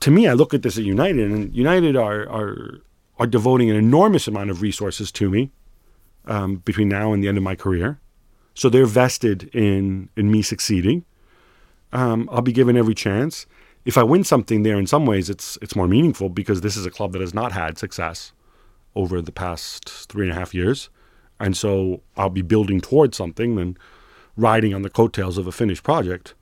to 0.00 0.10
me, 0.10 0.28
I 0.28 0.34
look 0.34 0.54
at 0.54 0.62
this 0.62 0.78
at 0.78 0.84
United, 0.84 1.30
and 1.30 1.54
United 1.54 1.96
are 1.96 2.28
are 2.28 2.82
are 3.18 3.26
devoting 3.26 3.70
an 3.70 3.76
enormous 3.76 4.28
amount 4.28 4.50
of 4.50 4.60
resources 4.62 5.10
to 5.12 5.30
me 5.30 5.50
um, 6.26 6.56
between 6.56 6.88
now 6.88 7.12
and 7.12 7.22
the 7.22 7.28
end 7.28 7.38
of 7.38 7.44
my 7.44 7.54
career. 7.54 8.00
So 8.54 8.68
they're 8.68 8.86
vested 8.86 9.50
in 9.54 10.10
in 10.16 10.30
me 10.30 10.42
succeeding. 10.42 11.04
Um, 11.92 12.28
I'll 12.30 12.42
be 12.42 12.52
given 12.52 12.76
every 12.76 12.94
chance. 12.94 13.46
If 13.84 13.98
I 13.98 14.02
win 14.02 14.24
something 14.24 14.62
there, 14.62 14.78
in 14.78 14.86
some 14.86 15.06
ways, 15.06 15.30
it's 15.30 15.58
it's 15.62 15.76
more 15.76 15.88
meaningful 15.88 16.28
because 16.28 16.60
this 16.60 16.76
is 16.76 16.86
a 16.86 16.90
club 16.90 17.12
that 17.12 17.20
has 17.20 17.34
not 17.34 17.52
had 17.52 17.78
success 17.78 18.32
over 18.94 19.20
the 19.20 19.32
past 19.32 19.88
three 20.08 20.26
and 20.28 20.36
a 20.36 20.38
half 20.38 20.54
years, 20.54 20.88
and 21.40 21.56
so 21.56 22.02
I'll 22.16 22.30
be 22.30 22.42
building 22.42 22.80
towards 22.80 23.16
something 23.16 23.56
than 23.56 23.76
riding 24.36 24.74
on 24.74 24.82
the 24.82 24.90
coattails 24.90 25.38
of 25.38 25.46
a 25.46 25.52
finished 25.52 25.82
project. 25.82 26.34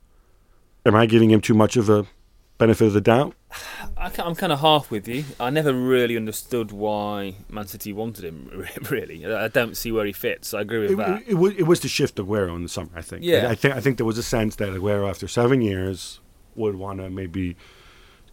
Am 0.85 0.95
I 0.95 1.05
giving 1.05 1.31
him 1.31 1.41
too 1.41 1.53
much 1.53 1.77
of 1.77 1.89
a 1.89 2.05
benefit 2.57 2.87
of 2.87 2.93
the 2.93 3.01
doubt? 3.01 3.35
I, 3.97 4.11
am 4.17 4.35
kind 4.35 4.51
of 4.51 4.59
half 4.59 4.89
with 4.89 5.07
you. 5.07 5.25
I 5.39 5.49
never 5.49 5.73
really 5.73 6.17
understood 6.17 6.71
why 6.71 7.35
Man 7.49 7.67
City 7.67 7.93
wanted 7.93 8.25
him. 8.25 8.65
Really, 8.89 9.25
I 9.25 9.47
don't 9.47 9.77
see 9.77 9.91
where 9.91 10.05
he 10.05 10.11
fits. 10.11 10.53
I 10.53 10.61
agree 10.61 10.79
with 10.79 10.91
it, 10.91 10.97
that. 10.97 11.21
It, 11.21 11.29
it, 11.29 11.33
was, 11.35 11.53
it 11.53 11.63
was 11.63 11.79
to 11.81 11.87
shift 11.87 12.15
Aguero 12.15 12.55
in 12.55 12.63
the 12.63 12.69
summer. 12.69 12.89
I 12.95 13.01
think. 13.01 13.23
Yeah. 13.23 13.49
I 13.49 13.55
think 13.55 13.75
I 13.75 13.79
think 13.79 13.97
there 13.97 14.05
was 14.05 14.17
a 14.17 14.23
sense 14.23 14.55
that 14.57 14.69
Aguero, 14.69 15.09
after 15.09 15.27
seven 15.27 15.61
years, 15.61 16.19
would 16.55 16.75
want 16.75 16.99
to 16.99 17.09
maybe 17.09 17.55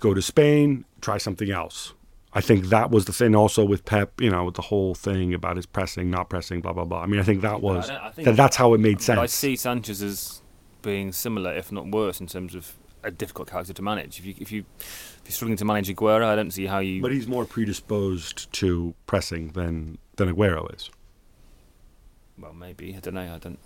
go 0.00 0.14
to 0.14 0.22
Spain, 0.22 0.84
try 1.00 1.18
something 1.18 1.50
else. 1.50 1.94
I 2.32 2.40
think 2.40 2.66
that 2.66 2.90
was 2.90 3.06
the 3.06 3.12
thing. 3.12 3.34
Also 3.34 3.64
with 3.64 3.84
Pep, 3.84 4.20
you 4.20 4.30
know, 4.30 4.44
with 4.44 4.54
the 4.54 4.62
whole 4.62 4.94
thing 4.94 5.34
about 5.34 5.56
his 5.56 5.66
pressing, 5.66 6.10
not 6.10 6.28
pressing, 6.28 6.60
blah 6.60 6.72
blah 6.72 6.84
blah. 6.84 7.02
I 7.02 7.06
mean, 7.06 7.20
I 7.20 7.24
think 7.24 7.42
that 7.42 7.60
was 7.60 7.90
I 7.90 8.10
think 8.10 8.26
that, 8.26 8.36
that's 8.36 8.56
how 8.56 8.74
it 8.74 8.78
made 8.78 9.00
sense. 9.00 9.18
I 9.18 9.26
see 9.26 9.56
Sanchez 9.56 10.02
as 10.02 10.42
being 10.82 11.12
similar, 11.12 11.54
if 11.54 11.72
not 11.72 11.88
worse, 11.88 12.20
in 12.20 12.26
terms 12.26 12.54
of 12.54 12.74
a 13.02 13.10
difficult 13.10 13.50
character 13.50 13.72
to 13.72 13.82
manage. 13.82 14.18
If 14.18 14.26
you 14.26 14.34
if 14.38 14.52
you 14.52 14.64
if 14.78 15.22
you're 15.24 15.32
struggling 15.32 15.56
to 15.56 15.64
manage 15.64 15.88
Aguero, 15.88 16.24
I 16.24 16.36
don't 16.36 16.52
see 16.52 16.66
how 16.66 16.78
you. 16.78 17.02
But 17.02 17.12
he's 17.12 17.26
more 17.26 17.44
predisposed 17.44 18.52
to 18.54 18.94
pressing 19.06 19.48
than 19.48 19.98
than 20.16 20.32
Aguero 20.32 20.72
is. 20.74 20.90
Well, 22.38 22.52
maybe 22.52 22.94
I 22.96 23.00
don't 23.00 23.14
know. 23.14 23.34
I 23.34 23.38
don't 23.38 23.58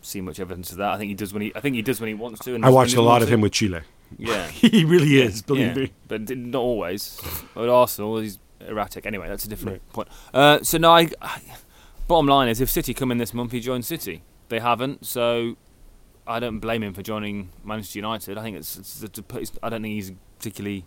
see 0.00 0.20
much 0.20 0.38
evidence 0.38 0.70
of 0.70 0.78
that. 0.78 0.92
I 0.92 0.98
think 0.98 1.08
he 1.08 1.14
does 1.14 1.32
when 1.32 1.42
he. 1.42 1.52
I 1.54 1.60
think 1.60 1.74
he 1.74 1.82
does 1.82 2.00
when 2.00 2.08
he 2.08 2.14
wants 2.14 2.44
to. 2.44 2.58
I 2.62 2.70
watched 2.70 2.96
a 2.96 3.02
lot 3.02 3.22
of 3.22 3.28
him 3.28 3.40
with 3.40 3.52
Chile. 3.52 3.80
Yeah, 4.18 4.46
he 4.48 4.84
really 4.84 5.20
is. 5.20 5.42
Believe 5.42 5.76
yeah. 5.76 5.84
me. 5.84 5.92
But 6.08 6.36
not 6.36 6.60
always. 6.60 7.20
At 7.56 7.68
Arsenal, 7.68 8.18
he's 8.18 8.38
erratic. 8.60 9.06
Anyway, 9.06 9.28
that's 9.28 9.44
a 9.44 9.48
different 9.48 9.82
right. 9.82 9.92
point. 9.92 10.08
Uh, 10.32 10.62
so 10.62 10.78
now, 10.78 10.92
I, 10.92 11.08
I, 11.20 11.40
bottom 12.08 12.26
line 12.26 12.48
is, 12.48 12.60
if 12.60 12.70
City 12.70 12.94
come 12.94 13.10
in 13.10 13.18
this 13.18 13.34
month, 13.34 13.52
he 13.52 13.60
joins 13.60 13.86
City. 13.86 14.22
They 14.48 14.60
haven't, 14.60 15.06
so 15.06 15.56
I 16.26 16.40
don't 16.40 16.58
blame 16.58 16.82
him 16.82 16.94
for 16.94 17.02
joining 17.02 17.50
Manchester 17.64 17.98
United. 17.98 18.38
I 18.38 18.42
think 18.42 18.56
it's, 18.56 18.76
it's, 18.76 19.02
it's, 19.02 19.18
it's, 19.18 19.52
I 19.62 19.68
don't 19.68 19.82
think 19.82 19.94
he's 19.94 20.12
particularly 20.38 20.84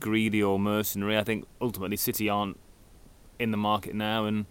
greedy 0.00 0.42
or 0.42 0.58
mercenary. 0.58 1.16
I 1.16 1.24
think 1.24 1.46
ultimately 1.60 1.96
City 1.96 2.28
aren't 2.28 2.58
in 3.38 3.50
the 3.50 3.56
market 3.56 3.94
now, 3.94 4.24
and 4.24 4.46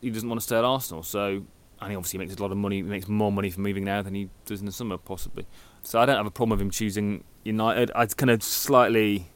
he 0.00 0.10
doesn't 0.10 0.28
want 0.28 0.40
to 0.40 0.44
stay 0.44 0.56
at 0.56 0.64
Arsenal. 0.64 1.02
So, 1.02 1.44
and 1.80 1.90
he 1.90 1.96
obviously 1.96 2.18
makes 2.18 2.34
a 2.34 2.42
lot 2.42 2.52
of 2.52 2.56
money. 2.56 2.76
He 2.76 2.82
makes 2.82 3.08
more 3.08 3.32
money 3.32 3.50
from 3.50 3.62
moving 3.62 3.84
now 3.84 4.02
than 4.02 4.14
he 4.14 4.28
does 4.44 4.60
in 4.60 4.66
the 4.66 4.72
summer, 4.72 4.98
possibly. 4.98 5.46
So 5.82 6.00
I 6.00 6.06
don't 6.06 6.16
have 6.16 6.26
a 6.26 6.30
problem 6.30 6.58
with 6.58 6.62
him 6.62 6.70
choosing 6.70 7.24
United. 7.44 7.90
I 7.94 8.06
kind 8.06 8.30
of 8.30 8.42
slightly, 8.42 9.28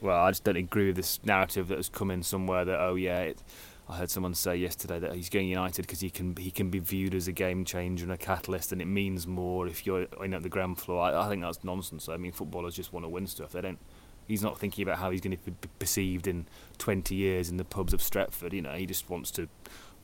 well, 0.00 0.18
I 0.18 0.30
just 0.30 0.44
don't 0.44 0.56
agree 0.56 0.86
with 0.86 0.96
this 0.96 1.20
narrative 1.24 1.68
that 1.68 1.76
has 1.76 1.88
come 1.88 2.10
in 2.10 2.22
somewhere 2.22 2.64
that 2.64 2.80
oh 2.80 2.94
yeah. 2.94 3.20
It, 3.20 3.42
I 3.86 3.98
heard 3.98 4.10
someone 4.10 4.32
say 4.32 4.56
yesterday 4.56 4.98
that 4.98 5.14
he's 5.14 5.28
going 5.28 5.46
United 5.46 5.82
because 5.82 6.00
he 6.00 6.08
can 6.08 6.34
he 6.36 6.50
can 6.50 6.70
be 6.70 6.78
viewed 6.78 7.14
as 7.14 7.28
a 7.28 7.32
game 7.32 7.66
changer 7.66 8.04
and 8.04 8.12
a 8.12 8.16
catalyst, 8.16 8.72
and 8.72 8.80
it 8.80 8.86
means 8.86 9.26
more 9.26 9.66
if 9.66 9.84
you're 9.84 10.06
in 10.22 10.32
at 10.32 10.42
the 10.42 10.48
ground 10.48 10.78
floor. 10.78 11.02
I, 11.02 11.26
I 11.26 11.28
think 11.28 11.42
that's 11.42 11.62
nonsense. 11.62 12.08
I 12.08 12.16
mean, 12.16 12.32
footballers 12.32 12.74
just 12.74 12.94
want 12.94 13.04
to 13.04 13.10
win 13.10 13.26
stuff. 13.26 13.52
They 13.52 13.60
don't. 13.60 13.78
He's 14.26 14.42
not 14.42 14.58
thinking 14.58 14.84
about 14.84 14.98
how 14.98 15.10
he's 15.10 15.20
going 15.20 15.36
to 15.36 15.50
be 15.50 15.68
perceived 15.78 16.26
in 16.26 16.46
20 16.78 17.14
years 17.14 17.50
in 17.50 17.58
the 17.58 17.64
pubs 17.64 17.92
of 17.92 18.00
Stretford. 18.00 18.54
You 18.54 18.62
know, 18.62 18.72
he 18.72 18.86
just 18.86 19.10
wants 19.10 19.30
to 19.32 19.48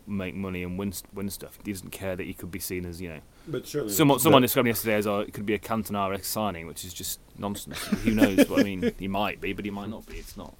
make 0.06 0.34
money 0.34 0.62
and 0.62 0.78
win 0.78 0.92
win 1.14 1.30
stuff. 1.30 1.58
He 1.64 1.72
doesn't 1.72 1.90
care 1.90 2.16
that 2.16 2.26
he 2.26 2.34
could 2.34 2.50
be 2.50 2.58
seen 2.58 2.84
as 2.84 3.00
you 3.00 3.08
know. 3.08 3.20
But 3.50 3.66
certainly, 3.66 3.92
someone 3.92 4.18
someone 4.18 4.42
described 4.42 4.68
yesterday 4.68 4.94
as 4.94 5.06
oh, 5.06 5.20
it 5.20 5.32
could 5.32 5.46
be 5.46 5.54
a 5.54 5.58
Cantona 5.58 6.22
signing, 6.24 6.66
which 6.66 6.84
is 6.84 6.94
just 6.94 7.20
nonsense. 7.38 7.78
Who 7.78 8.12
knows? 8.12 8.48
What 8.48 8.60
I 8.60 8.62
mean, 8.64 8.94
he 8.98 9.08
might 9.08 9.40
be, 9.40 9.52
but 9.52 9.64
he 9.64 9.70
might 9.70 9.88
not 9.88 10.06
be. 10.06 10.16
It's 10.16 10.36
not. 10.36 10.54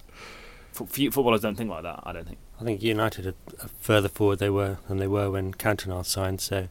Footballers 0.72 1.42
don't 1.42 1.56
think 1.56 1.70
like 1.70 1.82
that. 1.82 2.00
I 2.04 2.12
don't 2.12 2.26
think. 2.26 2.38
I 2.60 2.64
think 2.64 2.82
United 2.82 3.26
are 3.26 3.68
further 3.80 4.08
forward 4.08 4.38
they 4.38 4.50
were 4.50 4.78
than 4.88 4.98
they 4.98 5.08
were 5.08 5.30
when 5.30 5.52
Cantona 5.54 6.04
signed. 6.04 6.40
So, 6.40 6.68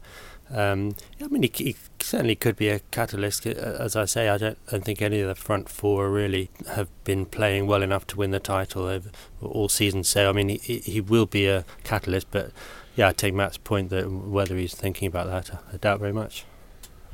um, 0.51 0.95
I 1.21 1.27
mean, 1.27 1.43
he, 1.43 1.51
he, 1.55 1.75
certainly 1.99 2.35
could 2.35 2.55
be 2.55 2.69
a 2.69 2.79
catalyst. 2.91 3.45
As 3.45 3.95
I 3.95 4.05
say, 4.05 4.29
I 4.29 4.37
don't, 4.37 4.57
I 4.67 4.71
don't, 4.71 4.85
think 4.85 5.01
any 5.01 5.19
of 5.19 5.27
the 5.27 5.35
front 5.35 5.67
four 5.69 6.09
really 6.09 6.49
have 6.73 6.87
been 7.03 7.25
playing 7.25 7.67
well 7.67 7.83
enough 7.83 8.07
to 8.07 8.17
win 8.17 8.31
the 8.31 8.39
title 8.39 8.85
over 8.85 9.09
all 9.41 9.69
season. 9.69 10.03
So, 10.03 10.29
I 10.29 10.31
mean, 10.31 10.49
he, 10.49 10.79
he 10.79 11.01
will 11.01 11.25
be 11.25 11.47
a 11.47 11.65
catalyst. 11.83 12.31
But 12.31 12.51
yeah, 12.99 13.07
I 13.09 13.13
take 13.13 13.33
Matt's 13.33 13.57
point 13.57 13.89
that 13.89 14.09
whether 14.11 14.55
he's 14.55 14.75
thinking 14.75 15.07
about 15.07 15.27
that, 15.27 15.59
I 15.73 15.77
doubt 15.77 15.99
very 15.99 16.13
much. 16.13 16.45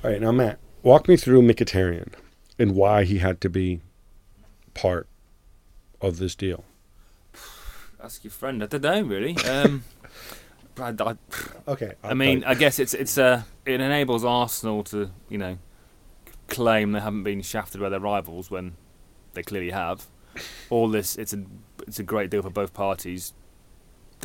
All 0.04 0.12
right, 0.12 0.20
now 0.20 0.32
Matt, 0.32 0.60
walk 0.84 1.08
me 1.08 1.16
through 1.16 1.42
Mkhitaryan 1.42 2.14
and 2.60 2.76
why 2.76 3.04
he 3.04 3.20
had 3.20 3.40
to 3.42 3.50
be 3.50 3.82
part 4.74 5.08
of 6.02 6.18
this 6.18 6.36
deal 6.36 6.66
ask 8.06 8.24
your 8.24 8.32
friend. 8.32 8.64
I 8.64 8.68
don't 8.68 8.84
know 8.84 9.02
really. 9.02 9.36
Um, 9.50 9.84
I, 10.78 10.94
I, 11.00 11.16
okay. 11.68 11.94
i 12.04 12.10
i 12.10 12.14
mean, 12.14 12.44
I 12.44 12.54
guess 12.54 12.80
it's 12.80 12.94
it's 12.94 13.18
uh, 13.18 13.44
it 13.66 13.82
enables 13.82 14.24
Arsenal 14.24 14.84
to 14.86 15.10
you 15.30 15.38
know 15.38 15.58
claim 16.48 16.92
they 16.92 17.00
haven't 17.00 17.24
been 17.24 17.42
shafted 17.42 17.82
by 17.82 17.90
their 17.90 18.00
rivals 18.00 18.52
when 18.52 18.76
they 19.34 19.42
clearly 19.42 19.72
have. 19.72 20.06
All 20.70 20.88
this, 20.88 21.16
it's 21.18 21.34
a 21.34 21.44
it's 21.88 21.98
a 21.98 22.04
great 22.04 22.30
deal 22.30 22.44
for 22.44 22.50
both 22.50 22.74
parties. 22.74 23.34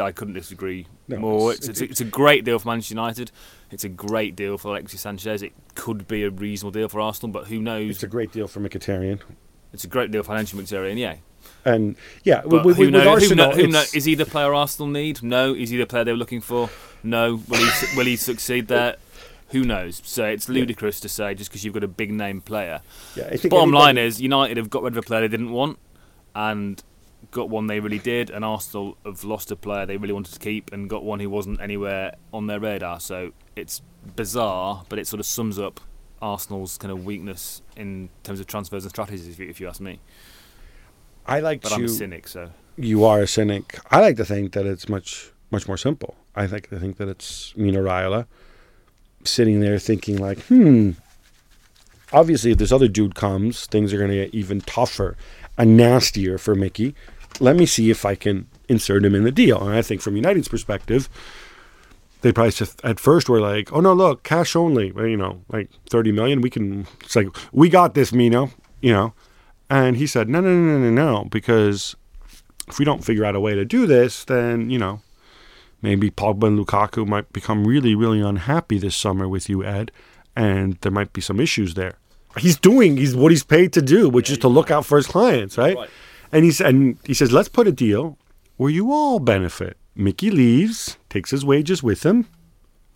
I 0.01 0.13
couldn't 0.13 0.35
disagree 0.35 0.87
no, 1.09 1.19
more. 1.19 1.53
It's, 1.53 1.69
it's, 1.69 1.69
it's, 1.69 1.81
a, 1.81 1.85
it's, 1.91 2.01
a, 2.01 2.05
great 2.05 2.45
deal 2.45 2.59
for 2.59 2.69
Manchester 2.69 2.95
United. 2.95 3.31
It's 3.71 3.85
a 3.85 3.89
great 3.89 4.37
deal 4.37 4.59
for 4.59 4.69
Alexis 4.69 5.01
Sanchez. 5.01 5.43
It 5.43 5.53
could 5.75 6.09
be 6.09 6.25
a 6.25 6.31
reasonable 6.31 6.73
deal 6.73 6.89
for 6.89 7.01
Arsenal, 7.01 7.33
but 7.33 7.47
who 7.47 7.61
knows? 7.61 7.91
It's 7.91 8.03
a 8.03 8.09
great 8.09 8.33
deal 8.33 8.49
for 8.49 8.61
Mkhitaryan. 8.61 9.21
It's 9.73 9.85
a 9.85 9.89
great 9.89 10.11
deal 10.11 10.23
for 10.23 10.29
financial 10.29 10.59
Mkhitaryan, 10.59 10.99
yeah. 10.99 11.17
And 11.65 11.97
yeah, 12.25 12.43
but 12.45 12.65
with, 12.65 12.77
who 12.77 12.85
with 12.85 12.93
knows, 12.93 13.07
Arsenal, 13.07 13.53
who, 13.53 13.67
know, 13.67 13.85
is 13.95 14.05
he 14.05 14.15
the 14.15 14.27
player 14.27 14.55
Arsenal 14.55 14.89
need? 14.89 15.23
No. 15.23 15.55
Is 15.55 15.71
he 15.71 15.77
the 15.77 15.87
player 15.87 16.05
they 16.05 16.13
were 16.13 16.19
looking 16.19 16.41
for? 16.41 16.71
No. 17.03 17.41
Will 17.49 17.59
he 17.59 17.97
will 17.97 18.07
he 18.07 18.17
succeed 18.17 18.69
there? 18.69 18.97
Who 19.49 19.65
knows? 19.65 20.01
So 20.05 20.25
it's 20.25 20.49
ludicrous 20.49 20.99
yeah. 20.99 21.03
to 21.03 21.09
say 21.09 21.35
just 21.35 21.51
because 21.51 21.65
you've 21.65 21.75
got 21.75 21.85
a 21.85 21.89
big 21.89 22.13
name 22.13 22.41
player. 22.41 22.81
Yeah, 23.17 23.35
Bottom 23.49 23.73
line 23.73 23.99
is 23.99 24.21
United 24.21 24.57
have 24.57 24.71
got 24.71 24.83
rid 24.83 24.93
of 24.95 24.99
a 24.99 25.03
player 25.03 25.23
they 25.23 25.29
didn't 25.29 25.51
want, 25.51 25.79
and 26.35 26.83
got 27.31 27.49
one 27.49 27.67
they 27.67 27.81
really 27.81 27.99
did, 27.99 28.31
and 28.31 28.45
Arsenal 28.45 28.97
have 29.05 29.25
lost 29.25 29.51
a 29.51 29.57
player 29.57 29.87
they 29.87 29.97
really 29.97 30.13
wanted 30.13 30.33
to 30.33 30.39
keep 30.39 30.73
and 30.73 30.89
got 30.89 31.05
one 31.05 31.21
who 31.21 31.31
wasn't 31.31 31.61
anywhere 31.61 32.15
on 32.33 32.47
their 32.47 32.61
radar. 32.61 33.01
So 33.01 33.33
it's 33.57 33.83
bizarre, 34.17 34.85
but 34.89 34.99
it 34.99 35.07
sort 35.07 35.21
of 35.21 35.27
sums 35.27 35.59
up 35.59 35.81
Arsenal's 36.23 36.79
kind 36.79 36.93
of 36.93 37.05
weakness 37.05 37.63
in 37.77 38.11
terms 38.23 38.41
of 38.41 38.47
transfers 38.47 38.85
and 38.85 38.91
strategies, 38.91 39.29
if 39.29 39.39
you, 39.39 39.49
if 39.49 39.61
you 39.61 39.69
ask 39.69 39.81
me. 39.81 40.01
I 41.27 41.41
like 41.41 41.63
but 41.63 41.71
to. 41.71 41.75
I'm 41.77 41.85
a 41.85 41.89
cynic, 41.89 42.29
so 42.29 42.51
you 42.77 43.05
are 43.05 43.21
a 43.21 43.27
cynic. 43.27 43.79
I 43.91 44.01
like 44.01 44.17
to 44.17 44.25
think 44.25 44.53
that 44.53 44.67
it's 44.67 44.89
much 44.89 45.31
much 45.51 45.67
more 45.67 45.77
simple. 45.77 46.17
I 46.35 46.47
like 46.47 46.71
to 46.71 46.79
think 46.79 46.97
that 46.99 47.09
it's 47.09 47.55
Mino 47.57 47.83
Raiola 47.83 48.27
sitting 49.25 49.61
there 49.61 49.79
thinking 49.79 50.19
like, 50.19 50.41
hmm. 50.45 50.93
Obviously, 52.13 52.51
if 52.51 52.59
this 52.59 52.73
other 52.73 52.89
dude 52.89 53.15
comes, 53.15 53.67
things 53.67 53.93
are 53.93 53.99
going 53.99 54.11
to 54.11 54.17
get 54.17 54.35
even 54.35 54.61
tougher 54.63 55.17
and 55.61 55.77
nastier 55.77 56.39
for 56.39 56.55
Mickey. 56.55 56.95
Let 57.39 57.57
me 57.57 57.67
see 57.67 57.91
if 57.91 58.05
I 58.05 58.15
can 58.15 58.47
insert 58.69 59.05
him 59.05 59.15
in 59.15 59.25
the 59.25 59.33
deal. 59.33 59.63
And 59.63 59.77
I 59.77 59.83
think 59.83 60.01
from 60.01 60.17
United's 60.17 60.49
perspective, 60.49 61.09
they 62.23 62.33
probably 62.33 62.53
just 62.53 62.85
at 62.85 62.99
first 62.99 63.29
were 63.29 63.41
like, 63.41 63.73
"Oh 63.73 63.81
no, 63.81 63.93
look, 63.93 64.25
cash 64.25 64.57
only." 64.57 64.89
You 64.97 65.17
know, 65.17 65.43
like 65.49 65.71
thirty 65.89 66.13
million. 66.13 66.41
We 66.41 66.51
can. 66.51 66.87
It's 67.01 67.15
like 67.15 67.29
we 67.53 67.69
got 67.69 67.95
this, 67.95 68.13
Mino. 68.13 68.51
You 68.81 68.93
know, 68.93 69.15
and 69.71 69.97
he 69.97 70.07
said, 70.09 70.29
no, 70.29 70.41
no, 70.41 70.51
no, 70.53 70.79
no, 70.79 70.91
no, 70.91 71.25
because 71.31 71.95
if 72.67 72.81
we 72.81 72.85
don't 72.85 73.05
figure 73.05 73.25
out 73.25 73.37
a 73.37 73.41
way 73.41 73.55
to 73.55 73.65
do 73.65 73.87
this, 73.87 74.25
then, 74.25 74.69
you 74.69 74.79
know, 74.79 75.01
maybe 75.81 76.11
Pogba 76.11 76.49
and 76.49 76.59
Lukaku 76.59 77.07
might 77.07 77.33
become 77.33 77.65
really, 77.65 77.95
really 77.95 78.21
unhappy 78.21 78.79
this 78.79 78.97
summer 78.97 79.29
with 79.29 79.49
you, 79.49 79.65
Ed, 79.65 79.93
and 80.35 80.77
there 80.81 80.91
might 80.91 81.13
be 81.13 81.21
some 81.21 81.39
issues 81.39 81.75
there. 81.75 82.00
He's 82.39 82.59
doing 82.59 82.97
he's 82.97 83.17
what 83.17 83.33
he's 83.33 83.43
paid 83.43 83.73
to 83.73 83.83
do, 83.83 84.09
which 84.09 84.29
yeah, 84.29 84.35
is 84.35 84.39
to 84.41 84.49
look 84.49 84.71
out 84.71 84.87
for 84.87 84.97
his 84.97 85.07
clients, 85.07 85.59
right? 85.59 85.77
right. 85.77 85.91
And 86.33 86.45
he's 86.45 86.61
and 86.61 86.99
he 87.05 87.15
says, 87.15 87.33
let's 87.33 87.49
put 87.49 87.67
a 87.67 87.73
deal 87.73 88.19
where 88.57 88.71
you 88.71 88.93
all 88.93 89.19
benefit. 89.19 89.77
Mickey 89.97 90.31
leaves, 90.31 90.97
takes 91.09 91.31
his 91.31 91.45
wages 91.45 91.83
with 91.83 92.05
him, 92.05 92.27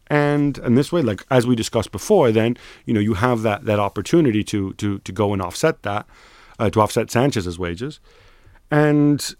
and 0.08 0.58
and 0.58 0.78
this 0.78 0.92
way, 0.92 1.02
like 1.02 1.24
as 1.30 1.46
we 1.46 1.56
discussed 1.56 1.90
before, 1.90 2.30
then 2.30 2.56
you 2.86 2.94
know 2.94 3.00
you 3.00 3.14
have 3.14 3.42
that 3.42 3.64
that 3.64 3.80
opportunity 3.80 4.44
to 4.44 4.72
to 4.74 4.98
to 5.00 5.12
go 5.12 5.32
and 5.32 5.42
offset 5.42 5.82
that 5.82 6.06
uh, 6.58 6.70
to 6.70 6.80
offset 6.80 7.10
Sanchez's 7.10 7.58
wages. 7.58 8.00
And 8.70 9.34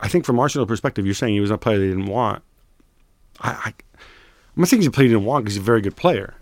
I 0.00 0.08
think 0.08 0.24
from 0.24 0.38
Arsenal 0.38 0.66
perspective, 0.66 1.04
you're 1.04 1.14
saying 1.14 1.34
he 1.34 1.40
was 1.40 1.50
a 1.50 1.58
player 1.58 1.78
they 1.78 1.88
didn't 1.88 2.06
want. 2.06 2.42
I, 3.40 3.50
I, 3.50 3.74
I'm 3.96 4.62
not 4.62 4.68
saying 4.68 4.82
he's 4.82 4.88
a 4.88 4.90
player 4.90 5.08
they 5.08 5.14
didn't 5.14 5.26
want 5.26 5.44
because 5.44 5.54
he's 5.54 5.62
a 5.62 5.64
very 5.64 5.80
good 5.80 5.96
player, 5.96 6.34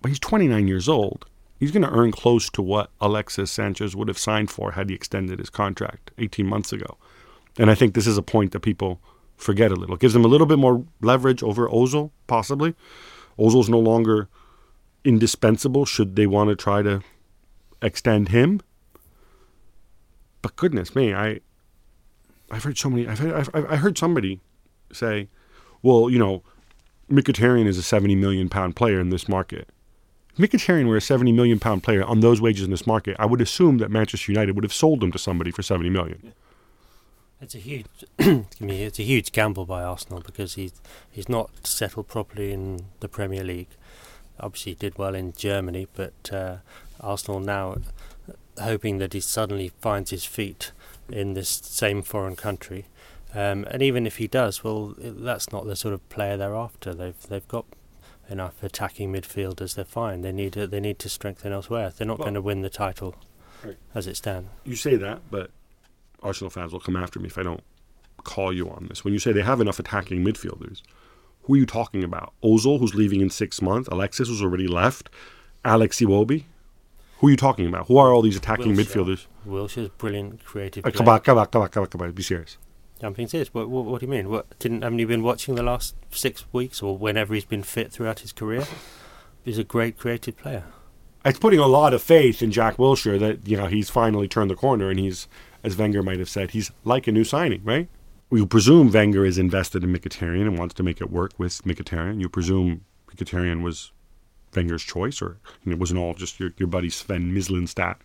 but 0.00 0.08
he's 0.08 0.18
29 0.18 0.68
years 0.68 0.88
old. 0.88 1.26
He's 1.64 1.70
going 1.70 1.82
to 1.82 1.98
earn 1.98 2.12
close 2.12 2.50
to 2.50 2.60
what 2.60 2.90
Alexis 3.00 3.50
Sanchez 3.50 3.96
would 3.96 4.08
have 4.08 4.18
signed 4.18 4.50
for 4.50 4.72
had 4.72 4.90
he 4.90 4.94
extended 4.94 5.38
his 5.38 5.48
contract 5.48 6.10
18 6.18 6.44
months 6.46 6.74
ago. 6.74 6.98
And 7.58 7.70
I 7.70 7.74
think 7.74 7.94
this 7.94 8.06
is 8.06 8.18
a 8.18 8.22
point 8.22 8.52
that 8.52 8.60
people 8.60 9.00
forget 9.38 9.72
a 9.72 9.74
little. 9.74 9.94
It 9.94 10.02
gives 10.02 10.12
them 10.12 10.26
a 10.26 10.28
little 10.28 10.46
bit 10.46 10.58
more 10.58 10.84
leverage 11.00 11.42
over 11.42 11.66
Ozil, 11.66 12.10
possibly. 12.26 12.74
Ozil's 13.38 13.70
no 13.70 13.78
longer 13.78 14.28
indispensable 15.06 15.86
should 15.86 16.16
they 16.16 16.26
want 16.26 16.50
to 16.50 16.54
try 16.54 16.82
to 16.82 17.00
extend 17.80 18.28
him. 18.28 18.60
But 20.42 20.56
goodness 20.56 20.94
me, 20.94 21.14
I 21.14 21.40
I've 22.50 22.64
heard 22.64 22.76
so 22.76 22.90
many. 22.90 23.08
I've 23.08 23.20
heard, 23.20 23.32
I've, 23.32 23.72
I 23.72 23.76
heard 23.76 23.96
somebody 23.96 24.42
say, 24.92 25.30
"Well, 25.80 26.10
you 26.10 26.18
know, 26.18 26.42
Mkhitaryan 27.10 27.66
is 27.66 27.78
a 27.78 27.82
seventy 27.82 28.14
million 28.14 28.50
pound 28.50 28.76
player 28.76 29.00
in 29.00 29.08
this 29.08 29.30
market." 29.30 29.70
Mkhitaryan 30.38 30.86
were 30.86 30.96
a 30.96 31.00
70 31.00 31.32
million 31.32 31.60
pound 31.60 31.82
player 31.82 32.02
on 32.04 32.20
those 32.20 32.40
wages 32.40 32.64
in 32.64 32.70
this 32.70 32.86
market, 32.86 33.16
I 33.18 33.26
would 33.26 33.40
assume 33.40 33.78
that 33.78 33.90
Manchester 33.90 34.32
United 34.32 34.54
would 34.56 34.64
have 34.64 34.72
sold 34.72 35.02
him 35.02 35.12
to 35.12 35.18
somebody 35.18 35.50
for 35.50 35.62
70 35.62 35.90
million. 35.90 36.32
It's 37.40 37.54
a 37.54 37.58
huge, 37.58 37.86
it's 38.18 38.98
a 38.98 39.02
huge 39.02 39.30
gamble 39.30 39.66
by 39.66 39.82
Arsenal 39.82 40.20
because 40.20 40.54
he's 40.54 40.72
he's 41.10 41.28
not 41.28 41.66
settled 41.66 42.08
properly 42.08 42.52
in 42.52 42.86
the 43.00 43.08
Premier 43.08 43.44
League. 43.44 43.68
Obviously, 44.40 44.72
he 44.72 44.76
did 44.76 44.98
well 44.98 45.14
in 45.14 45.32
Germany, 45.32 45.86
but 45.94 46.32
uh, 46.32 46.56
Arsenal 47.00 47.40
now 47.40 47.76
hoping 48.60 48.98
that 48.98 49.12
he 49.12 49.20
suddenly 49.20 49.72
finds 49.80 50.10
his 50.10 50.24
feet 50.24 50.72
in 51.08 51.34
this 51.34 51.48
same 51.48 52.02
foreign 52.02 52.36
country. 52.36 52.86
Um, 53.34 53.64
and 53.70 53.82
even 53.82 54.06
if 54.06 54.18
he 54.18 54.28
does, 54.28 54.62
well, 54.62 54.94
that's 54.96 55.52
not 55.52 55.66
the 55.66 55.76
sort 55.76 55.92
of 55.92 56.08
player 56.08 56.36
they're 56.36 56.54
after. 56.54 56.94
They've 56.94 57.20
they've 57.28 57.48
got 57.48 57.66
enough 58.28 58.62
attacking 58.62 59.12
midfielders. 59.12 59.74
They're 59.74 59.84
fine. 59.84 60.22
They 60.22 60.32
need 60.32 60.52
to, 60.54 60.66
they 60.66 60.80
need 60.80 60.98
to 61.00 61.08
strengthen 61.08 61.52
elsewhere. 61.52 61.90
They're 61.96 62.06
not 62.06 62.18
Well- 62.18 62.26
going 62.26 62.34
to 62.34 62.42
win 62.42 62.62
the 62.62 62.70
title 62.70 63.14
Right. 63.64 63.76
as 63.94 64.06
it 64.06 64.16
stands. 64.16 64.48
You 64.64 64.76
say 64.76 64.96
that, 64.96 65.22
but 65.30 65.50
Arsenal 66.22 66.50
fans 66.50 66.72
will 66.72 66.80
come 66.80 66.96
after 66.96 67.18
me 67.20 67.26
if 67.26 67.38
I 67.38 67.42
don't 67.42 67.62
call 68.22 68.52
you 68.52 68.68
on 68.70 68.86
this. 68.88 69.04
When 69.04 69.12
you 69.12 69.18
say 69.18 69.32
they 69.32 69.42
have 69.42 69.60
enough 69.60 69.78
attacking 69.78 70.24
midfielders, 70.24 70.82
who 71.42 71.54
are 71.54 71.56
you 71.58 71.66
talking 71.66 72.02
about? 72.02 72.32
Ozil, 72.42 72.78
who's 72.80 72.94
leaving 72.94 73.20
in 73.20 73.28
six 73.30 73.60
months, 73.60 73.88
Alexis, 73.92 74.28
who's 74.28 74.42
already 74.42 74.66
left, 74.66 75.10
Alex 75.64 75.98
Iwobi? 76.00 76.44
Who 77.18 77.28
are 77.28 77.30
you 77.30 77.36
talking 77.36 77.66
about? 77.66 77.86
Who 77.88 77.96
are 77.98 78.12
all 78.12 78.22
these 78.22 78.36
attacking 78.36 78.74
Wilshere. 78.74 79.04
midfielders? 79.04 79.26
Wilshere's 79.46 79.88
brilliant 79.90 80.44
creative. 80.44 80.84
Uh, 80.84 80.90
come 80.90 81.08
on, 81.08 81.20
come 81.20 81.38
on, 81.38 81.46
come 81.46 81.62
on, 81.62 81.68
come 81.68 81.82
on, 81.82 81.88
come 81.88 82.02
on. 82.02 82.12
Be 82.12 82.22
serious. 82.22 82.56
Jumping 83.04 83.28
serious. 83.28 83.52
What, 83.52 83.68
what, 83.68 83.84
what 83.84 84.00
do 84.00 84.06
you 84.06 84.10
mean? 84.10 84.30
What 84.30 84.58
didn't 84.58 84.80
haven't 84.80 84.98
you 84.98 85.06
been 85.06 85.22
watching 85.22 85.56
the 85.56 85.62
last 85.62 85.94
six 86.10 86.46
weeks 86.54 86.80
or 86.80 86.96
whenever 86.96 87.34
he's 87.34 87.44
been 87.44 87.62
fit 87.62 87.92
throughout 87.92 88.20
his 88.20 88.32
career? 88.32 88.64
He's 89.44 89.58
a 89.58 89.62
great 89.62 89.98
creative 89.98 90.38
player. 90.38 90.64
It's 91.22 91.38
putting 91.38 91.60
a 91.60 91.66
lot 91.66 91.92
of 91.92 92.02
faith 92.02 92.40
in 92.40 92.50
Jack 92.50 92.78
Wilshere 92.78 93.20
that 93.20 93.46
you 93.46 93.58
know 93.58 93.66
he's 93.66 93.90
finally 93.90 94.26
turned 94.26 94.50
the 94.50 94.54
corner 94.54 94.88
and 94.88 94.98
he's, 94.98 95.28
as 95.62 95.76
Wenger 95.76 96.02
might 96.02 96.18
have 96.18 96.30
said, 96.30 96.52
he's 96.52 96.72
like 96.82 97.06
a 97.06 97.12
new 97.12 97.24
signing, 97.24 97.60
right? 97.62 97.90
You 98.30 98.46
presume 98.46 98.90
Wenger 98.90 99.26
is 99.26 99.36
invested 99.36 99.84
in 99.84 99.92
Mkhitaryan 99.92 100.46
and 100.46 100.58
wants 100.58 100.72
to 100.76 100.82
make 100.82 101.02
it 101.02 101.10
work 101.10 101.32
with 101.36 101.62
Mkhitaryan. 101.64 102.22
You 102.22 102.30
presume 102.30 102.86
Mkhitaryan 103.14 103.62
was 103.62 103.92
Wenger's 104.56 104.82
choice, 104.82 105.20
or 105.20 105.36
you 105.62 105.70
know, 105.70 105.72
it 105.72 105.78
wasn't 105.78 106.00
all 106.00 106.14
just 106.14 106.40
your, 106.40 106.54
your 106.56 106.68
buddy 106.68 106.88
Sven 106.88 107.34
Mislintat, 107.34 107.96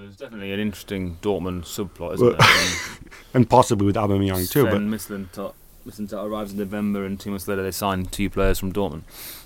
Well, 0.00 0.06
there's 0.08 0.16
definitely 0.16 0.50
an 0.54 0.60
interesting 0.60 1.18
Dortmund 1.20 1.64
subplot, 1.64 2.14
isn't 2.14 2.26
Well, 2.26 2.36
there? 2.38 3.12
and 3.34 3.50
possibly 3.50 3.84
with 3.84 3.96
Aubameyang 3.96 4.50
too. 4.50 4.64
But 4.64 4.80
Mislintat, 4.80 5.52
Mislintat 5.86 6.24
arrives 6.24 6.52
in 6.52 6.58
November, 6.58 7.04
and 7.04 7.20
two 7.20 7.28
months 7.28 7.46
later 7.46 7.62
they 7.62 7.70
sign 7.70 8.06
two 8.06 8.30
players 8.30 8.58
from 8.58 8.72
Dortmund. 8.72 9.02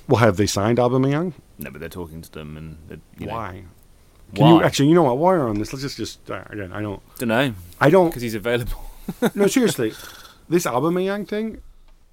well, 0.06 0.20
have 0.20 0.36
they 0.36 0.46
signed 0.46 0.78
Aubameyang? 0.78 1.32
No, 1.58 1.72
but 1.72 1.80
they're 1.80 1.88
talking 1.88 2.22
to 2.22 2.30
them, 2.30 2.56
and 2.56 3.00
you 3.18 3.26
Why? 3.26 3.64
Can 4.36 4.44
why? 4.44 4.50
you 4.52 4.62
actually? 4.62 4.90
You 4.90 4.94
know 4.94 5.02
what? 5.02 5.18
While 5.18 5.38
we're 5.38 5.48
on 5.48 5.58
this, 5.58 5.72
let's 5.72 5.82
just 5.82 5.96
just 5.96 6.30
uh, 6.30 6.44
again. 6.48 6.72
I 6.72 6.80
don't. 6.80 7.02
don't 7.18 7.28
know 7.30 7.52
I 7.80 7.90
don't. 7.90 8.10
because 8.10 8.22
he's 8.22 8.36
available. 8.36 8.80
no, 9.34 9.46
seriously, 9.48 9.92
this 10.48 10.66
Aubameyang 10.66 11.26
thing, 11.26 11.62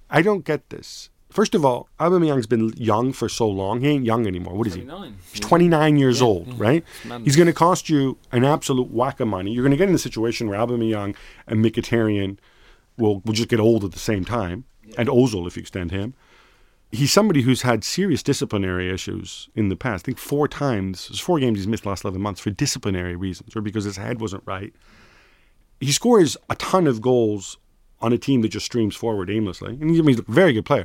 I 0.10 0.24
don't 0.24 0.44
get 0.44 0.68
this. 0.72 1.11
First 1.32 1.56
of 1.56 1.64
all, 1.66 1.88
Aubameyang's 2.00 2.46
been 2.46 2.74
young 2.76 3.14
for 3.14 3.30
so 3.30 3.48
long. 3.48 3.82
He 3.82 3.88
ain't 3.88 4.06
young 4.06 4.28
anymore. 4.28 4.54
What 4.54 4.68
is 4.68 4.74
he? 4.76 4.82
29. 4.82 5.18
He's 5.32 5.40
29 5.40 5.98
years 5.98 6.20
Yeah, 6.20 6.28
old, 6.28 6.48
yeah. 6.50 6.54
right? 6.58 6.84
He's 7.24 7.36
going 7.36 7.48
to 7.48 7.54
cost 7.54 7.90
you 7.90 8.18
an 8.32 8.44
absolute 8.44 8.92
whack 8.92 9.20
of 9.22 9.28
money. 9.30 9.52
You're 9.54 9.64
going 9.64 9.72
to 9.72 9.78
get 9.78 9.88
in 9.90 9.96
a 9.96 10.00
situation 10.00 10.48
where 10.50 10.60
Aubameyang 10.60 11.16
and 11.48 11.64
Mkhitaryan 11.64 12.38
will 12.98 13.22
will 13.26 13.34
just 13.34 13.48
get 13.50 13.60
old 13.60 13.84
at 13.86 13.94
the 13.94 14.00
same 14.00 14.26
time, 14.26 14.66
and 14.98 15.08
Ozil 15.10 15.48
if 15.48 15.56
you 15.56 15.62
extend 15.62 15.92
him. 15.92 16.14
He's 16.94 17.14
somebody 17.14 17.44
who's 17.44 17.62
had 17.62 17.86
serious 17.86 18.22
disciplinary 18.22 18.94
issues 18.94 19.48
in 19.56 19.70
the 19.70 19.78
past. 19.78 20.04
I 20.04 20.06
think 20.08 20.18
four 20.18 20.50
times, 20.50 21.08
there's 21.08 21.22
four 21.22 21.40
games 21.40 21.58
he's 21.60 21.68
missed 21.68 21.84
the 21.84 21.90
last 21.90 22.04
11 22.04 22.22
months 22.22 22.42
for 22.42 22.50
disciplinary 22.50 23.16
reasons 23.16 23.56
or 23.56 23.62
because 23.62 23.86
his 23.86 23.96
head 23.96 24.20
wasn't 24.20 24.44
right. 24.46 24.74
He 25.80 25.94
scores 25.94 26.36
a 26.50 26.56
ton 26.56 26.88
of 26.88 27.00
goals 27.00 27.58
on 28.02 28.12
a 28.12 28.18
team 28.18 28.42
that 28.42 28.50
just 28.50 28.66
streams 28.66 28.94
forward 28.96 29.30
aimlessly. 29.30 29.70
And 29.80 29.90
he's 29.90 30.00
I 30.00 30.04
mean, 30.04 30.18
he's 30.18 30.20
a 30.20 30.32
very 30.32 30.52
good 30.52 30.66
player. 30.66 30.84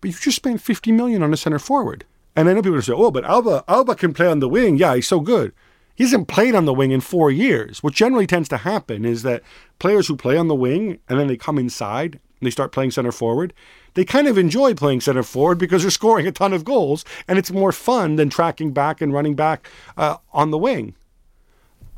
But 0.00 0.10
you 0.10 0.16
just 0.16 0.36
spent 0.36 0.60
50 0.60 0.92
million 0.92 1.22
on 1.22 1.32
a 1.32 1.36
center 1.36 1.58
forward. 1.58 2.04
And 2.34 2.48
I 2.48 2.52
know 2.52 2.62
people 2.62 2.80
say, 2.82 2.92
oh, 2.92 3.10
but 3.10 3.24
Auba, 3.24 3.64
Auba 3.64 3.96
can 3.96 4.12
play 4.12 4.26
on 4.26 4.40
the 4.40 4.48
wing. 4.48 4.76
Yeah, 4.76 4.94
he's 4.94 5.08
so 5.08 5.20
good. 5.20 5.52
He 5.94 6.04
hasn't 6.04 6.28
played 6.28 6.54
on 6.54 6.66
the 6.66 6.74
wing 6.74 6.90
in 6.90 7.00
four 7.00 7.30
years. 7.30 7.82
What 7.82 7.94
generally 7.94 8.26
tends 8.26 8.50
to 8.50 8.58
happen 8.58 9.06
is 9.06 9.22
that 9.22 9.42
players 9.78 10.06
who 10.06 10.16
play 10.16 10.36
on 10.36 10.48
the 10.48 10.54
wing 10.54 10.98
and 11.08 11.18
then 11.18 11.26
they 11.26 11.38
come 11.38 11.58
inside 11.58 12.14
and 12.14 12.46
they 12.46 12.50
start 12.50 12.72
playing 12.72 12.90
center 12.90 13.12
forward, 13.12 13.54
they 13.94 14.04
kind 14.04 14.28
of 14.28 14.36
enjoy 14.36 14.74
playing 14.74 15.00
center 15.00 15.22
forward 15.22 15.56
because 15.56 15.80
they're 15.80 15.90
scoring 16.02 16.26
a 16.26 16.32
ton 16.32 16.52
of 16.52 16.66
goals 16.66 17.06
and 17.26 17.38
it's 17.38 17.50
more 17.50 17.72
fun 17.72 18.16
than 18.16 18.28
tracking 18.28 18.72
back 18.72 19.00
and 19.00 19.14
running 19.14 19.34
back 19.34 19.70
uh, 19.96 20.18
on 20.34 20.50
the 20.50 20.58
wing. 20.58 20.94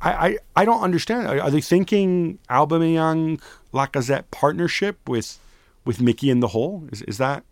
I, 0.00 0.12
I, 0.12 0.38
I 0.54 0.64
don't 0.64 0.82
understand. 0.82 1.26
Are, 1.26 1.40
are 1.40 1.50
they 1.50 1.60
thinking 1.60 2.38
Aubameyang 2.48 3.40
Lacazette 3.74 4.30
partnership 4.30 4.96
with 5.08 5.38
with 5.84 6.00
Mickey 6.00 6.30
in 6.30 6.38
the 6.38 6.48
hole? 6.48 6.86
Is 6.92 7.02
is 7.02 7.18
that 7.18 7.42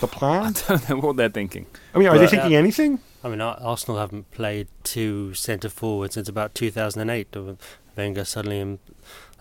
the 0.00 0.06
plan? 0.06 0.46
I 0.46 0.52
plan? 0.52 0.80
don't 0.86 0.88
know 0.88 0.96
what 1.06 1.16
they're 1.16 1.28
thinking. 1.28 1.66
I 1.94 1.98
mean, 1.98 2.08
are 2.08 2.18
they 2.18 2.24
But- 2.24 2.30
thinking 2.30 2.54
anything? 2.54 3.00
I 3.22 3.28
mean, 3.28 3.40
Arsenal 3.42 3.98
haven't 4.00 4.30
played 4.30 4.68
two 4.82 5.34
centre 5.34 5.68
forwards 5.68 6.14
since 6.14 6.28
about 6.28 6.54
2008. 6.54 7.28
when 7.36 7.58
Wenger 7.96 8.24
suddenly 8.24 8.62
um, 8.62 8.78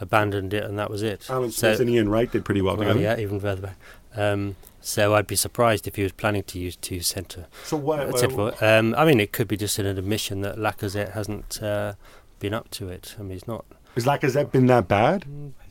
abandoned 0.01 0.53
it, 0.53 0.63
and 0.65 0.77
that 0.77 0.89
was 0.89 1.01
it. 1.01 1.29
Alan 1.29 1.51
So- 1.51 1.69
Smith 1.75 1.79
and 1.81 1.89
Ian 1.89 2.09
Wright 2.09 2.29
did 2.29 2.43
pretty 2.43 2.61
well, 2.61 2.75
well, 2.75 2.89
together. 2.93 2.99
yeah, 2.99 3.17
even 3.23 3.39
further 3.39 3.61
back. 3.61 3.77
Um, 4.15 4.55
so 4.81 5.13
I'd 5.15 5.27
be 5.27 5.35
surprised 5.37 5.87
if 5.87 5.95
he 5.95 6.03
was 6.03 6.11
planning 6.11 6.43
to 6.43 6.59
use 6.59 6.75
two 6.75 6.99
centre. 7.01 7.45
So 7.63 7.77
what? 7.77 7.99
uh, 7.99 8.17
centre. 8.17 8.53
Um, 8.63 8.95
I 8.97 9.05
mean, 9.05 9.19
it 9.21 9.31
could 9.31 9.47
be 9.47 9.55
just 9.55 9.77
an 9.79 9.85
admission 9.85 10.41
that 10.41 10.57
Lacazette 10.57 11.11
hasn't 11.13 11.61
uh, 11.63 11.93
been 12.39 12.53
up 12.53 12.69
to 12.71 12.89
it. 12.89 13.15
I 13.17 13.21
mean, 13.21 13.31
he's 13.31 13.47
not. 13.47 13.65
Has 13.95 14.05
Lacazette 14.05 14.51
been 14.51 14.65
that 14.67 14.87
bad? 14.87 15.25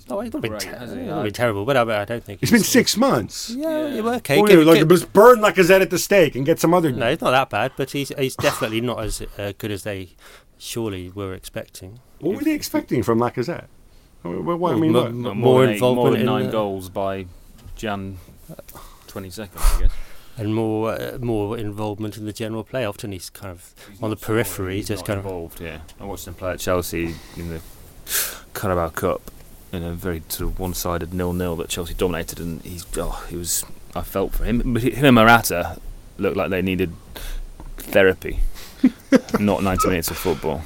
No, 0.09 0.21
he's 0.21 0.33
not 0.33 0.43
been, 0.43 0.51
great, 0.53 0.61
ter- 0.63 0.77
has 0.77 0.93
he? 0.93 0.99
he's 1.01 1.07
not 1.09 1.35
terrible, 1.35 1.65
but 1.65 1.77
I, 1.77 2.03
I 2.03 2.05
don't 2.05 2.25
think 2.25 2.43
It's 2.43 2.51
he's 2.51 2.61
been 2.61 2.65
six 2.65 2.97
months. 2.97 3.51
Yeah, 3.51 3.89
yeah, 3.89 4.01
well, 4.01 4.15
okay. 4.17 4.41
Oh, 4.41 4.47
give- 4.47 4.65
like, 4.67 4.79
give- 4.79 4.89
just 4.89 5.13
burn 5.13 5.39
Lacazette 5.41 5.81
at 5.83 5.91
the 5.91 5.99
stake 5.99 6.35
and 6.35 6.45
get 6.47 6.59
some 6.61 6.73
other. 6.75 6.91
no, 6.93 7.11
he's 7.11 7.21
not 7.21 7.31
that 7.33 7.51
bad, 7.51 7.73
but 7.77 7.91
he's 7.91 8.11
he's 8.19 8.37
definitely 8.37 8.81
not 8.81 9.03
as 9.05 9.23
uh, 9.39 9.53
good 9.59 9.71
as 9.71 9.83
they 9.83 10.11
surely 10.59 11.11
were 11.11 11.35
expecting. 11.35 12.01
What 12.21 12.37
were 12.37 12.43
they 12.45 12.55
expecting 12.55 13.03
from 13.03 13.19
Lacazette? 13.21 13.67
I 14.25 14.29
mean, 14.29 14.45
what, 14.45 14.59
what- 14.59 14.75
I 14.75 14.79
mean, 14.79 14.93
mo- 14.93 15.03
what? 15.05 15.13
mo- 15.15 15.35
More, 15.35 15.35
more 15.35 15.65
eight- 15.67 15.75
involvement 15.75 16.05
more 16.05 16.11
than 16.13 16.21
in 16.21 16.27
nine 16.27 16.47
the- 16.47 16.53
goals 16.53 16.89
by 16.89 17.27
Jan 17.77 18.19
22nd, 19.07 19.49
I 19.57 19.81
guess. 19.83 19.91
and 20.37 20.55
more 20.55 20.93
uh, 20.93 21.19
more 21.21 21.57
involvement 21.59 22.17
in 22.17 22.25
the 22.25 22.33
general 22.33 22.65
play. 22.65 22.85
Often 22.85 23.13
he's 23.13 23.31
kind 23.31 23.51
of 23.51 23.75
on 24.03 24.11
the 24.11 24.17
periphery, 24.17 24.77
He's 24.77 24.89
just 24.89 25.03
not 25.03 25.07
kind 25.07 25.19
of. 25.21 25.25
involved. 25.27 25.61
Yeah, 25.61 25.79
I 26.01 26.05
watched 26.05 26.27
him 26.27 26.35
play 26.35 26.53
at 26.53 26.59
Chelsea 26.61 27.15
in 27.37 27.49
the 27.51 27.61
Carabao 28.55 28.89
Cup 28.91 29.21
in 29.73 29.83
a 29.83 29.93
very 29.93 30.23
sort 30.29 30.51
of 30.51 30.59
one-sided 30.59 31.13
nil-nil 31.13 31.57
that 31.57 31.69
Chelsea 31.69 31.95
dominated, 31.95 32.41
and 32.41 32.63
he's 32.63 32.87
oh, 32.97 33.25
he 33.29 33.37
was. 33.37 33.65
I 33.95 34.03
felt 34.03 34.33
for 34.33 34.45
him, 34.45 34.63
but 34.75 34.83
him 34.83 35.05
and 35.05 35.15
Morata 35.15 35.81
looked 36.19 36.37
like 36.37 36.51
they 36.51 36.63
needed 36.63 36.93
therapy, 37.77 38.41
not 39.41 39.63
90 39.63 39.89
minutes 39.89 40.11
of 40.11 40.19
football. 40.19 40.63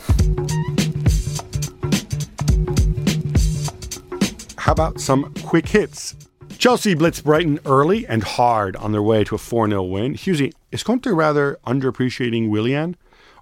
How 4.59 4.73
about 4.73 5.01
some 5.01 5.33
quick 5.43 5.69
hits? 5.69 6.17
Chelsea 6.59 6.95
blitzed 6.95 7.25
Brighton 7.25 7.59
early 7.67 8.07
and 8.07 8.23
hard 8.23 8.77
on 8.77 8.93
their 8.93 9.03
way 9.03 9.25
to 9.25 9.35
a 9.35 9.39
4 9.39 9.69
0 9.69 9.83
win. 9.83 10.15
Hughesy, 10.15 10.53
is 10.71 10.83
Conte 10.83 11.11
rather 11.11 11.59
underappreciating 11.67 12.51
Willian? 12.51 12.97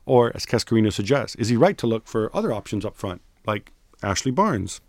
Or, 0.06 0.32
as 0.34 0.46
Cascarino 0.46 0.90
suggests, 0.90 1.36
is 1.36 1.48
he 1.48 1.56
right 1.56 1.76
to 1.78 1.86
look 1.86 2.08
for 2.08 2.34
other 2.34 2.52
options 2.52 2.84
up 2.84 2.96
front, 2.96 3.20
like 3.46 3.72
Ashley 4.02 4.30
Barnes? 4.30 4.80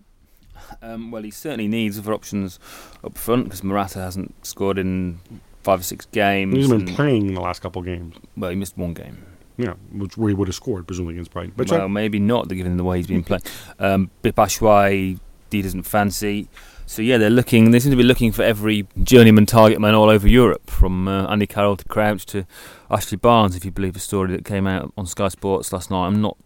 Um, 0.82 1.12
well, 1.12 1.24
he 1.24 1.32
certainly 1.32 1.68
needs 1.68 1.98
other 2.00 2.14
options 2.14 2.60
up 3.04 3.18
front 3.18 3.46
because 3.46 3.64
Morata 3.64 4.00
hasn't 4.00 4.46
scored 4.46 4.78
in 4.78 5.20
five 5.64 5.82
or 5.82 5.84
six 5.84 6.06
games. 6.08 6.56
He's 6.56 6.70
been 6.70 6.86
playing 6.88 7.28
in 7.28 7.34
the 7.36 7.42
last 7.42 7.62
couple 7.62 7.82
of 7.82 7.86
games. 7.86 8.16
well, 8.36 8.50
he 8.50 8.56
missed 8.56 8.78
one 8.78 8.94
game. 8.94 9.26
Yeah, 9.58 9.74
which 9.92 10.18
where 10.18 10.30
he 10.30 10.34
would 10.34 10.48
have 10.48 10.56
scored, 10.56 10.88
presumably 10.88 11.16
against 11.16 11.32
Brighton. 11.32 11.54
But 11.56 11.70
well, 11.70 11.88
maybe 11.88 12.20
not, 12.20 12.48
given 12.48 12.78
the 12.78 12.84
way 12.84 12.98
he's 12.98 13.08
been 13.08 13.24
playing. 13.24 13.44
Um, 13.80 14.10
Batshuayi, 14.24 15.20
he 15.52 15.62
doesn't 15.62 15.84
fancy. 15.84 16.48
So 16.88 17.02
yeah, 17.02 17.18
they're 17.18 17.30
looking. 17.30 17.72
They 17.72 17.80
seem 17.80 17.92
to 17.92 17.98
be 17.98 18.04
looking 18.04 18.32
for 18.32 18.44
every 18.44 18.88
journeyman 19.04 19.46
target 19.46 19.80
man 19.80 19.94
all 19.94 20.10
over 20.10 20.28
Europe, 20.28 20.70
from 20.70 21.08
uh, 21.08 21.28
Andy 21.28 21.48
Carroll 21.48 21.78
to 21.78 21.86
Crouch 21.86 22.26
to 22.28 22.46
Ashley 22.90 23.18
Barnes. 23.18 23.56
If 23.56 23.64
you 23.64 23.72
believe 23.72 23.94
the 23.94 24.00
story 24.00 24.32
that 24.32 24.46
came 24.46 24.66
out 24.66 24.92
on 24.98 25.06
Sky 25.06 25.28
Sports 25.28 25.72
last 25.72 25.92
night, 25.92 26.08
I'm 26.08 26.22
not 26.22 26.38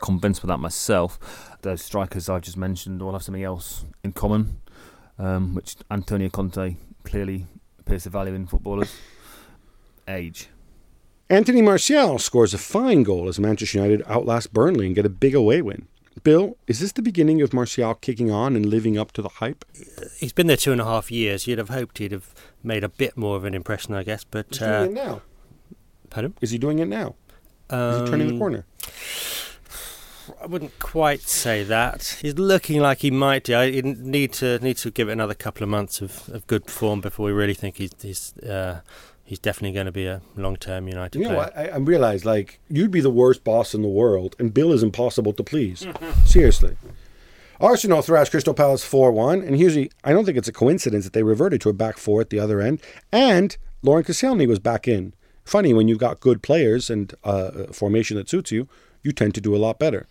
convinced 0.00 0.42
with 0.42 0.48
that 0.48 0.58
myself. 0.58 1.18
Those 1.64 1.80
strikers 1.82 2.28
I've 2.28 2.42
just 2.42 2.58
mentioned 2.58 3.00
all 3.00 3.12
have 3.14 3.22
something 3.22 3.42
else 3.42 3.86
in 4.04 4.12
common, 4.12 4.60
um, 5.18 5.54
which 5.54 5.76
Antonio 5.90 6.28
Conte 6.28 6.76
clearly 7.04 7.46
appears 7.80 8.02
to 8.02 8.10
value 8.10 8.34
in 8.34 8.46
footballers: 8.46 8.94
age. 10.06 10.50
Anthony 11.30 11.62
Martial 11.62 12.18
scores 12.18 12.52
a 12.52 12.58
fine 12.58 13.02
goal 13.02 13.28
as 13.28 13.40
Manchester 13.40 13.78
United 13.78 14.02
outlast 14.06 14.52
Burnley 14.52 14.84
and 14.84 14.94
get 14.94 15.06
a 15.06 15.08
big 15.08 15.34
away 15.34 15.62
win. 15.62 15.88
Bill, 16.22 16.58
is 16.66 16.80
this 16.80 16.92
the 16.92 17.00
beginning 17.00 17.40
of 17.40 17.54
Martial 17.54 17.94
kicking 17.94 18.30
on 18.30 18.56
and 18.56 18.66
living 18.66 18.98
up 18.98 19.12
to 19.12 19.22
the 19.22 19.30
hype? 19.30 19.64
He's 20.18 20.34
been 20.34 20.48
there 20.48 20.58
two 20.58 20.70
and 20.70 20.82
a 20.82 20.84
half 20.84 21.10
years. 21.10 21.46
You'd 21.46 21.58
have 21.58 21.70
hoped 21.70 21.96
he'd 21.96 22.12
have 22.12 22.34
made 22.62 22.84
a 22.84 22.90
bit 22.90 23.16
more 23.16 23.36
of 23.38 23.44
an 23.44 23.54
impression, 23.54 23.94
I 23.94 24.02
guess. 24.02 24.22
But 24.22 24.52
is 24.52 24.62
uh, 24.62 24.86
now. 24.92 25.22
Pardon? 26.10 26.34
Is 26.42 26.50
he 26.50 26.58
doing 26.58 26.78
it 26.78 26.88
now? 26.88 27.14
Is 27.70 28.00
he 28.02 28.06
turning 28.10 28.26
the 28.28 28.34
Um, 28.34 28.38
corner? 28.38 28.66
I 30.42 30.46
wouldn't 30.46 30.78
quite 30.78 31.22
say 31.22 31.62
that. 31.64 32.18
He's 32.22 32.38
looking 32.38 32.80
like 32.80 32.98
he 32.98 33.10
might 33.10 33.44
do. 33.44 33.54
I 33.56 33.70
need 33.82 34.32
to 34.34 34.58
need 34.60 34.76
to 34.78 34.90
give 34.90 35.08
it 35.08 35.12
another 35.12 35.34
couple 35.34 35.62
of 35.62 35.68
months 35.68 36.00
of, 36.00 36.28
of 36.30 36.46
good 36.46 36.70
form 36.70 37.00
before 37.00 37.26
we 37.26 37.32
really 37.32 37.54
think 37.54 37.76
he's 37.76 37.92
he's 38.00 38.36
uh, 38.38 38.80
he's 39.24 39.38
definitely 39.38 39.72
going 39.74 39.86
to 39.86 39.92
be 39.92 40.06
a 40.06 40.20
long 40.36 40.56
term 40.56 40.88
United 40.88 41.18
You 41.18 41.24
know, 41.28 41.34
player. 41.34 41.38
what? 41.40 41.56
I, 41.56 41.66
I 41.68 41.76
realize 41.78 42.24
like 42.24 42.60
you'd 42.68 42.90
be 42.90 43.00
the 43.00 43.10
worst 43.10 43.44
boss 43.44 43.74
in 43.74 43.82
the 43.82 43.88
world, 43.88 44.36
and 44.38 44.52
Bill 44.54 44.72
is 44.72 44.82
impossible 44.82 45.32
to 45.34 45.42
please. 45.42 45.86
Seriously. 46.24 46.76
Arsenal 47.60 48.02
thrashed 48.02 48.32
Crystal 48.32 48.52
Palace 48.54 48.84
4 48.84 49.12
1, 49.12 49.42
and 49.42 49.58
usually 49.58 49.90
I 50.02 50.12
don't 50.12 50.24
think 50.24 50.36
it's 50.36 50.48
a 50.48 50.52
coincidence 50.52 51.04
that 51.04 51.12
they 51.12 51.22
reverted 51.22 51.60
to 51.62 51.68
a 51.68 51.72
back 51.72 51.98
four 51.98 52.20
at 52.20 52.30
the 52.30 52.38
other 52.40 52.60
end, 52.60 52.80
and 53.12 53.56
Laurent 53.82 54.06
Koscielny 54.06 54.46
was 54.48 54.58
back 54.58 54.88
in. 54.88 55.14
Funny, 55.44 55.72
when 55.74 55.88
you've 55.88 55.98
got 55.98 56.20
good 56.20 56.42
players 56.42 56.88
and 56.90 57.14
uh, 57.22 57.50
a 57.54 57.72
formation 57.72 58.16
that 58.16 58.28
suits 58.28 58.50
you, 58.50 58.66
you 59.02 59.12
tend 59.12 59.34
to 59.34 59.40
do 59.40 59.54
a 59.54 59.58
lot 59.58 59.78
better. 59.78 60.06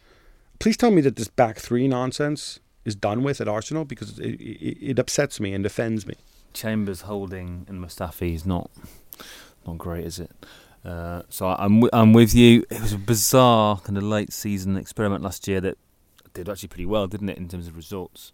Please 0.60 0.78
tell 0.78 0.92
me 0.92 1.02
that 1.02 1.16
this 1.16 1.28
back 1.28 1.58
three 1.58 1.88
nonsense 1.88 2.60
is 2.86 2.96
done 2.96 3.24
with 3.24 3.42
at 3.42 3.48
Arsenal 3.48 3.86
because 3.86 4.20
it, 4.20 4.40
it, 4.40 4.78
it 4.92 5.00
upsets 5.00 5.40
me 5.40 5.54
and 5.54 5.66
offends 5.66 6.06
me. 6.06 6.16
Chambers 6.54 7.02
holding 7.02 7.66
and 7.68 7.80
Mustafi 7.84 8.34
is 8.34 8.46
not 8.46 8.70
not 9.66 9.78
great, 9.78 10.06
is 10.06 10.20
it? 10.20 10.32
Uh, 10.86 11.24
so 11.30 11.48
I'm 11.48 11.80
wi- 11.82 11.90
I'm 11.94 12.14
with 12.14 12.36
you. 12.36 12.64
It 12.70 12.82
was 12.82 12.94
a 12.94 12.98
bizarre 12.98 13.80
kind 13.80 13.98
of 13.98 14.04
late 14.04 14.34
season 14.34 14.78
experiment 14.78 15.24
last 15.24 15.48
year 15.48 15.62
that 15.62 15.78
did 16.34 16.50
actually 16.50 16.70
pretty 16.70 16.86
well, 16.86 17.08
didn't 17.08 17.30
it, 17.30 17.38
in 17.38 17.48
terms 17.48 17.68
of 17.68 17.76
results? 17.76 18.34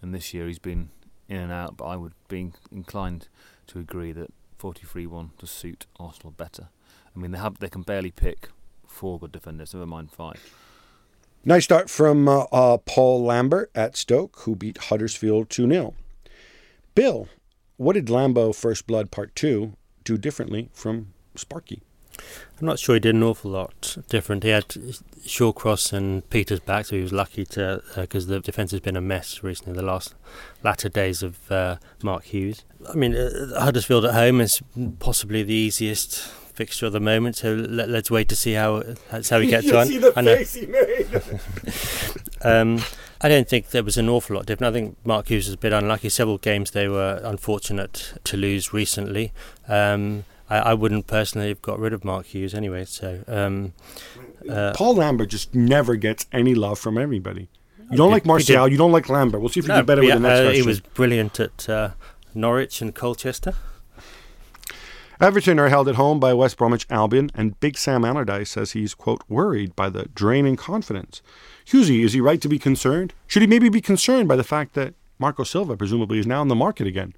And 0.00 0.14
this 0.14 0.32
year 0.32 0.46
he's 0.46 0.58
been 0.60 0.90
in 1.28 1.38
and 1.38 1.52
out, 1.52 1.76
but 1.76 1.84
I 1.86 1.96
would 1.96 2.12
be 2.28 2.52
inclined 2.70 3.28
to 3.68 3.78
agree 3.78 4.12
that 4.12 4.32
43-1 4.60 5.30
does 5.38 5.50
suit 5.50 5.86
Arsenal 5.98 6.30
better. 6.30 6.68
I 7.14 7.18
mean, 7.18 7.32
they 7.32 7.38
have 7.38 7.58
they 7.58 7.68
can 7.68 7.82
barely 7.82 8.10
pick 8.10 8.48
four 8.86 9.18
good 9.18 9.32
defenders, 9.32 9.74
never 9.74 9.86
mind 9.86 10.12
five. 10.12 10.40
Nice 11.44 11.64
start 11.64 11.88
from 11.88 12.28
uh, 12.28 12.44
uh, 12.52 12.78
Paul 12.78 13.24
Lambert 13.24 13.70
at 13.74 13.96
Stoke, 13.96 14.40
who 14.40 14.56
beat 14.56 14.78
Huddersfield 14.78 15.50
2 15.50 15.68
0. 15.68 15.94
Bill, 16.94 17.28
what 17.76 17.92
did 17.92 18.06
Lambo 18.06 18.54
First 18.54 18.86
Blood 18.86 19.10
Part 19.10 19.34
2 19.36 19.72
do 20.04 20.18
differently 20.18 20.68
from 20.72 21.12
Sparky? 21.36 21.80
I'm 22.60 22.66
not 22.66 22.80
sure 22.80 22.96
he 22.96 23.00
did 23.00 23.14
an 23.14 23.22
awful 23.22 23.52
lot 23.52 23.98
different. 24.08 24.42
He 24.42 24.48
had 24.48 24.66
Shawcross 24.66 25.92
and 25.92 26.28
Pieters 26.28 26.64
back, 26.64 26.86
so 26.86 26.96
he 26.96 27.02
was 27.02 27.12
lucky 27.12 27.44
to 27.46 27.82
because 27.94 28.26
the 28.26 28.40
defence 28.40 28.72
has 28.72 28.80
been 28.80 28.96
a 28.96 29.00
mess 29.00 29.44
recently. 29.44 29.74
The 29.74 29.82
last 29.82 30.16
latter 30.64 30.88
days 30.88 31.22
of 31.22 31.50
uh, 31.52 31.76
Mark 32.02 32.24
Hughes. 32.24 32.64
I 32.88 32.94
mean, 32.94 33.14
uh, 33.14 33.60
Huddersfield 33.60 34.04
at 34.04 34.14
home 34.14 34.40
is 34.40 34.60
possibly 34.98 35.44
the 35.44 35.54
easiest 35.54 36.28
fixture 36.58 36.86
at 36.86 36.92
the 36.92 37.00
moment. 37.00 37.36
So 37.36 37.54
let, 37.54 37.88
let's 37.88 38.10
wait 38.10 38.28
to 38.30 38.36
see 38.36 38.54
how 38.54 38.82
that's 39.10 39.30
how 39.30 39.38
he 39.40 39.48
gets 39.48 39.70
on. 39.72 39.88
I 40.16 40.20
know. 40.20 40.42
Um, 42.40 42.78
I 43.20 43.28
don't 43.28 43.48
think 43.48 43.70
there 43.70 43.82
was 43.82 43.98
an 43.98 44.08
awful 44.08 44.36
lot 44.36 44.46
different. 44.46 44.72
I 44.72 44.78
think 44.78 44.96
Mark 45.04 45.26
Hughes 45.28 45.46
was 45.46 45.54
a 45.54 45.58
bit 45.58 45.72
unlucky. 45.72 46.08
Several 46.08 46.38
games 46.38 46.70
they 46.70 46.86
were 46.86 47.20
unfortunate 47.24 48.14
to 48.22 48.36
lose 48.36 48.72
recently. 48.72 49.32
Um, 49.66 50.24
I, 50.48 50.58
I 50.58 50.74
wouldn't 50.74 51.08
personally 51.08 51.48
have 51.48 51.60
got 51.60 51.80
rid 51.80 51.92
of 51.92 52.04
Mark 52.04 52.26
Hughes 52.26 52.54
anyway. 52.54 52.84
So 52.84 53.24
um, 53.26 53.72
uh, 54.48 54.72
Paul 54.76 54.94
Lambert 54.94 55.30
just 55.30 55.52
never 55.52 55.96
gets 55.96 56.26
any 56.32 56.54
love 56.54 56.78
from 56.78 56.96
everybody. 56.96 57.48
You 57.90 57.96
don't 57.96 58.12
like 58.12 58.24
Martial, 58.24 58.68
you 58.68 58.76
don't 58.76 58.92
like 58.92 59.08
Lambert. 59.08 59.40
We'll 59.40 59.48
see 59.48 59.60
if 59.60 59.66
you 59.66 59.74
no, 59.74 59.80
do 59.80 59.86
better 59.86 60.02
yeah, 60.04 60.14
with 60.14 60.22
the 60.22 60.28
next 60.28 60.38
uh, 60.38 60.44
question. 60.44 60.62
he 60.62 60.66
was 60.68 60.80
brilliant 60.80 61.40
at 61.40 61.68
uh, 61.68 61.90
Norwich 62.34 62.80
and 62.80 62.94
Colchester. 62.94 63.54
Everton 65.20 65.58
are 65.58 65.68
held 65.68 65.88
at 65.88 65.96
home 65.96 66.20
by 66.20 66.32
West 66.32 66.56
Bromwich 66.56 66.86
Albion, 66.90 67.30
and 67.34 67.58
Big 67.58 67.76
Sam 67.76 68.04
Allardyce 68.04 68.50
says 68.50 68.70
he's, 68.72 68.94
quote, 68.94 69.24
worried 69.28 69.74
by 69.74 69.88
the 69.88 70.04
draining 70.14 70.54
confidence. 70.54 71.22
Hughesy, 71.66 72.04
is 72.04 72.12
he 72.12 72.20
right 72.20 72.40
to 72.40 72.48
be 72.48 72.58
concerned? 72.58 73.14
Should 73.26 73.42
he 73.42 73.48
maybe 73.48 73.68
be 73.68 73.80
concerned 73.80 74.28
by 74.28 74.36
the 74.36 74.44
fact 74.44 74.74
that 74.74 74.94
Marco 75.18 75.42
Silva 75.42 75.76
presumably 75.76 76.20
is 76.20 76.26
now 76.26 76.40
in 76.40 76.46
the 76.46 76.54
market 76.54 76.86
again? 76.86 77.14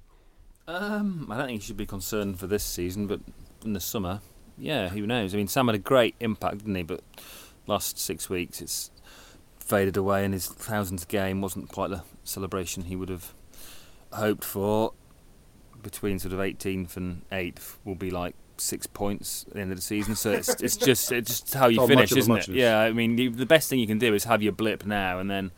Um, 0.67 1.27
I 1.29 1.37
don't 1.37 1.47
think 1.47 1.61
he 1.61 1.67
should 1.67 1.77
be 1.77 1.85
concerned 1.85 2.39
for 2.39 2.47
this 2.47 2.63
season, 2.63 3.05
but 3.05 3.19
in 3.63 3.73
the 3.73 3.79
summer, 3.79 4.21
yeah, 4.57 4.89
who 4.89 5.05
knows? 5.05 5.35
I 5.35 5.37
mean, 5.37 5.47
Sam 5.47 5.67
had 5.67 5.75
a 5.75 5.79
great 5.79 6.15
impact, 6.19 6.59
didn't 6.59 6.75
he? 6.75 6.83
But 6.83 7.01
last 7.67 7.99
six 7.99 8.29
weeks, 8.31 8.61
it's 8.61 8.89
faded 9.59 9.95
away, 9.95 10.25
and 10.25 10.33
his 10.33 10.47
thousandth 10.47 11.07
game 11.07 11.39
wasn't 11.39 11.69
quite 11.69 11.91
the 11.91 12.01
celebration 12.23 12.85
he 12.85 12.95
would 12.95 13.09
have 13.09 13.33
hoped 14.11 14.43
for. 14.43 14.93
Between 15.83 16.19
sort 16.19 16.33
of 16.33 16.39
18th 16.39 16.97
and 16.97 17.21
8th 17.31 17.77
will 17.85 17.95
be 17.95 18.11
like 18.11 18.35
six 18.57 18.85
points 18.85 19.45
at 19.47 19.53
the 19.55 19.59
end 19.61 19.71
of 19.71 19.77
the 19.77 19.81
season. 19.81 20.15
So 20.15 20.31
it's 20.31 20.49
it's 20.61 20.77
just 20.77 21.11
it's 21.11 21.39
just 21.41 21.53
how 21.53 21.67
you 21.67 21.81
Oh, 21.81 21.87
finish, 21.87 22.11
much 22.11 22.11
of 22.11 22.17
a 22.17 22.19
isn't 22.19 22.55
it? 22.55 22.59
Yeah, 22.59 22.79
I 22.79 22.91
mean, 22.91 23.17
you, 23.17 23.29
the 23.29 23.45
best 23.45 23.69
thing 23.69 23.79
you 23.79 23.87
can 23.87 23.97
do 23.99 24.13
is 24.13 24.25
have 24.25 24.41
your 24.43 24.51
blip 24.53 24.85
now 24.85 25.19
and 25.19 25.29
then 25.29 25.51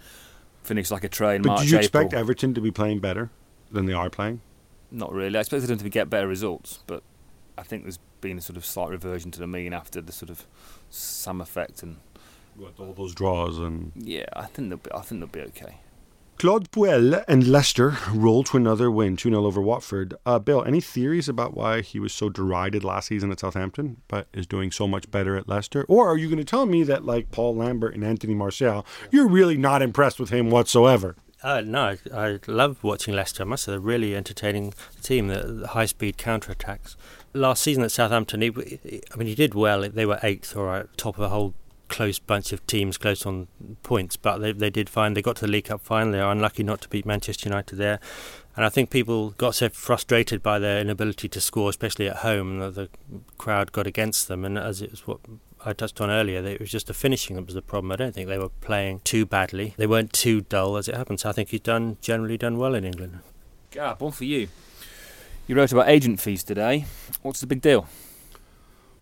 finish 0.64 0.90
like 0.92 1.04
a 1.04 1.10
train. 1.10 1.42
But 1.42 1.50
March, 1.50 1.62
do 1.64 1.68
you 1.70 1.78
expect 1.78 2.08
April. 2.14 2.22
Everton 2.22 2.54
to 2.54 2.62
be 2.62 2.72
playing 2.72 3.00
better 3.00 3.30
than 3.72 3.86
they 3.86 3.94
are 3.94 4.10
playing? 4.10 4.42
Not 4.92 5.12
really. 5.12 5.38
I 5.38 5.42
expected 5.42 5.68
them 5.68 5.80
to 5.80 5.90
get 5.90 6.10
better 6.10 6.28
results, 6.28 6.80
but 6.88 7.04
I 7.58 7.64
think 7.64 7.84
there's 7.84 8.00
been 8.22 8.38
a 8.38 8.42
sort 8.42 8.56
of 8.58 8.66
slight 8.66 8.90
reversion 8.90 9.32
to 9.32 9.40
the 9.40 9.48
mean 9.48 9.74
after 9.74 10.00
the 10.02 10.12
sort 10.14 10.30
of 10.30 10.46
Sam 10.90 11.42
effect, 11.42 11.84
and 11.84 11.98
With 12.56 12.80
all 12.80 12.94
those 12.94 13.14
draws 13.14 13.58
and 13.58 13.92
yeah, 13.96 14.26
I 14.34 14.46
think 14.46 14.70
they'll 14.70 14.78
be. 14.78 14.92
I 14.94 15.02
think 15.02 15.20
they'll 15.20 15.28
be 15.28 15.42
okay. 15.50 15.80
Claude 16.44 16.70
Puel 16.72 17.24
and 17.26 17.48
Leicester 17.48 17.96
rolled 18.12 18.48
to 18.48 18.58
another 18.58 18.92
win, 18.92 19.16
2 19.16 19.30
0 19.30 19.46
over 19.46 19.62
Watford. 19.62 20.14
Uh, 20.26 20.40
Bill, 20.40 20.62
any 20.66 20.82
theories 20.82 21.30
about 21.30 21.54
why 21.54 21.80
he 21.80 22.02
was 22.02 22.12
so 22.12 22.28
derided 22.28 22.84
last 22.84 23.08
season 23.08 23.32
at 23.32 23.40
Southampton, 23.40 24.02
but 24.10 24.28
is 24.34 24.46
doing 24.46 24.70
so 24.70 24.86
much 24.86 25.10
better 25.10 25.38
at 25.38 25.48
Leicester? 25.48 25.86
Or 25.88 26.12
are 26.12 26.18
you 26.18 26.28
going 26.28 26.40
to 26.40 26.44
tell 26.44 26.66
me 26.66 26.84
that, 26.84 27.06
like 27.06 27.32
Paul 27.32 27.56
Lambert 27.56 27.94
and 27.96 28.04
Anthony 28.04 28.34
Martial, 28.34 28.86
you're 29.10 29.26
really 29.26 29.56
not 29.56 29.82
impressed 29.82 30.20
with 30.20 30.32
him 30.32 30.50
whatsoever? 30.50 31.16
Uh, 31.42 31.62
no, 31.62 31.96
I, 32.14 32.14
I 32.14 32.40
love 32.46 32.84
watching 32.84 33.16
Leicester. 33.16 33.44
I 33.44 33.46
must 33.46 33.64
say, 33.64 33.72
they're 33.72 33.80
really 33.80 34.14
entertaining 34.14 34.74
team. 35.02 35.30
The, 35.30 35.44
the 35.44 35.68
high-speed 35.68 36.18
counter-attacks. 36.18 36.98
Last 37.32 37.64
season 37.64 37.84
at 37.84 37.94
Southampton, 37.94 38.42
he, 38.42 39.02
I 39.14 39.16
mean, 39.16 39.30
he 39.30 39.36
did 39.36 39.56
well. 39.56 39.90
They 39.90 40.06
were 40.06 40.20
eighth 40.22 40.58
or 40.58 40.76
at 40.76 40.98
top 40.98 41.16
of 41.16 41.22
the 41.22 41.30
whole 41.30 41.54
close 41.94 42.18
bunch 42.18 42.52
of 42.52 42.66
teams, 42.66 42.98
close 42.98 43.24
on 43.24 43.48
points. 43.84 44.18
But 44.18 44.40
they, 44.40 44.52
they 44.52 44.72
did 44.72 44.90
fine. 44.90 45.14
They 45.14 45.22
got 45.22 45.36
to 45.38 45.46
the 45.46 45.52
League 45.52 45.66
Cup 45.66 45.82
final. 45.82 46.12
They 46.12 46.20
are 46.20 46.32
unlucky 46.32 46.64
not 46.64 46.82
to 46.82 46.90
beat 46.90 47.06
Manchester 47.06 47.48
United 47.48 47.76
there. 47.76 48.00
And 48.56 48.66
I 48.66 48.70
think 48.70 48.90
people 48.90 49.30
got 49.32 49.54
so 49.54 49.70
frustrated 49.70 50.42
by 50.42 50.58
their 50.58 50.82
inability 50.82 51.30
to 51.30 51.40
score, 51.40 51.70
especially 51.70 52.10
at 52.10 52.18
home, 52.18 52.60
that 52.60 52.76
the 52.76 52.90
crowd 53.38 53.72
got 53.72 53.86
against 53.86 54.28
them. 54.28 54.44
And 54.44 54.58
as 54.58 54.82
it 54.82 54.90
was 54.90 55.06
what 55.06 55.20
I 55.64 55.74
touched 55.74 56.02
on 56.02 56.10
earlier, 56.10 56.44
it 56.44 56.60
was 56.60 56.72
just 56.72 56.88
the 56.88 56.96
finishing 56.96 57.36
that 57.36 57.46
was 57.46 57.54
the 57.54 57.62
problem. 57.62 57.92
I 57.92 57.96
don't 57.96 58.14
think 58.14 58.28
they 58.28 58.40
were 58.40 58.50
playing 58.50 59.02
too 59.04 59.28
badly. 59.28 59.76
They 59.78 59.88
weren't 59.88 60.14
too 60.14 60.42
dull 60.42 60.78
as 60.78 60.88
it 60.88 60.96
happens. 60.96 61.22
So 61.22 61.30
I 61.30 61.32
think 61.32 61.50
he's 61.50 61.62
done 61.62 61.98
generally 62.02 62.38
done 62.38 62.58
well 62.58 62.74
in 62.74 62.84
England. 62.84 63.20
Gab, 63.70 64.02
one 64.02 64.12
for 64.12 64.26
you. 64.26 64.48
You 65.46 65.56
wrote 65.56 65.72
about 65.72 65.90
agent 65.90 66.20
fees 66.20 66.44
today. 66.44 66.86
What's 67.22 67.40
the 67.40 67.48
big 67.48 67.62
deal? 67.62 67.88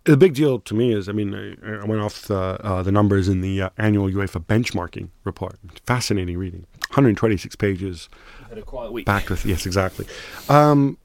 The 0.06 0.18
big 0.18 0.34
deal 0.34 0.60
to 0.60 0.74
me 0.74 0.94
is, 0.94 1.08
I 1.08 1.12
mean, 1.12 1.36
I, 1.36 1.82
I 1.82 1.86
went 1.86 2.02
off 2.02 2.24
the, 2.24 2.36
uh, 2.36 2.82
the 2.82 2.92
numbers 2.92 3.28
in 3.28 3.42
the 3.42 3.62
uh, 3.62 3.70
annual 3.78 4.10
UEFA 4.10 4.44
benchmarking 4.44 5.10
report. 5.24 5.60
Fascinating 5.86 6.38
reading. 6.40 6.66
126 6.90 7.56
pages, 7.56 8.10
Had 8.50 8.58
a 8.58 8.62
quiet 8.64 8.92
week. 8.92 9.06
backed 9.06 9.30
with 9.30 9.46
yes 9.46 9.66
exactly 9.66 10.06
um, 10.50 10.98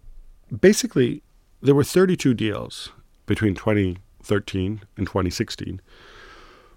basically 0.61 1.23
there 1.63 1.77
were 1.77 1.85
32 1.85 2.35
deals 2.35 2.91
between 3.27 3.55
2013 3.55 4.81
and 4.97 5.07
2016 5.07 5.81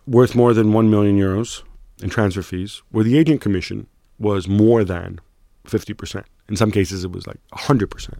worth 0.05 0.36
more 0.36 0.53
than 0.53 0.74
1 0.74 0.91
million 0.91 1.17
euros 1.17 1.63
in 2.03 2.09
transfer 2.11 2.43
fees 2.43 2.84
where 2.91 3.03
the 3.03 3.17
agent 3.17 3.41
commission 3.41 3.88
was 4.20 4.47
more 4.47 4.84
than 4.84 5.20
50% 5.65 6.24
in 6.47 6.55
some 6.55 6.70
cases 6.70 7.03
it 7.03 7.11
was 7.11 7.26
like 7.26 7.39
100% 7.53 8.13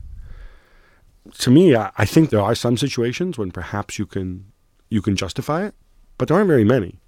to 1.38 1.52
me 1.52 1.76
I, 1.76 1.92
I 1.98 2.06
think 2.06 2.30
there 2.30 2.42
are 2.42 2.56
some 2.56 2.78
situations 2.78 3.38
when 3.38 3.52
perhaps 3.52 4.00
you 4.00 4.06
can 4.06 4.52
you 4.90 5.02
can 5.02 5.16
justify 5.16 5.66
it 5.66 5.76
but 6.18 6.28
there 6.28 6.38
aren't 6.38 6.48
very 6.48 6.64
many 6.64 7.00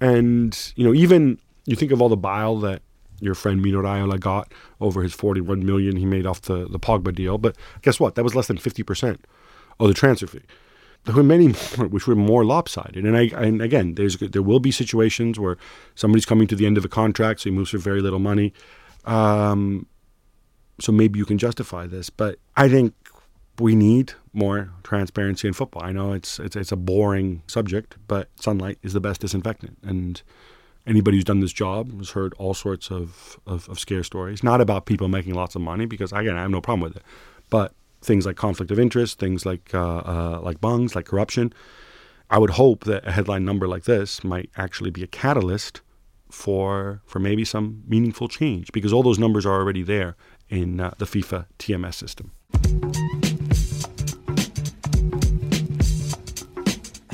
and 0.00 0.72
you 0.76 0.84
know 0.84 0.94
even 0.94 1.38
you 1.66 1.76
think 1.76 1.92
of 1.92 2.00
all 2.00 2.08
the 2.08 2.16
bile 2.16 2.56
that 2.58 2.82
your 3.20 3.34
friend 3.34 3.62
Mino 3.62 3.82
Raiola 3.82 4.18
got 4.18 4.52
over 4.80 5.02
his 5.02 5.12
41 5.12 5.64
million 5.64 5.96
he 5.96 6.06
made 6.06 6.26
off 6.26 6.42
the, 6.42 6.66
the 6.68 6.78
Pogba 6.78 7.14
deal. 7.14 7.38
But 7.38 7.56
guess 7.82 7.98
what? 7.98 8.14
That 8.14 8.24
was 8.24 8.34
less 8.34 8.46
than 8.46 8.58
50% 8.58 9.18
of 9.80 9.88
the 9.88 9.94
transfer 9.94 10.26
fee. 10.26 10.42
There 11.04 11.14
were 11.14 11.22
many 11.22 11.48
more 11.76 11.88
which 11.88 12.06
were 12.06 12.14
more 12.14 12.44
lopsided. 12.44 13.04
And, 13.04 13.16
I, 13.16 13.30
and 13.34 13.60
again, 13.62 13.94
there's 13.94 14.16
there 14.16 14.42
will 14.42 14.60
be 14.60 14.70
situations 14.70 15.38
where 15.38 15.56
somebody's 15.94 16.26
coming 16.26 16.46
to 16.48 16.56
the 16.56 16.66
end 16.66 16.78
of 16.78 16.84
a 16.84 16.88
contract, 16.88 17.40
so 17.40 17.50
he 17.50 17.56
moves 17.56 17.70
for 17.70 17.78
very 17.78 18.00
little 18.00 18.18
money. 18.18 18.52
Um, 19.04 19.86
so 20.80 20.92
maybe 20.92 21.18
you 21.18 21.24
can 21.24 21.38
justify 21.38 21.86
this. 21.86 22.10
But 22.10 22.38
I 22.56 22.68
think 22.68 22.94
we 23.60 23.74
need 23.74 24.12
more 24.32 24.70
transparency 24.82 25.48
in 25.48 25.54
football. 25.54 25.82
I 25.82 25.92
know 25.92 26.12
it's 26.12 26.38
it's 26.38 26.56
it's 26.56 26.72
a 26.72 26.76
boring 26.76 27.42
subject, 27.46 27.96
but 28.06 28.28
sunlight 28.36 28.78
is 28.82 28.92
the 28.92 29.00
best 29.00 29.20
disinfectant. 29.20 29.78
And 29.82 30.22
anybody 30.86 31.16
who's 31.16 31.24
done 31.24 31.40
this 31.40 31.52
job 31.52 31.96
has 31.98 32.10
heard 32.10 32.34
all 32.34 32.54
sorts 32.54 32.90
of, 32.90 33.38
of, 33.46 33.68
of 33.68 33.78
scare 33.78 34.02
stories. 34.02 34.42
Not 34.42 34.60
about 34.60 34.86
people 34.86 35.08
making 35.08 35.34
lots 35.34 35.54
of 35.54 35.60
money, 35.60 35.86
because 35.86 36.12
again, 36.12 36.36
I 36.36 36.42
have 36.42 36.50
no 36.50 36.60
problem 36.60 36.80
with 36.80 36.96
it. 36.96 37.02
But 37.50 37.74
things 38.00 38.26
like 38.26 38.36
conflict 38.36 38.70
of 38.70 38.78
interest, 38.78 39.18
things 39.18 39.44
like 39.44 39.74
uh, 39.74 39.98
uh, 39.98 40.40
like 40.42 40.60
bungs, 40.60 40.94
like 40.94 41.06
corruption. 41.06 41.52
I 42.30 42.38
would 42.38 42.50
hope 42.50 42.84
that 42.84 43.06
a 43.06 43.12
headline 43.12 43.44
number 43.44 43.66
like 43.66 43.84
this 43.84 44.22
might 44.22 44.50
actually 44.56 44.90
be 44.90 45.02
a 45.02 45.06
catalyst 45.06 45.80
for 46.30 47.00
for 47.06 47.18
maybe 47.18 47.44
some 47.44 47.82
meaningful 47.86 48.28
change 48.28 48.70
because 48.72 48.92
all 48.92 49.02
those 49.02 49.18
numbers 49.18 49.46
are 49.46 49.54
already 49.54 49.82
there 49.82 50.14
in 50.48 50.80
uh, 50.80 50.94
the 50.98 51.06
FIFA 51.06 51.46
TMS 51.58 51.94
system. 51.94 52.32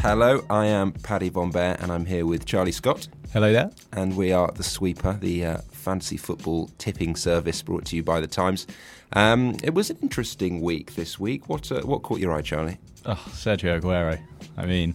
Hello, 0.04 0.44
I 0.50 0.66
am 0.66 0.92
Paddy 0.92 1.30
Von 1.30 1.50
Bear 1.50 1.78
and 1.80 1.90
I'm 1.90 2.04
here 2.04 2.26
with 2.26 2.44
Charlie 2.44 2.72
Scott. 2.72 3.08
Hello 3.32 3.50
there. 3.50 3.70
And 3.94 4.14
we 4.18 4.32
are 4.32 4.52
The 4.52 4.62
Sweeper, 4.62 5.14
the 5.14 5.46
uh, 5.46 5.58
fantasy 5.70 6.18
football 6.18 6.68
tipping 6.76 7.16
service 7.16 7.62
brought 7.62 7.86
to 7.86 7.96
you 7.96 8.02
by 8.02 8.20
The 8.20 8.26
Times. 8.26 8.66
Um, 9.14 9.56
it 9.64 9.72
was 9.72 9.88
an 9.88 9.96
interesting 10.02 10.60
week 10.60 10.94
this 10.94 11.18
week. 11.18 11.48
What 11.48 11.72
uh, 11.72 11.80
what 11.80 12.02
caught 12.02 12.20
your 12.20 12.34
eye, 12.34 12.42
Charlie? 12.42 12.76
Oh, 13.06 13.14
Sergio 13.30 13.80
Aguero. 13.80 14.20
I 14.58 14.66
mean, 14.66 14.94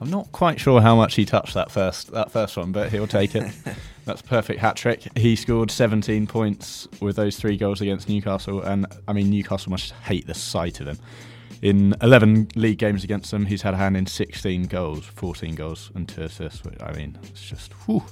I'm 0.00 0.08
not 0.08 0.30
quite 0.30 0.60
sure 0.60 0.80
how 0.80 0.94
much 0.94 1.16
he 1.16 1.24
touched 1.24 1.54
that 1.54 1.72
first 1.72 2.12
that 2.12 2.30
first 2.30 2.56
one, 2.56 2.70
but 2.70 2.92
he'll 2.92 3.08
take 3.08 3.34
it. 3.34 3.52
That's 4.04 4.20
a 4.20 4.24
perfect 4.24 4.60
hat 4.60 4.76
trick. 4.76 5.02
He 5.16 5.34
scored 5.34 5.72
17 5.72 6.28
points 6.28 6.86
with 7.00 7.16
those 7.16 7.36
three 7.36 7.56
goals 7.56 7.80
against 7.80 8.08
Newcastle, 8.08 8.62
and 8.62 8.86
I 9.08 9.14
mean 9.14 9.30
Newcastle 9.30 9.72
must 9.72 9.90
hate 10.04 10.28
the 10.28 10.34
sight 10.34 10.78
of 10.78 10.86
him. 10.86 10.98
In 11.64 11.94
11 12.02 12.48
league 12.56 12.76
games 12.76 13.04
against 13.04 13.30
them, 13.30 13.46
he's 13.46 13.62
had 13.62 13.72
a 13.72 13.78
hand 13.78 13.96
in 13.96 14.04
16 14.04 14.64
goals, 14.64 15.06
14 15.06 15.54
goals, 15.54 15.90
and 15.94 16.06
two 16.06 16.20
assists. 16.20 16.60
I 16.82 16.92
mean, 16.92 17.18
it's 17.22 17.40
just 17.40 17.72
whew, 17.86 18.04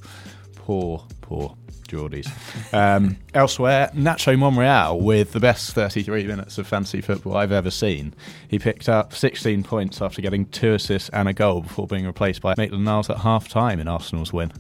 poor, 0.55 1.05
poor 1.21 1.55
Geordies. 1.87 2.31
Um, 2.75 3.19
elsewhere, 3.35 3.91
Nacho 3.95 4.39
Monreal 4.39 4.99
with 4.99 5.33
the 5.33 5.41
best 5.41 5.75
33 5.75 6.27
minutes 6.27 6.57
of 6.57 6.67
fantasy 6.67 7.03
football 7.03 7.37
I've 7.37 7.53
ever 7.53 7.71
seen. 7.71 8.15
He 8.49 8.59
picked 8.59 8.89
up 8.89 9.13
16 9.13 9.63
points 9.65 10.01
after 10.01 10.23
getting 10.23 10.47
two 10.47 10.73
assists 10.73 11.11
and 11.11 11.29
a 11.29 11.35
goal 11.35 11.61
before 11.61 11.87
being 11.87 12.07
replaced 12.07 12.41
by 12.41 12.55
Maitland 12.57 12.87
Niles 12.87 13.11
at 13.11 13.19
half 13.19 13.49
time 13.49 13.79
in 13.79 13.89
Arsenal's 13.89 14.33
win. 14.33 14.51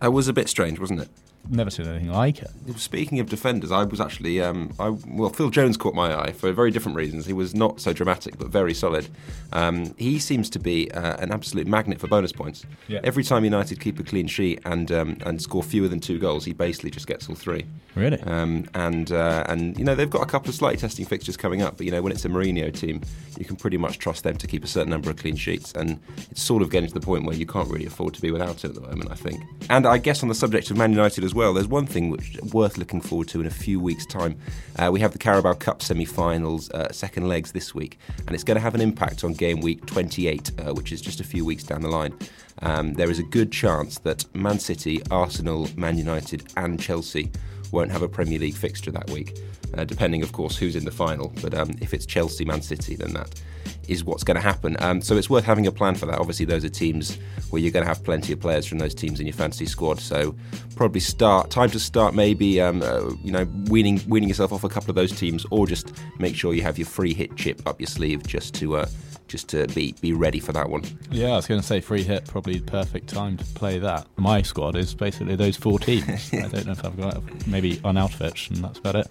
That 0.00 0.12
was 0.12 0.28
a 0.28 0.32
bit 0.32 0.48
strange, 0.48 0.78
wasn't 0.78 1.00
it? 1.00 1.08
Never 1.48 1.70
seen 1.70 1.86
anything 1.86 2.12
like 2.12 2.40
it. 2.40 2.50
Speaking 2.76 3.18
of 3.18 3.28
defenders, 3.28 3.72
I 3.72 3.84
was 3.84 4.00
actually, 4.00 4.40
um, 4.40 4.72
I, 4.78 4.90
well, 4.90 5.28
Phil 5.28 5.50
Jones 5.50 5.76
caught 5.76 5.94
my 5.94 6.16
eye 6.16 6.32
for 6.32 6.52
very 6.52 6.70
different 6.70 6.96
reasons. 6.96 7.26
He 7.26 7.32
was 7.32 7.54
not 7.54 7.80
so 7.80 7.92
dramatic, 7.92 8.38
but 8.38 8.48
very 8.48 8.72
solid. 8.74 9.08
Um, 9.52 9.94
he 9.98 10.18
seems 10.18 10.48
to 10.50 10.58
be 10.58 10.90
uh, 10.92 11.16
an 11.16 11.32
absolute 11.32 11.66
magnet 11.66 12.00
for 12.00 12.06
bonus 12.06 12.32
points. 12.32 12.64
Yeah. 12.86 13.00
Every 13.02 13.24
time 13.24 13.44
United 13.44 13.80
keep 13.80 13.98
a 13.98 14.04
clean 14.04 14.28
sheet 14.28 14.60
and 14.64 14.90
um, 14.92 15.18
and 15.26 15.42
score 15.42 15.62
fewer 15.62 15.88
than 15.88 16.00
two 16.00 16.18
goals, 16.18 16.44
he 16.44 16.52
basically 16.52 16.90
just 16.90 17.06
gets 17.06 17.28
all 17.28 17.34
three. 17.34 17.66
Really? 17.94 18.20
Um, 18.22 18.68
and 18.74 19.10
uh, 19.12 19.44
and 19.48 19.76
you 19.76 19.84
know 19.84 19.94
they've 19.94 20.08
got 20.08 20.22
a 20.22 20.26
couple 20.26 20.48
of 20.48 20.54
slightly 20.54 20.78
testing 20.78 21.04
fixtures 21.04 21.36
coming 21.36 21.60
up, 21.60 21.76
but 21.76 21.86
you 21.86 21.92
know 21.92 22.00
when 22.00 22.12
it's 22.12 22.24
a 22.24 22.28
Mourinho 22.28 22.72
team, 22.72 23.02
you 23.38 23.44
can 23.44 23.56
pretty 23.56 23.76
much 23.76 23.98
trust 23.98 24.22
them 24.22 24.36
to 24.36 24.46
keep 24.46 24.64
a 24.64 24.68
certain 24.68 24.90
number 24.90 25.10
of 25.10 25.16
clean 25.16 25.36
sheets, 25.36 25.72
and 25.72 26.00
it's 26.30 26.42
sort 26.42 26.62
of 26.62 26.70
getting 26.70 26.88
to 26.88 26.94
the 26.94 27.04
point 27.04 27.24
where 27.24 27.36
you 27.36 27.46
can't 27.46 27.68
really 27.68 27.86
afford 27.86 28.14
to 28.14 28.22
be 28.22 28.30
without 28.30 28.64
it 28.64 28.64
at 28.64 28.74
the 28.74 28.80
moment, 28.80 29.10
I 29.10 29.16
think. 29.16 29.42
And 29.68 29.86
I 29.86 29.98
guess 29.98 30.22
on 30.22 30.28
the 30.28 30.34
subject 30.34 30.70
of 30.70 30.76
Man 30.76 30.92
United 30.92 31.24
as 31.24 31.31
well, 31.34 31.54
there's 31.54 31.68
one 31.68 31.86
thing 31.86 32.10
which 32.10 32.38
worth 32.52 32.76
looking 32.78 33.00
forward 33.00 33.28
to 33.28 33.40
in 33.40 33.46
a 33.46 33.50
few 33.50 33.80
weeks' 33.80 34.06
time. 34.06 34.36
Uh, 34.76 34.90
we 34.92 35.00
have 35.00 35.12
the 35.12 35.18
Carabao 35.18 35.54
Cup 35.54 35.82
semi-finals, 35.82 36.70
uh, 36.70 36.92
second 36.92 37.28
legs 37.28 37.52
this 37.52 37.74
week, 37.74 37.98
and 38.26 38.30
it's 38.34 38.44
going 38.44 38.56
to 38.56 38.60
have 38.60 38.74
an 38.74 38.80
impact 38.80 39.24
on 39.24 39.32
game 39.32 39.60
week 39.60 39.84
28, 39.86 40.50
uh, 40.58 40.74
which 40.74 40.92
is 40.92 41.00
just 41.00 41.20
a 41.20 41.24
few 41.24 41.44
weeks 41.44 41.62
down 41.62 41.80
the 41.80 41.88
line. 41.88 42.14
Um, 42.60 42.94
there 42.94 43.10
is 43.10 43.18
a 43.18 43.24
good 43.24 43.50
chance 43.50 43.98
that 44.00 44.24
Man 44.34 44.58
City, 44.58 45.02
Arsenal, 45.10 45.68
Man 45.76 45.98
United, 45.98 46.44
and 46.56 46.80
Chelsea 46.80 47.30
won't 47.72 47.90
have 47.90 48.02
a 48.02 48.08
Premier 48.08 48.38
League 48.38 48.54
fixture 48.54 48.92
that 48.92 49.10
week, 49.10 49.38
uh, 49.76 49.84
depending, 49.84 50.22
of 50.22 50.32
course, 50.32 50.56
who's 50.56 50.76
in 50.76 50.84
the 50.84 50.90
final. 50.90 51.32
But 51.42 51.54
um, 51.54 51.70
if 51.80 51.92
it's 51.92 52.06
Chelsea, 52.06 52.44
Man 52.44 52.62
City, 52.62 52.94
then 52.94 53.14
that 53.14 53.40
is 53.88 54.04
what's 54.04 54.22
going 54.22 54.36
to 54.36 54.40
happen. 54.40 54.76
Um, 54.80 55.00
so 55.00 55.16
it's 55.16 55.28
worth 55.28 55.44
having 55.44 55.66
a 55.66 55.72
plan 55.72 55.94
for 55.94 56.06
that. 56.06 56.18
Obviously, 56.18 56.46
those 56.46 56.64
are 56.64 56.68
teams 56.68 57.18
where 57.50 57.60
you're 57.60 57.72
going 57.72 57.84
to 57.84 57.88
have 57.88 58.04
plenty 58.04 58.32
of 58.32 58.40
players 58.40 58.66
from 58.66 58.78
those 58.78 58.94
teams 58.94 59.18
in 59.18 59.26
your 59.26 59.34
fantasy 59.34 59.66
squad. 59.66 59.98
So 59.98 60.34
probably 60.76 61.00
start 61.00 61.50
time 61.50 61.70
to 61.70 61.80
start 61.80 62.14
maybe 62.14 62.60
um, 62.60 62.82
uh, 62.82 63.10
you 63.22 63.32
know 63.32 63.44
weaning 63.68 64.00
weaning 64.06 64.28
yourself 64.28 64.52
off 64.52 64.64
a 64.64 64.68
couple 64.68 64.90
of 64.90 64.96
those 64.96 65.12
teams, 65.12 65.44
or 65.50 65.66
just 65.66 65.92
make 66.18 66.36
sure 66.36 66.54
you 66.54 66.62
have 66.62 66.78
your 66.78 66.86
free 66.86 67.14
hit 67.14 67.36
chip 67.36 67.62
up 67.66 67.80
your 67.80 67.88
sleeve 67.88 68.26
just 68.26 68.54
to. 68.54 68.76
Uh, 68.76 68.86
just 69.32 69.48
to 69.48 69.66
be 69.68 69.94
be 70.02 70.12
ready 70.12 70.38
for 70.38 70.52
that 70.52 70.68
one. 70.68 70.84
Yeah, 71.10 71.28
I 71.28 71.36
was 71.36 71.46
going 71.46 71.60
to 71.60 71.66
say 71.66 71.80
free 71.80 72.02
hit, 72.02 72.26
probably 72.26 72.58
the 72.58 72.70
perfect 72.70 73.08
time 73.08 73.38
to 73.38 73.44
play 73.44 73.78
that. 73.78 74.06
My 74.16 74.42
squad 74.42 74.76
is 74.76 74.94
basically 74.94 75.36
those 75.36 75.56
four 75.56 75.78
teams. 75.78 76.30
I 76.34 76.48
don't 76.48 76.66
know 76.66 76.72
if 76.72 76.84
I've 76.84 76.96
got 76.96 77.46
maybe 77.46 77.80
on 77.82 77.96
Outfitch, 77.96 78.50
and 78.50 78.58
that's 78.62 78.78
about 78.78 78.94
it. 78.96 79.08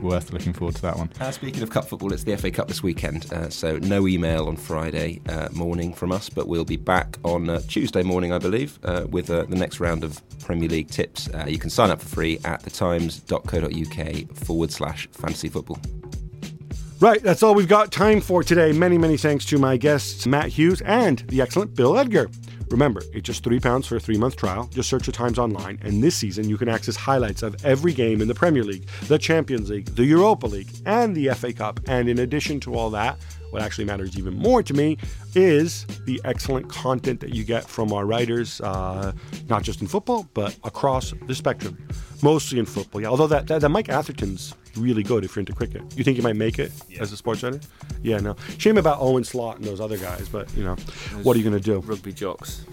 Worth 0.00 0.30
looking 0.30 0.52
forward 0.52 0.76
to 0.76 0.82
that 0.82 0.98
one. 0.98 1.10
Uh, 1.18 1.30
speaking 1.30 1.62
of 1.62 1.70
cup 1.70 1.86
football, 1.86 2.12
it's 2.12 2.24
the 2.24 2.36
FA 2.36 2.50
Cup 2.50 2.68
this 2.68 2.82
weekend, 2.82 3.32
uh, 3.32 3.48
so 3.48 3.78
no 3.78 4.06
email 4.06 4.46
on 4.46 4.56
Friday 4.56 5.22
uh, 5.28 5.48
morning 5.52 5.94
from 5.94 6.12
us, 6.12 6.28
but 6.28 6.46
we'll 6.46 6.66
be 6.66 6.76
back 6.76 7.16
on 7.24 7.48
uh, 7.48 7.60
Tuesday 7.66 8.02
morning, 8.02 8.30
I 8.30 8.38
believe, 8.38 8.78
uh, 8.84 9.06
with 9.08 9.30
uh, 9.30 9.44
the 9.44 9.56
next 9.56 9.80
round 9.80 10.04
of 10.04 10.20
Premier 10.40 10.68
League 10.68 10.90
tips. 10.90 11.30
you 11.46 11.58
can 11.58 11.70
sign 11.70 11.90
up 11.90 12.00
for 12.00 12.08
free 12.08 12.38
at 12.44 12.62
thetimes.co.uk 12.62 14.36
forward 14.36 14.70
slash 14.70 15.08
fantasy 15.12 15.48
football. 15.48 15.78
Right, 17.02 17.20
that's 17.20 17.42
all 17.42 17.56
we've 17.56 17.66
got 17.66 17.90
time 17.90 18.20
for 18.20 18.44
today. 18.44 18.70
Many, 18.70 18.96
many 18.96 19.16
thanks 19.16 19.44
to 19.46 19.58
my 19.58 19.76
guests, 19.76 20.24
Matt 20.24 20.50
Hughes 20.50 20.82
and 20.82 21.18
the 21.26 21.40
excellent 21.40 21.74
Bill 21.74 21.98
Edgar. 21.98 22.30
Remember, 22.70 23.02
it's 23.12 23.26
just 23.26 23.42
£3 23.42 23.84
for 23.84 23.96
a 23.96 24.00
three 24.00 24.16
month 24.16 24.36
trial. 24.36 24.68
Just 24.72 24.88
search 24.88 25.06
the 25.06 25.10
Times 25.10 25.36
online, 25.36 25.80
and 25.82 26.00
this 26.00 26.14
season 26.14 26.48
you 26.48 26.56
can 26.56 26.68
access 26.68 26.94
highlights 26.94 27.42
of 27.42 27.56
every 27.64 27.92
game 27.92 28.22
in 28.22 28.28
the 28.28 28.34
Premier 28.36 28.62
League, 28.62 28.86
the 29.08 29.18
Champions 29.18 29.68
League, 29.68 29.86
the 29.86 30.04
Europa 30.04 30.46
League, 30.46 30.70
and 30.86 31.12
the 31.16 31.30
FA 31.30 31.52
Cup. 31.52 31.80
And 31.88 32.08
in 32.08 32.20
addition 32.20 32.60
to 32.60 32.74
all 32.76 32.90
that, 32.90 33.18
what 33.52 33.60
actually 33.60 33.84
matters 33.84 34.18
even 34.18 34.34
more 34.34 34.62
to 34.62 34.72
me 34.72 34.96
is 35.34 35.84
the 36.06 36.20
excellent 36.24 36.70
content 36.70 37.20
that 37.20 37.34
you 37.34 37.44
get 37.44 37.64
from 37.64 37.92
our 37.92 38.06
writers, 38.06 38.62
uh, 38.62 39.12
not 39.48 39.62
just 39.62 39.82
in 39.82 39.86
football, 39.86 40.26
but 40.32 40.56
across 40.64 41.12
the 41.26 41.34
spectrum. 41.34 41.76
Mostly 42.22 42.58
in 42.58 42.64
football, 42.64 43.02
yeah. 43.02 43.08
Although 43.08 43.26
that, 43.26 43.46
that, 43.48 43.60
that 43.60 43.68
Mike 43.68 43.90
Atherton's 43.90 44.54
really 44.76 45.02
good 45.02 45.22
if 45.22 45.36
you're 45.36 45.40
into 45.40 45.52
cricket. 45.52 45.82
You 45.96 46.02
think 46.02 46.16
you 46.16 46.22
might 46.22 46.36
make 46.36 46.58
it 46.58 46.72
yeah. 46.88 47.02
as 47.02 47.12
a 47.12 47.16
sports 47.16 47.42
writer? 47.42 47.60
Yeah, 48.02 48.18
no. 48.18 48.36
Shame 48.56 48.78
about 48.78 48.98
Owen 49.00 49.24
Slot 49.24 49.56
and 49.56 49.66
those 49.66 49.80
other 49.80 49.98
guys, 49.98 50.28
but 50.30 50.54
you 50.56 50.64
know, 50.64 50.76
those 50.76 51.24
what 51.24 51.36
are 51.36 51.38
you 51.38 51.44
going 51.44 51.60
to 51.60 51.62
do? 51.62 51.80
Rugby 51.80 52.12
jocks. 52.12 52.64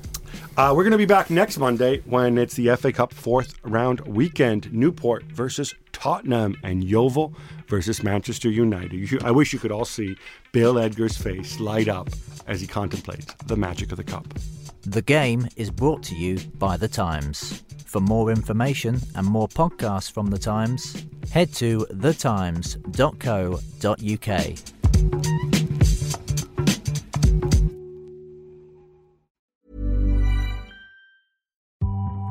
Uh, 0.56 0.74
we're 0.76 0.84
going 0.84 0.92
to 0.92 0.98
be 0.98 1.06
back 1.06 1.30
next 1.30 1.58
Monday 1.58 2.00
when 2.06 2.38
it's 2.38 2.54
the 2.54 2.76
FA 2.78 2.94
Cup 2.94 3.14
fourth 3.14 3.56
round 3.64 4.02
weekend. 4.02 4.72
Newport 4.72 5.24
versus 5.24 5.74
Tottenham 6.00 6.56
and 6.64 6.84
Yeovil 6.84 7.36
versus 7.68 8.02
Manchester 8.02 8.50
United. 8.50 9.24
I 9.24 9.32
wish 9.32 9.52
you 9.52 9.60
could 9.60 9.72
all 9.72 9.86
see 9.86 10.16
Bill 10.54 10.80
Edgar's 10.80 11.18
face 11.18 11.60
light 11.60 11.90
up 11.90 12.10
as 12.48 12.62
he 12.62 12.68
contemplates 12.68 13.34
the 13.46 13.58
magic 13.58 13.92
of 13.92 13.98
the 13.98 14.04
cup. 14.04 14.26
The 14.82 15.02
game 15.02 15.50
is 15.58 15.70
brought 15.70 16.02
to 16.04 16.16
you 16.16 16.40
by 16.58 16.78
The 16.78 16.88
Times. 16.88 17.64
For 17.86 18.00
more 18.00 18.32
information 18.32 19.02
and 19.16 19.28
more 19.28 19.50
podcasts 19.50 20.10
from 20.10 20.28
The 20.28 20.40
Times, 20.40 21.06
head 21.32 21.54
to 21.56 21.86
thetimes.co.uk. 21.92 24.79